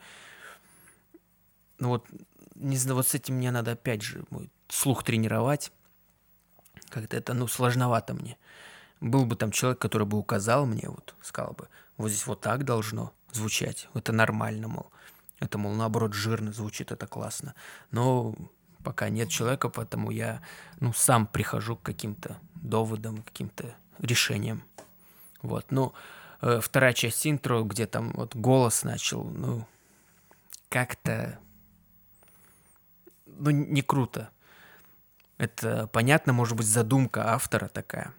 Ну 1.78 1.88
вот, 1.88 2.06
не 2.54 2.76
знаю, 2.76 2.96
вот 2.96 3.08
с 3.08 3.14
этим 3.14 3.36
мне 3.36 3.50
надо 3.50 3.72
опять 3.72 4.02
же 4.02 4.24
мой 4.30 4.50
слух 4.68 5.02
тренировать. 5.04 5.72
Как-то 6.91 7.16
это, 7.16 7.34
ну, 7.34 7.47
сложновато 7.47 8.14
мне. 8.14 8.36
Был 9.01 9.24
бы 9.24 9.36
там 9.36 9.51
человек, 9.51 9.78
который 9.78 10.07
бы 10.07 10.18
указал 10.18 10.66
мне, 10.66 10.88
вот, 10.88 11.14
сказал 11.22 11.55
бы, 11.55 11.68
вот 11.97 12.11
здесь 12.11 12.26
вот 12.26 12.41
так 12.41 12.64
должно 12.64 13.12
звучать, 13.32 13.88
это 13.95 14.12
нормально, 14.12 14.68
мол. 14.68 14.91
Это, 15.38 15.57
мол, 15.57 15.72
наоборот, 15.72 16.12
жирно 16.12 16.53
звучит, 16.53 16.93
это 16.93 17.07
классно. 17.07 17.55
Но 17.91 18.34
пока 18.84 19.09
нет 19.09 19.30
человека, 19.30 19.68
поэтому 19.68 20.11
я, 20.11 20.43
ну, 20.80 20.93
сам 20.93 21.26
прихожу 21.26 21.76
к 21.76 21.82
каким-то 21.82 22.36
доводам, 22.55 23.22
каким-то 23.22 23.74
решениям. 23.99 24.62
Вот, 25.43 25.66
ну, 25.70 25.95
э, 26.43 26.61
вторая 26.62 26.93
часть 26.93 27.26
интро, 27.26 27.62
где 27.62 27.86
там 27.86 28.12
вот 28.12 28.36
голос 28.36 28.84
начал, 28.84 29.24
ну, 29.24 29.66
как-то, 30.68 31.38
ну, 33.26 33.51
не 33.51 33.82
круто. 33.82 34.30
Это, 35.41 35.86
понятно, 35.86 36.34
может 36.34 36.55
быть, 36.55 36.66
задумка 36.66 37.32
автора 37.32 37.68
такая. 37.68 38.12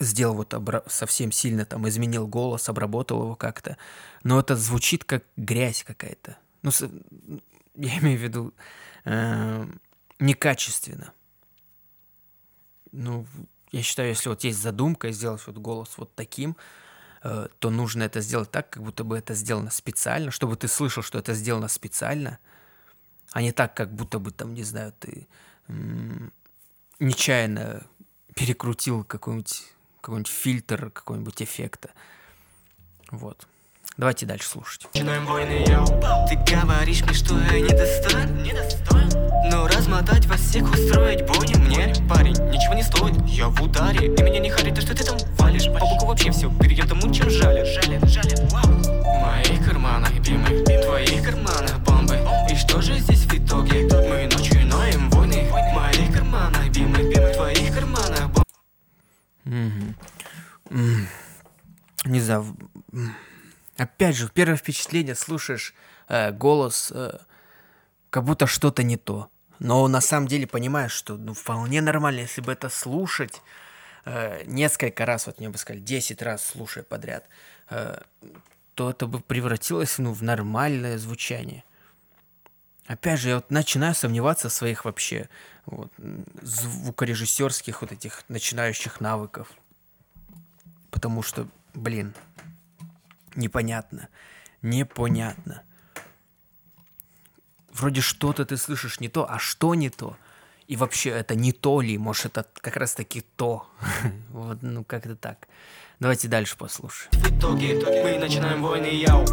Сделал 0.00 0.34
вот 0.34 0.52
обра- 0.52 0.84
совсем 0.86 1.32
сильно, 1.32 1.64
там, 1.64 1.88
изменил 1.88 2.26
голос, 2.26 2.68
обработал 2.68 3.22
его 3.22 3.36
как-то. 3.36 3.78
Но 4.22 4.38
это 4.38 4.54
звучит 4.54 5.04
как 5.04 5.24
грязь 5.38 5.82
какая-то. 5.82 6.36
Ну, 6.60 6.72
я 7.74 7.98
имею 8.00 8.18
в 8.18 8.22
виду 8.22 8.54
э- 9.06 9.66
некачественно. 10.18 11.14
Ну, 12.92 13.24
я 13.72 13.82
считаю, 13.82 14.10
если 14.10 14.28
вот 14.28 14.44
есть 14.44 14.60
задумка 14.60 15.12
сделать 15.12 15.40
вот 15.46 15.56
голос 15.56 15.94
вот 15.96 16.14
таким, 16.14 16.54
э, 17.22 17.48
то 17.60 17.70
нужно 17.70 18.02
это 18.02 18.20
сделать 18.20 18.50
так, 18.50 18.68
как 18.68 18.82
будто 18.82 19.04
бы 19.04 19.16
это 19.16 19.32
сделано 19.32 19.70
специально, 19.70 20.30
чтобы 20.30 20.56
ты 20.56 20.68
слышал, 20.68 21.02
что 21.02 21.18
это 21.18 21.32
сделано 21.32 21.68
специально, 21.68 22.38
а 23.32 23.40
не 23.40 23.52
так, 23.52 23.74
как 23.74 23.90
будто 23.94 24.18
бы 24.18 24.32
там, 24.32 24.52
не 24.52 24.64
знаю, 24.64 24.92
ты 25.00 25.26
нечаянно 26.98 27.86
перекрутил 28.34 29.04
какой-нибудь 29.04 29.64
какой-нибудь 30.00 30.32
фильтр, 30.32 30.90
какой-нибудь 30.90 31.42
эффекта. 31.42 31.90
Вот. 33.10 33.46
Давайте 33.96 34.24
дальше 34.24 34.48
слушать. 34.48 34.86
Начинаем 34.94 35.26
войны, 35.26 35.64
йоу. 35.68 35.84
Ты 36.28 36.36
говоришь 36.54 37.02
мне, 37.02 37.12
что 37.12 37.38
я 37.38 37.60
недостоин? 37.60 38.42
Недостоин? 38.42 39.10
Но 39.50 39.66
размотать 39.66 40.26
вас 40.26 40.40
всех, 40.40 40.70
устроить 40.70 41.26
бойню 41.26 41.58
мне, 41.58 41.92
парень, 42.08 42.36
ничего 42.50 42.74
не 42.74 42.82
стоит. 42.82 43.14
Я 43.26 43.48
в 43.48 43.60
ударе, 43.60 44.06
и 44.06 44.22
меня 44.22 44.38
не 44.38 44.48
харит 44.48 44.76
то, 44.76 44.80
что 44.80 44.96
ты 44.96 45.04
там 45.04 45.18
валишь. 45.38 45.66
По 45.66 45.80
боку 45.80 46.06
вообще 46.06 46.30
все 46.30 46.50
перейдет 46.58 46.88
тому, 46.88 47.12
чем 47.12 47.28
жалят. 47.28 47.66
Жалят, 47.66 48.08
жалят, 48.08 48.52
вау. 48.52 48.70
Моих 49.20 49.64
карманах 49.64 50.12
бимы, 50.20 50.64
твоих 50.64 51.24
карманах 51.24 51.78
бомбы. 51.80 52.18
И 52.50 52.56
что 52.56 52.80
же 52.80 52.96
здесь 52.98 53.24
в 53.24 53.34
итоге? 53.34 53.88
Мы 54.08 54.28
ночью 54.32 54.64
ноем 54.66 55.10
войны, 55.10 55.19
в 55.19 55.19
моих 55.50 56.12
карманах 56.14 56.68
бимы, 56.70 57.10
в 57.10 57.34
твоих 57.34 57.74
карманах. 57.74 58.30
Не 62.04 62.20
знаю, 62.20 62.56
Опять 63.80 64.14
же, 64.16 64.28
первое 64.28 64.58
впечатление 64.58 65.14
слушаешь 65.14 65.72
э, 66.08 66.32
голос, 66.32 66.92
э, 66.94 67.16
как 68.10 68.24
будто 68.24 68.46
что-то 68.46 68.82
не 68.82 68.98
то. 68.98 69.30
Но 69.58 69.88
на 69.88 70.02
самом 70.02 70.28
деле 70.28 70.46
понимаешь, 70.46 70.92
что 70.92 71.16
ну, 71.16 71.32
вполне 71.32 71.80
нормально, 71.80 72.20
если 72.20 72.42
бы 72.42 72.52
это 72.52 72.68
слушать 72.68 73.40
э, 74.04 74.42
несколько 74.44 75.06
раз, 75.06 75.26
вот 75.26 75.38
мне 75.38 75.48
бы 75.48 75.56
сказали, 75.56 75.80
10 75.80 76.20
раз 76.20 76.44
слушая 76.44 76.84
подряд, 76.84 77.24
э, 77.70 78.02
то 78.74 78.90
это 78.90 79.06
бы 79.06 79.20
превратилось 79.20 79.96
ну, 79.96 80.12
в 80.12 80.22
нормальное 80.22 80.98
звучание. 80.98 81.64
Опять 82.90 83.20
же, 83.20 83.28
я 83.28 83.34
вот 83.36 83.52
начинаю 83.52 83.94
сомневаться 83.94 84.48
в 84.48 84.52
своих 84.52 84.84
вообще 84.84 85.28
вот, 85.64 85.92
звукорежиссерских 86.42 87.82
вот 87.82 87.92
этих 87.92 88.24
начинающих 88.26 89.00
навыков. 89.00 89.52
Потому 90.90 91.22
что, 91.22 91.46
блин, 91.72 92.14
непонятно. 93.36 94.08
Непонятно. 94.60 95.62
Вроде 97.72 98.00
что-то 98.00 98.44
ты 98.44 98.56
слышишь 98.56 98.98
не 98.98 99.08
то, 99.08 99.24
а 99.30 99.38
что 99.38 99.76
не 99.76 99.88
то? 99.88 100.16
И 100.66 100.74
вообще 100.74 101.10
это 101.10 101.36
не 101.36 101.52
то 101.52 101.80
ли? 101.80 101.96
Может, 101.96 102.38
это 102.38 102.48
как 102.54 102.76
раз 102.76 102.94
таки 102.94 103.20
то? 103.36 103.70
вот, 104.30 104.62
ну, 104.62 104.82
как-то 104.82 105.14
так. 105.14 105.46
Давайте 106.00 106.26
дальше 106.26 106.56
послушаем. 106.56 107.12
В 107.12 107.38
итоге 107.38 107.74
мы 108.02 108.18
начинаем 108.18 108.60
войны, 108.60 108.86
яу. 108.86 109.24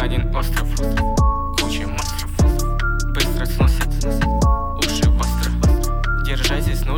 Один 0.00 0.34
остров, 0.34 1.37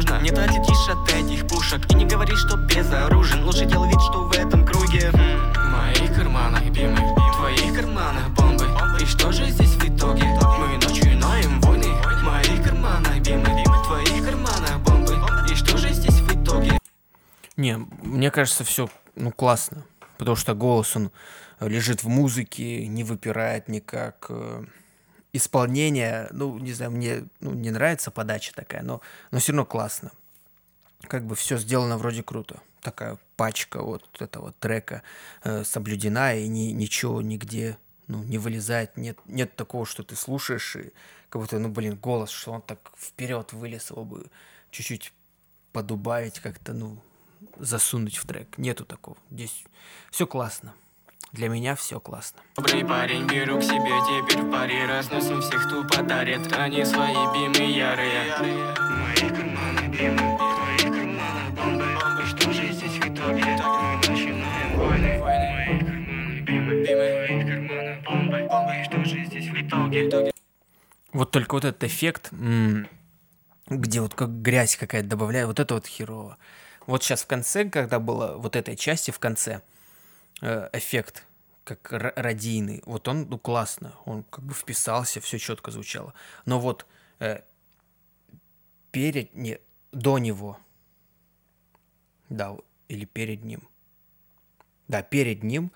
нужно. 0.01 0.20
Не 0.22 0.30
отлетишь 0.30 0.88
от 0.88 1.12
этих 1.12 1.46
пушек. 1.46 1.80
И 1.90 1.94
не 1.94 2.07
говори, 2.07 2.34
что 2.36 2.57
безоружен. 2.57 3.44
Лучше 3.44 3.64
делай 3.66 3.88
вид, 3.88 4.01
что 4.01 4.24
в 4.24 4.32
этом 4.32 4.64
круге. 4.64 5.11
Моих 5.12 6.14
карманах 6.14 6.64
бимы, 6.70 6.96
в 6.96 7.36
твоих 7.36 7.74
карманах 7.74 8.28
бомбы. 8.30 8.66
И 9.01 9.05
что 9.05 9.32
же 9.32 9.46
здесь 9.46 9.74
в 9.74 9.84
итоге? 9.84 10.24
Мы 10.24 10.76
начинаем 10.76 11.61
войны. 11.61 11.92
В 12.03 12.22
моих 12.22 12.62
карманах 12.62 13.18
бимы, 13.20 13.44
в 13.44 13.86
твоих 13.86 14.24
карманах 14.24 14.80
бомбы. 14.80 15.16
И 15.51 15.55
что 15.55 15.76
же 15.76 15.92
здесь 15.92 16.20
в 16.20 16.42
итоге? 16.42 16.78
Не, 17.57 17.76
мне 18.03 18.30
кажется, 18.30 18.64
все 18.64 18.88
ну, 19.16 19.30
классно. 19.30 19.84
Потому 20.18 20.36
что 20.36 20.55
голос, 20.55 20.96
он 20.96 21.11
лежит 21.61 22.03
в 22.03 22.09
музыке, 22.09 22.86
не 22.86 23.05
выпирает 23.05 23.68
никак. 23.68 24.30
Исполнение, 25.33 26.28
ну, 26.33 26.59
не 26.59 26.72
знаю, 26.72 26.91
мне 26.91 27.24
ну, 27.41 27.53
не 27.53 27.70
нравится 27.70 28.11
подача 28.11 28.53
такая, 28.55 28.83
но, 28.83 29.01
но 29.31 29.39
все 29.39 29.53
равно 29.53 29.64
классно. 29.64 30.11
Как 31.03 31.24
бы 31.24 31.35
все 31.35 31.57
сделано 31.57 31.99
вроде 31.99 32.22
круто. 32.22 32.61
Такая 32.83 33.18
пачка 33.37 33.83
вот 33.83 34.05
этого 34.20 34.53
трека 34.59 35.03
э, 35.45 35.64
соблюдена, 35.64 36.35
и 36.37 36.49
ни, 36.49 36.72
ничего 36.72 37.22
нигде 37.22 37.78
ну, 38.09 38.22
не 38.24 38.39
вылезает. 38.39 38.97
Нет, 38.97 39.18
нет 39.26 39.55
такого, 39.55 39.87
что 39.87 40.03
ты 40.03 40.16
слушаешь, 40.16 40.76
и 40.76 40.93
как 41.28 41.41
будто, 41.41 41.59
ну, 41.59 41.68
блин, 41.68 41.97
голос, 41.97 42.31
что 42.31 42.53
он 42.53 42.62
так 42.62 42.78
вперед 42.97 43.53
вылез, 43.53 43.91
его 43.91 44.05
бы 44.05 44.26
чуть-чуть 44.70 45.12
подубавить, 45.72 46.41
как-то, 46.41 46.72
ну, 46.72 46.99
засунуть 47.57 48.16
в 48.16 48.26
трек. 48.26 48.59
Нету 48.59 48.85
такого. 48.85 49.16
Здесь 49.31 49.64
все 50.11 50.26
классно. 50.26 50.74
Для 51.33 51.49
меня 51.49 51.76
все 51.76 52.01
классно. 52.01 52.41
Добрый 52.57 52.85
парень, 52.85 53.24
беру 53.26 53.59
к 53.59 53.62
себе 53.62 53.72
теперь 54.28 54.43
в 54.43 54.51
паре 54.51 54.85
Разносим 54.87 55.41
всех, 55.41 55.64
кто 55.66 55.85
подарит 55.85 56.53
Они 56.53 56.85
свои 56.85 57.14
бимы 57.14 57.70
ярые 57.70 58.37
Мои 58.41 59.28
карманы 59.28 59.89
бимы, 59.89 60.39
твои 60.39 60.91
карманы 60.91 61.51
бомбы 61.57 61.85
И 62.20 62.26
что 62.26 62.53
же 62.53 62.72
здесь 62.72 62.97
в 62.97 63.07
итоге? 63.07 63.45
Мы 63.45 63.97
начинаем 63.97 64.76
войны 64.76 65.18
Мои 65.20 65.78
карманы 65.78 66.41
бимы, 66.41 66.85
твои 66.85 67.45
карманы 67.45 68.03
бомбы 68.05 68.39
И 68.81 68.85
что 68.85 69.05
же 69.05 69.24
здесь 69.24 69.49
в 69.49 69.55
итоге? 69.55 70.33
Вот 71.12 71.31
только 71.31 71.55
вот 71.55 71.64
этот 71.64 71.85
эффект, 71.85 72.33
где 73.68 74.01
вот 74.01 74.14
как 74.14 74.43
грязь 74.43 74.76
какая-то 74.76 75.09
добавляю, 75.09 75.47
вот 75.47 75.61
это 75.61 75.74
вот 75.74 75.87
херово. 75.87 76.39
Вот 76.87 77.05
сейчас 77.05 77.22
в 77.22 77.26
конце, 77.26 77.64
когда 77.64 77.99
было 78.01 78.37
вот 78.37 78.57
этой 78.57 78.76
части 78.76 79.11
в 79.11 79.18
конце, 79.18 79.62
эффект 80.41 81.26
как 81.64 81.93
радийный, 82.16 82.82
вот 82.84 83.07
он, 83.07 83.28
ну, 83.28 83.38
классно, 83.38 83.95
он 84.05 84.24
как 84.24 84.45
бы 84.45 84.55
вписался, 84.55 85.20
все 85.20 85.38
четко 85.38 85.70
звучало. 85.70 86.14
Но 86.45 86.59
вот 86.59 86.86
э, 87.20 87.43
перед, 88.91 89.34
не, 89.34 89.61
до 89.93 90.18
него, 90.18 90.59
да, 92.28 92.57
или 92.88 93.05
перед 93.05 93.45
ним, 93.45 93.68
да, 94.88 95.03
перед 95.03 95.45
ним 95.45 95.70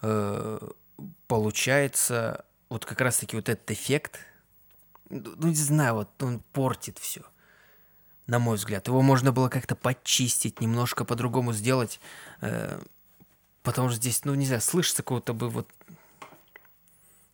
э, 0.00 0.58
получается 1.28 2.44
вот 2.68 2.84
как 2.84 3.00
раз-таки 3.00 3.36
вот 3.36 3.48
этот 3.48 3.70
эффект, 3.70 4.18
ну, 5.08 5.34
ну, 5.36 5.48
не 5.48 5.54
знаю, 5.54 5.94
вот 5.94 6.22
он 6.22 6.40
портит 6.52 6.98
все. 6.98 7.22
На 8.26 8.38
мой 8.38 8.56
взгляд. 8.56 8.86
Его 8.86 9.02
можно 9.02 9.30
было 9.30 9.48
как-то 9.48 9.74
почистить, 9.76 10.60
немножко 10.60 11.04
по-другому 11.04 11.52
сделать. 11.52 12.00
э, 12.40 12.80
потому 13.62 13.88
что 13.88 13.96
здесь, 13.96 14.24
ну, 14.24 14.34
не 14.34 14.46
знаю, 14.46 14.60
слышится 14.60 15.02
какого-то 15.02 15.34
бы 15.34 15.48
вот... 15.48 15.68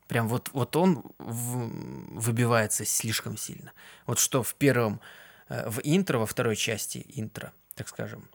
Прям 0.07 0.27
вот, 0.29 0.49
вот 0.53 0.75
он 0.77 1.05
в- 1.19 2.19
выбивается 2.19 2.87
слишком 2.87 3.37
сильно. 3.37 3.73
Вот 4.07 4.19
что 4.19 4.43
в 4.43 4.55
первом, 4.55 5.01
э, 5.49 5.69
в 5.69 5.81
интро, 5.85 6.19
во 6.19 6.27
второй 6.27 6.57
части 6.57 7.05
интро, 7.11 7.53
так 7.75 7.89
скажем, 7.89 8.27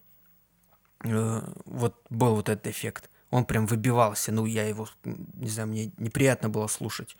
э, 1.04 1.42
вот 1.66 1.96
был 2.12 2.36
вот 2.36 2.50
этот 2.50 2.68
эффект. 2.68 3.10
Он 3.32 3.44
прям 3.44 3.66
выбивался. 3.66 4.32
Ну, 4.32 4.46
я 4.46 4.68
его, 4.68 4.88
не 5.04 5.50
знаю, 5.50 5.70
мне 5.70 5.92
неприятно 5.98 6.50
было 6.50 6.68
слушать. 6.68 7.18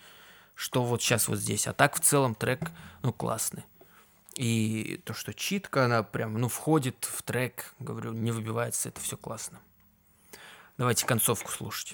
Что 0.54 0.84
вот 0.84 1.02
сейчас 1.02 1.28
вот 1.28 1.40
здесь. 1.40 1.66
А 1.66 1.74
так 1.74 1.96
в 1.96 2.00
целом 2.02 2.36
трек, 2.36 2.70
ну, 3.02 3.12
классный. 3.12 3.64
И 4.36 5.02
то, 5.04 5.14
что 5.14 5.34
читка, 5.34 5.86
она 5.86 6.04
прям, 6.04 6.36
ну, 6.36 6.48
входит 6.48 7.06
в 7.06 7.24
трек, 7.24 7.74
говорю, 7.80 8.14
не 8.14 8.32
выбивается, 8.32 8.90
это 8.90 9.02
все 9.02 9.18
классно. 9.18 9.60
Давайте 10.78 11.06
концовку 11.06 11.52
слушать. 11.52 11.94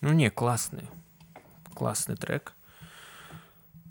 Ну, 0.00 0.12
не, 0.12 0.30
классный. 0.30 0.88
Классный 1.74 2.16
трек. 2.16 2.54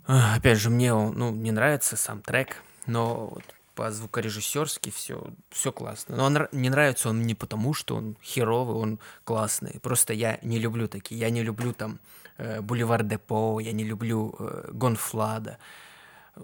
Опять 0.06 0.58
же, 0.58 0.70
мне 0.70 0.92
он, 0.92 1.12
ну, 1.16 1.30
не 1.30 1.52
нравится 1.52 1.96
сам 1.96 2.22
трек, 2.22 2.62
но 2.86 3.26
вот 3.26 3.44
по 3.78 3.92
звукорежиссерски 3.92 4.90
все, 4.90 5.22
все 5.50 5.70
классно. 5.70 6.16
Но 6.16 6.24
он 6.24 6.48
не 6.50 6.68
нравится 6.68 7.10
он 7.10 7.22
не 7.22 7.36
потому, 7.36 7.74
что 7.74 7.94
он 7.94 8.16
херовый, 8.20 8.74
он 8.74 8.98
классный. 9.22 9.78
Просто 9.80 10.12
я 10.12 10.40
не 10.42 10.58
люблю 10.58 10.88
такие. 10.88 11.20
Я 11.20 11.30
не 11.30 11.44
люблю 11.44 11.72
там 11.72 12.00
э, 12.38 12.60
Бульвар 12.60 13.04
Депо, 13.04 13.60
я 13.60 13.70
не 13.70 13.84
люблю 13.84 14.34
э, 14.36 14.70
Гонфлада. 14.72 15.58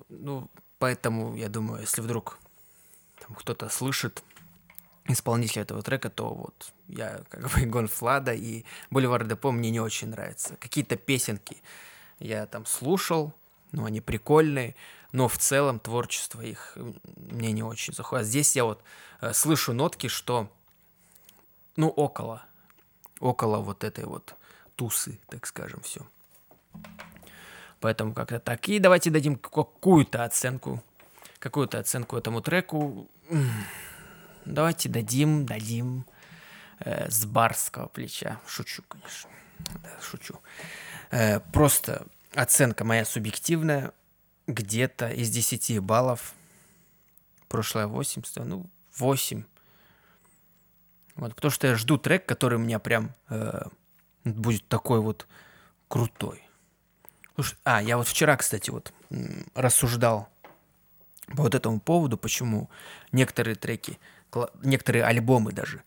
Ну, 0.09 0.49
поэтому 0.79 1.35
я 1.35 1.49
думаю, 1.49 1.81
если 1.81 2.03
вдруг 2.03 2.39
там 3.21 3.35
кто-то 3.35 3.69
слышит 3.69 4.23
исполнителя 5.09 5.63
этого 5.63 5.83
трека, 5.83 6.11
то 6.11 6.33
вот 6.33 6.73
я 6.87 7.21
как 7.31 7.51
бы 7.53 7.67
Гонфлада 7.67 8.33
и 8.33 8.65
Бульвар 8.91 9.27
Депо 9.27 9.51
мне 9.51 9.71
не 9.71 9.81
очень 9.81 10.11
нравятся. 10.11 10.55
Какие-то 10.61 10.95
песенки 10.95 11.57
я 12.21 12.47
там 12.47 12.65
слушал, 12.65 13.33
ну, 13.73 13.87
они 13.87 14.01
прикольные, 14.01 14.77
но 15.15 15.29
в 15.29 15.39
целом 15.39 15.79
творчество 15.79 16.41
их 16.41 16.77
мне 17.15 17.53
не 17.53 17.63
очень 17.63 17.95
заходит. 17.95 18.23
А 18.23 18.27
Здесь 18.27 18.57
я 18.57 18.65
вот 18.65 18.83
э, 19.21 19.33
слышу 19.33 19.73
нотки, 19.73 20.09
что, 20.09 20.51
ну, 21.77 21.89
около, 21.89 22.43
около 23.21 23.59
вот 23.59 23.85
этой 23.85 24.07
вот 24.07 24.35
тусы, 24.75 25.21
так 25.29 25.47
скажем, 25.47 25.81
все. 25.83 26.01
Поэтому 27.79 28.13
как-то 28.13 28.41
так. 28.41 28.69
И 28.69 28.81
давайте 28.81 29.11
дадим 29.11 29.37
какую-то 29.37 30.25
оценку, 30.25 30.83
какую-то 31.39 31.79
оценку 31.79 32.17
этому 32.17 32.41
треку. 32.41 33.09
Давайте 34.45 34.89
дадим, 34.89 35.47
дадим 35.47 36.07
э, 36.81 37.09
с 37.09 37.25
барского 37.25 37.87
плеча. 37.87 38.41
Шучу, 38.49 38.83
конечно. 38.89 39.31
Да, 39.81 39.91
шучу. 40.03 40.41
Э, 41.13 41.39
просто 41.39 42.05
оценка 42.35 42.85
моя 42.85 43.05
субъективная. 43.05 43.93
Где-то 44.47 45.11
из 45.11 45.31
10 45.31 45.79
баллов. 45.81 46.35
Прошлое 47.49 47.87
8, 47.87 48.25
ста- 48.25 48.45
ну, 48.45 48.67
8. 48.99 49.45
Вот, 51.17 51.35
потому 51.35 51.51
что 51.51 51.67
я 51.69 51.77
жду 51.77 51.97
трек, 51.97 52.27
который 52.27 52.57
у 52.57 52.61
меня 52.61 52.79
прям 52.79 53.15
э, 53.29 53.63
будет 54.25 54.67
такой 54.69 55.01
вот 55.01 55.27
крутой. 55.89 56.43
А, 57.65 57.83
я 57.83 57.97
вот 57.97 58.09
вчера, 58.09 58.37
кстати, 58.37 58.71
вот 58.71 58.93
рассуждал 59.55 60.29
по 61.29 61.45
вот 61.45 61.55
этому 61.55 61.81
поводу, 61.81 62.17
почему 62.17 62.69
некоторые 63.13 63.55
треки, 63.55 63.99
некоторые 64.63 65.05
альбомы 65.05 65.53
даже, 65.53 65.83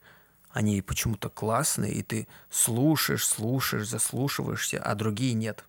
они 0.49 0.81
почему-то 0.81 1.29
классные, 1.29 1.93
и 1.93 2.03
ты 2.03 2.27
слушаешь, 2.49 3.25
слушаешь, 3.25 3.87
заслушиваешься, 3.87 4.81
а 4.81 4.95
другие 4.95 5.33
нет. 5.33 5.63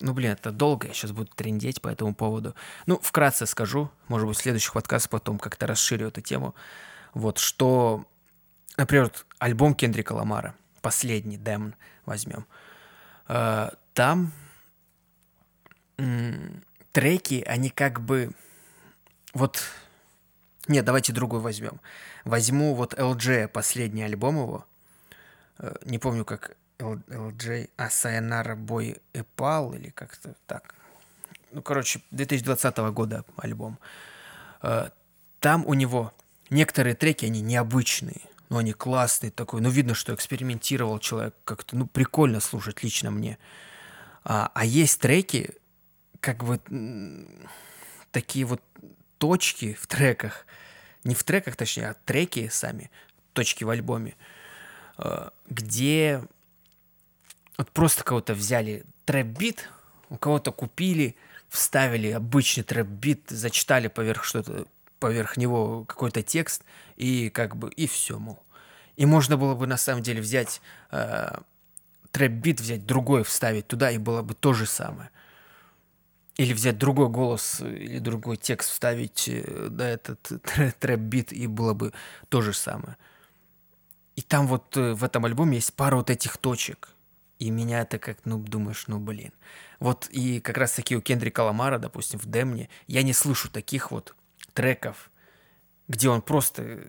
Ну, 0.00 0.14
блин, 0.14 0.32
это 0.32 0.50
долго, 0.50 0.88
я 0.88 0.94
сейчас 0.94 1.12
буду 1.12 1.30
трендеть 1.34 1.82
по 1.82 1.88
этому 1.88 2.14
поводу. 2.14 2.54
Ну, 2.86 2.98
вкратце 3.02 3.46
скажу, 3.46 3.90
может 4.08 4.26
быть, 4.26 4.36
в 4.36 4.40
следующих 4.40 4.72
подкастах 4.72 5.10
потом 5.10 5.38
как-то 5.38 5.66
расширю 5.66 6.08
эту 6.08 6.22
тему. 6.22 6.54
Вот, 7.12 7.38
что, 7.38 8.06
например, 8.78 9.12
альбом 9.38 9.74
Кендрика 9.74 10.12
Ламара, 10.12 10.54
последний, 10.80 11.36
Демон, 11.36 11.74
возьмем. 12.06 12.46
Э, 13.28 13.70
там 13.92 14.32
треки, 16.92 17.44
они 17.46 17.70
как 17.70 18.00
бы... 18.00 18.32
Вот... 19.34 19.62
Нет, 20.66 20.84
давайте 20.84 21.12
другой 21.12 21.40
возьмем. 21.40 21.80
Возьму 22.24 22.74
вот 22.74 22.94
LG, 22.94 23.48
последний 23.48 24.02
альбом 24.02 24.36
его. 24.36 24.66
Э, 25.58 25.74
Не 25.84 25.98
помню, 25.98 26.24
как 26.24 26.56
LJ... 26.80 27.70
А, 27.76 27.88
Sayonara 27.88 28.56
Boy 28.56 29.00
Epal 29.12 29.76
или 29.76 29.90
как-то 29.90 30.34
так. 30.46 30.74
Ну, 31.52 31.62
короче, 31.62 32.00
2020 32.10 32.76
года 32.92 33.24
альбом. 33.36 33.78
Э, 34.62 34.90
Там 35.40 35.66
у 35.66 35.74
него 35.74 36.12
некоторые 36.50 36.94
треки, 36.94 37.26
они 37.26 37.40
необычные, 37.40 38.20
но 38.48 38.58
они 38.58 38.72
классные 38.72 39.30
такой. 39.30 39.60
Ну, 39.60 39.70
видно, 39.70 39.94
что 39.94 40.14
экспериментировал 40.14 40.98
человек 40.98 41.34
как-то. 41.44 41.76
Ну, 41.76 41.86
прикольно 41.86 42.40
слушать 42.40 42.82
лично 42.82 43.10
мне. 43.10 43.38
А, 44.24 44.50
а 44.54 44.64
есть 44.64 45.00
треки, 45.00 45.54
как 46.20 46.44
бы 46.44 46.60
такие 48.10 48.44
вот 48.44 48.62
точки 49.18 49.74
в 49.74 49.86
треках, 49.86 50.46
не 51.04 51.14
в 51.14 51.24
треках, 51.24 51.56
точнее, 51.56 51.90
а 51.90 51.94
треки 51.94 52.48
сами, 52.48 52.90
точки 53.32 53.64
в 53.64 53.70
альбоме, 53.70 54.16
э, 54.98 55.30
где 55.48 56.22
вот 57.60 57.70
просто 57.72 58.04
кого-то 58.04 58.32
взяли 58.32 58.86
трэп-бит, 59.04 59.68
у 60.08 60.16
кого-то 60.16 60.50
купили, 60.50 61.14
вставили 61.50 62.10
обычный 62.10 62.62
трэп-бит, 62.62 63.24
зачитали 63.28 63.88
поверх 63.88 64.24
что-то, 64.24 64.66
поверх 64.98 65.36
него 65.36 65.84
какой-то 65.84 66.22
текст, 66.22 66.64
и 66.96 67.28
как 67.28 67.56
бы, 67.56 67.70
и 67.70 67.86
все, 67.86 68.18
мол. 68.18 68.42
И 68.96 69.04
можно 69.04 69.36
было 69.36 69.54
бы 69.54 69.66
на 69.66 69.76
самом 69.76 70.02
деле 70.02 70.22
взять 70.22 70.62
э, 70.90 71.36
трэп-бит, 72.12 72.62
взять 72.62 72.86
другой, 72.86 73.24
вставить 73.24 73.66
туда, 73.66 73.90
и 73.90 73.98
было 73.98 74.22
бы 74.22 74.32
то 74.32 74.54
же 74.54 74.64
самое. 74.64 75.10
Или 76.36 76.54
взять 76.54 76.78
другой 76.78 77.10
голос 77.10 77.60
или 77.60 77.98
другой 77.98 78.38
текст, 78.38 78.70
вставить 78.70 79.28
э, 79.28 79.68
на 79.70 79.82
этот 79.82 80.18
трэ- 80.30 80.72
трэп-бит, 80.80 81.34
и 81.34 81.46
было 81.46 81.74
бы 81.74 81.92
то 82.30 82.40
же 82.40 82.54
самое. 82.54 82.96
И 84.16 84.22
там 84.22 84.46
вот 84.46 84.74
э, 84.78 84.94
в 84.94 85.04
этом 85.04 85.26
альбоме 85.26 85.56
есть 85.56 85.74
пара 85.74 85.96
вот 85.96 86.08
этих 86.08 86.38
точек. 86.38 86.94
И 87.40 87.50
меня 87.50 87.80
это 87.80 87.98
как, 87.98 88.18
ну, 88.26 88.38
думаешь, 88.38 88.84
ну, 88.86 88.98
блин. 88.98 89.32
Вот 89.78 90.08
и 90.10 90.40
как 90.40 90.58
раз 90.58 90.72
таки 90.72 90.94
у 90.94 91.00
Кендрика 91.00 91.40
Ламара, 91.40 91.78
допустим, 91.78 92.18
в 92.18 92.26
DAMN 92.26 92.54
е, 92.54 92.68
я 92.86 93.02
не 93.02 93.14
слышу 93.14 93.50
таких 93.50 93.90
вот 93.90 94.14
треков, 94.52 95.10
где 95.88 96.10
он 96.10 96.20
просто, 96.20 96.86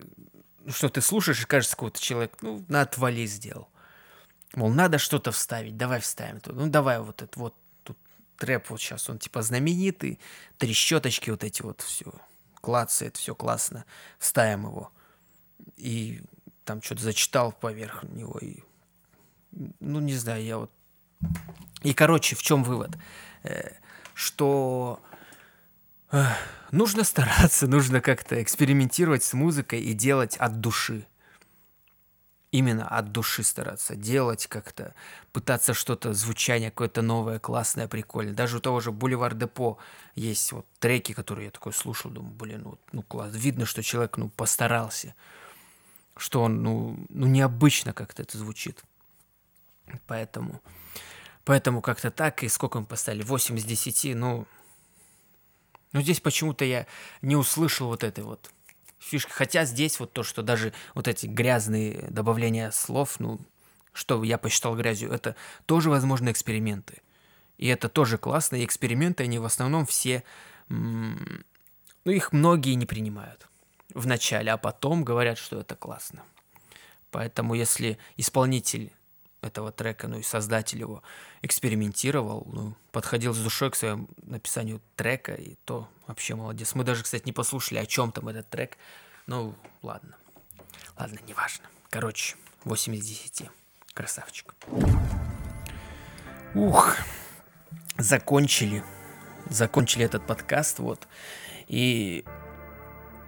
ну, 0.60 0.70
что 0.70 0.90
ты 0.90 1.00
слушаешь, 1.00 1.42
и 1.42 1.46
кажется, 1.46 1.74
какой-то 1.74 2.02
человек, 2.02 2.36
ну, 2.42 2.62
на 2.68 2.82
отвали 2.82 3.24
сделал. 3.24 3.70
Мол, 4.54 4.68
надо 4.68 4.98
что-то 4.98 5.32
вставить, 5.32 5.78
давай 5.78 6.00
вставим. 6.00 6.38
Ну, 6.44 6.66
давай 6.68 7.00
вот 7.00 7.22
это 7.22 7.40
вот, 7.40 7.56
тут 7.82 7.96
трэп 8.36 8.68
вот 8.68 8.78
сейчас, 8.78 9.08
он 9.08 9.18
типа 9.18 9.40
знаменитый, 9.40 10.20
три 10.58 10.74
щеточки 10.74 11.30
вот 11.30 11.44
эти 11.44 11.62
вот, 11.62 11.80
все, 11.80 12.12
клацает, 12.60 13.16
все 13.16 13.34
классно, 13.34 13.86
вставим 14.18 14.66
его. 14.66 14.92
И 15.78 16.20
там 16.66 16.82
что-то 16.82 17.00
зачитал 17.00 17.52
поверх 17.52 18.02
него, 18.02 18.38
и, 18.38 18.58
ну, 19.80 20.00
не 20.00 20.14
знаю, 20.14 20.44
я 20.44 20.58
вот... 20.58 20.70
И, 21.82 21.92
короче, 21.94 22.36
в 22.36 22.42
чем 22.42 22.64
вывод? 22.64 22.96
Э, 23.42 23.72
Что 24.14 25.00
э, 26.10 26.24
нужно 26.70 27.04
стараться, 27.04 27.66
нужно 27.66 28.00
как-то 28.00 28.42
экспериментировать 28.42 29.24
с 29.24 29.32
музыкой 29.32 29.80
и 29.80 29.92
делать 29.92 30.36
от 30.36 30.60
души 30.60 31.06
именно 32.52 32.86
от 32.86 33.10
души 33.12 33.42
стараться 33.42 33.96
делать 33.96 34.46
как-то, 34.46 34.94
пытаться 35.32 35.74
что-то, 35.74 36.12
звучание 36.12 36.70
какое-то 36.70 37.02
новое, 37.02 37.38
классное, 37.38 37.88
прикольное. 37.88 38.34
Даже 38.34 38.58
у 38.58 38.60
того 38.60 38.80
же 38.80 38.92
Бульвар 38.92 39.34
Депо 39.34 39.78
есть 40.14 40.52
вот 40.52 40.66
треки, 40.78 41.12
которые 41.12 41.46
я 41.46 41.50
такой 41.50 41.72
слушал, 41.72 42.10
думаю, 42.10 42.34
блин, 42.34 42.62
ну, 42.64 42.78
ну 42.92 43.02
класс. 43.02 43.32
Видно, 43.34 43.64
что 43.64 43.82
человек, 43.82 44.18
ну, 44.18 44.28
постарался, 44.28 45.14
что 46.16 46.42
он, 46.42 46.62
ну, 46.62 47.06
ну 47.08 47.26
необычно 47.26 47.94
как-то 47.94 48.22
это 48.22 48.36
звучит. 48.36 48.84
Поэтому, 50.06 50.60
поэтому 51.44 51.80
как-то 51.80 52.10
так, 52.10 52.42
и 52.42 52.48
сколько 52.48 52.80
мы 52.80 52.86
поставили? 52.86 53.22
8 53.22 53.58
из 53.58 53.64
10, 53.64 54.14
ну, 54.16 54.46
ну 55.92 56.00
здесь 56.00 56.20
почему-то 56.20 56.64
я 56.64 56.86
не 57.20 57.36
услышал 57.36 57.88
вот 57.88 58.04
этой 58.04 58.24
вот 58.24 58.50
фишки. 58.98 59.30
Хотя 59.32 59.64
здесь 59.64 60.00
вот 60.00 60.12
то, 60.12 60.22
что 60.22 60.42
даже 60.42 60.72
вот 60.94 61.08
эти 61.08 61.26
грязные 61.26 62.08
добавления 62.10 62.70
слов, 62.70 63.20
ну, 63.20 63.40
что 63.92 64.22
я 64.24 64.38
посчитал 64.38 64.76
грязью, 64.76 65.10
это 65.10 65.36
тоже, 65.66 65.90
возможно, 65.90 66.30
эксперименты. 66.30 67.02
И 67.58 67.66
это 67.66 67.88
тоже 67.88 68.18
классно. 68.18 68.56
И 68.56 68.64
эксперименты, 68.64 69.24
они 69.24 69.38
в 69.38 69.44
основном 69.44 69.86
все, 69.86 70.24
ну, 70.68 71.16
их 72.04 72.32
многие 72.32 72.74
не 72.74 72.86
принимают 72.86 73.46
в 73.94 74.06
начале, 74.06 74.50
а 74.50 74.56
потом 74.56 75.04
говорят, 75.04 75.38
что 75.38 75.60
это 75.60 75.76
классно. 75.76 76.22
Поэтому 77.10 77.54
если 77.54 77.98
исполнитель 78.16 78.90
этого 79.42 79.72
трека, 79.72 80.08
ну 80.08 80.18
и 80.18 80.22
создатель 80.22 80.78
его 80.78 81.02
экспериментировал, 81.42 82.46
ну, 82.52 82.74
подходил 82.92 83.34
с 83.34 83.38
душой 83.38 83.70
к 83.70 83.76
своему 83.76 84.08
написанию 84.22 84.80
трека, 84.96 85.34
и 85.34 85.56
то 85.64 85.88
вообще 86.06 86.34
молодец. 86.34 86.74
Мы 86.74 86.84
даже, 86.84 87.02
кстати, 87.02 87.24
не 87.26 87.32
послушали, 87.32 87.78
о 87.78 87.86
чем 87.86 88.12
там 88.12 88.28
этот 88.28 88.48
трек. 88.48 88.78
Ну, 89.26 89.54
ладно. 89.82 90.16
Ладно, 90.96 91.18
неважно. 91.26 91.66
Короче, 91.90 92.36
8 92.64 92.94
из 92.94 93.06
10. 93.06 93.50
Красавчик. 93.92 94.54
Ух, 96.54 96.96
закончили. 97.98 98.84
Закончили 99.50 100.04
этот 100.04 100.26
подкаст, 100.26 100.78
вот. 100.78 101.08
И... 101.66 102.24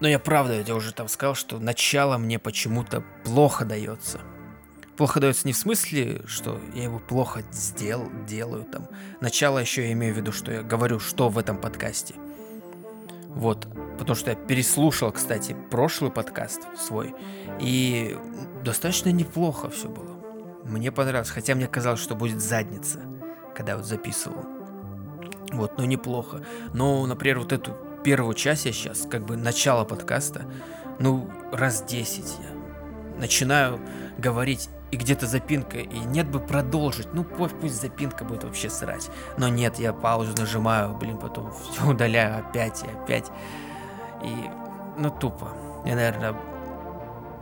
Ну, 0.01 0.09
я 0.09 0.19
правда, 0.19 0.61
я 0.61 0.75
уже 0.75 0.93
там 0.93 1.09
сказал, 1.09 1.35
что 1.35 1.59
начало 1.59 2.19
мне 2.19 2.39
почему-то 2.39 3.03
плохо 3.25 3.65
дается 3.65 4.21
плохо 4.97 5.21
дается 5.21 5.47
не 5.47 5.53
в 5.53 5.57
смысле, 5.57 6.23
что 6.27 6.61
я 6.75 6.85
его 6.85 6.99
плохо 6.99 7.43
сделал, 7.53 8.09
делаю 8.27 8.65
там. 8.65 8.89
Начало 9.21 9.59
еще 9.59 9.87
я 9.87 9.93
имею 9.93 10.15
в 10.15 10.17
виду, 10.17 10.33
что 10.33 10.53
я 10.53 10.63
говорю, 10.63 11.01
что 11.01 11.29
в 11.29 11.39
этом 11.39 11.57
подкасте. 11.59 12.15
Вот, 13.29 13.67
потому 13.99 14.15
что 14.15 14.31
я 14.31 14.37
переслушал, 14.37 15.11
кстати, 15.11 15.57
прошлый 15.71 16.13
подкаст 16.13 16.63
свой, 16.79 17.15
и 17.61 18.17
достаточно 18.63 19.09
неплохо 19.11 19.71
все 19.71 19.89
было. 19.89 20.21
Мне 20.65 20.93
понравилось, 20.93 21.31
хотя 21.31 21.55
мне 21.55 21.67
казалось, 21.67 22.01
что 22.01 22.15
будет 22.15 22.41
задница, 22.41 23.01
когда 23.55 23.77
вот 23.77 23.87
записывал. 23.87 24.45
Вот, 25.53 25.79
но 25.79 25.85
неплохо. 25.85 26.45
Но, 26.73 27.05
например, 27.07 27.41
вот 27.41 27.53
эту 27.53 27.77
первую 28.05 28.35
часть 28.35 28.67
я 28.67 28.73
сейчас, 28.73 29.07
как 29.11 29.25
бы 29.27 29.37
начало 29.37 29.85
подкаста, 29.85 30.47
ну, 31.01 31.29
раз 31.53 31.83
10 31.83 32.25
я 32.41 33.19
начинаю 33.19 33.81
говорить 34.19 34.69
и 34.95 34.97
где-то 34.97 35.27
запинка, 35.27 35.79
и 35.79 35.99
нет 35.99 36.31
бы 36.31 36.39
продолжить, 36.39 37.13
ну 37.13 37.25
пусть, 37.25 37.59
пусть 37.61 37.81
запинка 37.81 38.25
будет 38.25 38.45
вообще 38.45 38.71
срать. 38.71 39.11
Но 39.37 39.49
нет, 39.49 39.81
я 39.81 39.93
паузу 39.93 40.35
нажимаю, 40.39 40.95
блин, 40.95 41.19
потом 41.19 41.53
все 41.73 41.85
удаляю 41.85 42.39
опять 42.39 42.85
и 42.85 42.87
опять. 42.87 43.29
И, 44.23 44.33
ну 44.97 45.11
тупо. 45.11 45.49
Я, 45.85 45.97
наверное, 45.97 46.37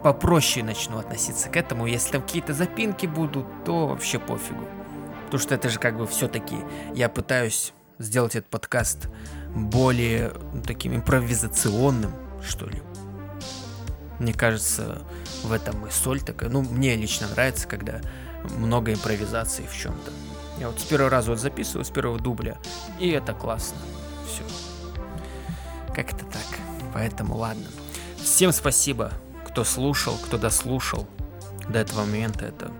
попроще 0.03 0.65
начну 0.65 0.99
относиться 0.99 1.51
к 1.51 1.57
этому. 1.59 1.87
Если 1.87 2.13
там 2.13 2.23
какие-то 2.23 2.55
запинки 2.55 3.05
будут, 3.05 3.47
то 3.67 3.89
вообще 3.89 4.19
пофигу. 4.19 4.65
Потому 5.27 5.41
что 5.41 5.55
это 5.55 5.69
же 5.69 5.79
как 5.79 5.99
бы 5.99 6.07
все-таки 6.07 6.57
я 6.95 7.11
пытаюсь 7.11 7.75
сделать 7.99 8.35
этот 8.35 8.49
подкаст 8.49 9.11
более 9.55 10.33
ну, 10.55 10.63
таким 10.63 10.97
импровизационным, 10.97 12.15
что 12.43 12.65
ли. 12.65 12.83
Мне 14.19 14.33
кажется, 14.33 15.03
в 15.43 15.53
этом 15.53 15.87
и 15.87 15.91
соль 15.91 16.21
такая. 16.21 16.51
Ну, 16.51 16.63
мне 16.63 16.97
лично 16.97 17.29
нравится, 17.29 17.67
когда 17.67 18.01
много 18.57 18.93
импровизации 18.93 19.67
в 19.67 19.77
чем-то. 19.77 20.11
Я 20.59 20.69
вот 20.69 20.81
с 20.81 20.85
первого 20.85 21.11
раза 21.11 21.31
вот 21.31 21.41
записываю, 21.41 21.85
с 21.85 21.91
первого 21.91 22.19
дубля, 22.19 22.59
и 22.99 23.11
это 23.11 23.33
классно. 23.33 23.79
Все. 24.27 24.45
Как 25.95 26.13
это 26.13 26.25
так? 26.27 26.59
Поэтому 26.95 27.37
ладно. 27.37 27.67
Всем 28.23 28.53
спасибо, 28.53 29.13
кто 29.47 29.65
слушал, 29.65 30.17
кто 30.19 30.39
дослушал 30.39 31.07
до 31.69 31.79
этого 31.79 32.01
момента. 32.01 32.45
Это 32.45 32.71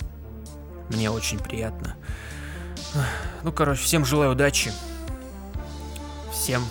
мне 0.89 1.11
очень 1.11 1.39
приятно. 1.39 1.97
Ну, 3.43 3.53
короче, 3.53 3.83
всем 3.83 4.05
желаю 4.05 4.33
удачи. 4.33 4.73
Всем, 6.31 6.65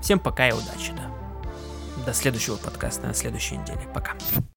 всем 0.00 0.18
пока 0.18 0.48
и 0.48 0.52
удачи, 0.52 0.92
да. 0.96 1.10
До 2.04 2.14
следующего 2.14 2.56
подкаста 2.56 3.06
на 3.06 3.14
следующей 3.14 3.56
неделе. 3.58 3.80
Пока. 3.94 4.12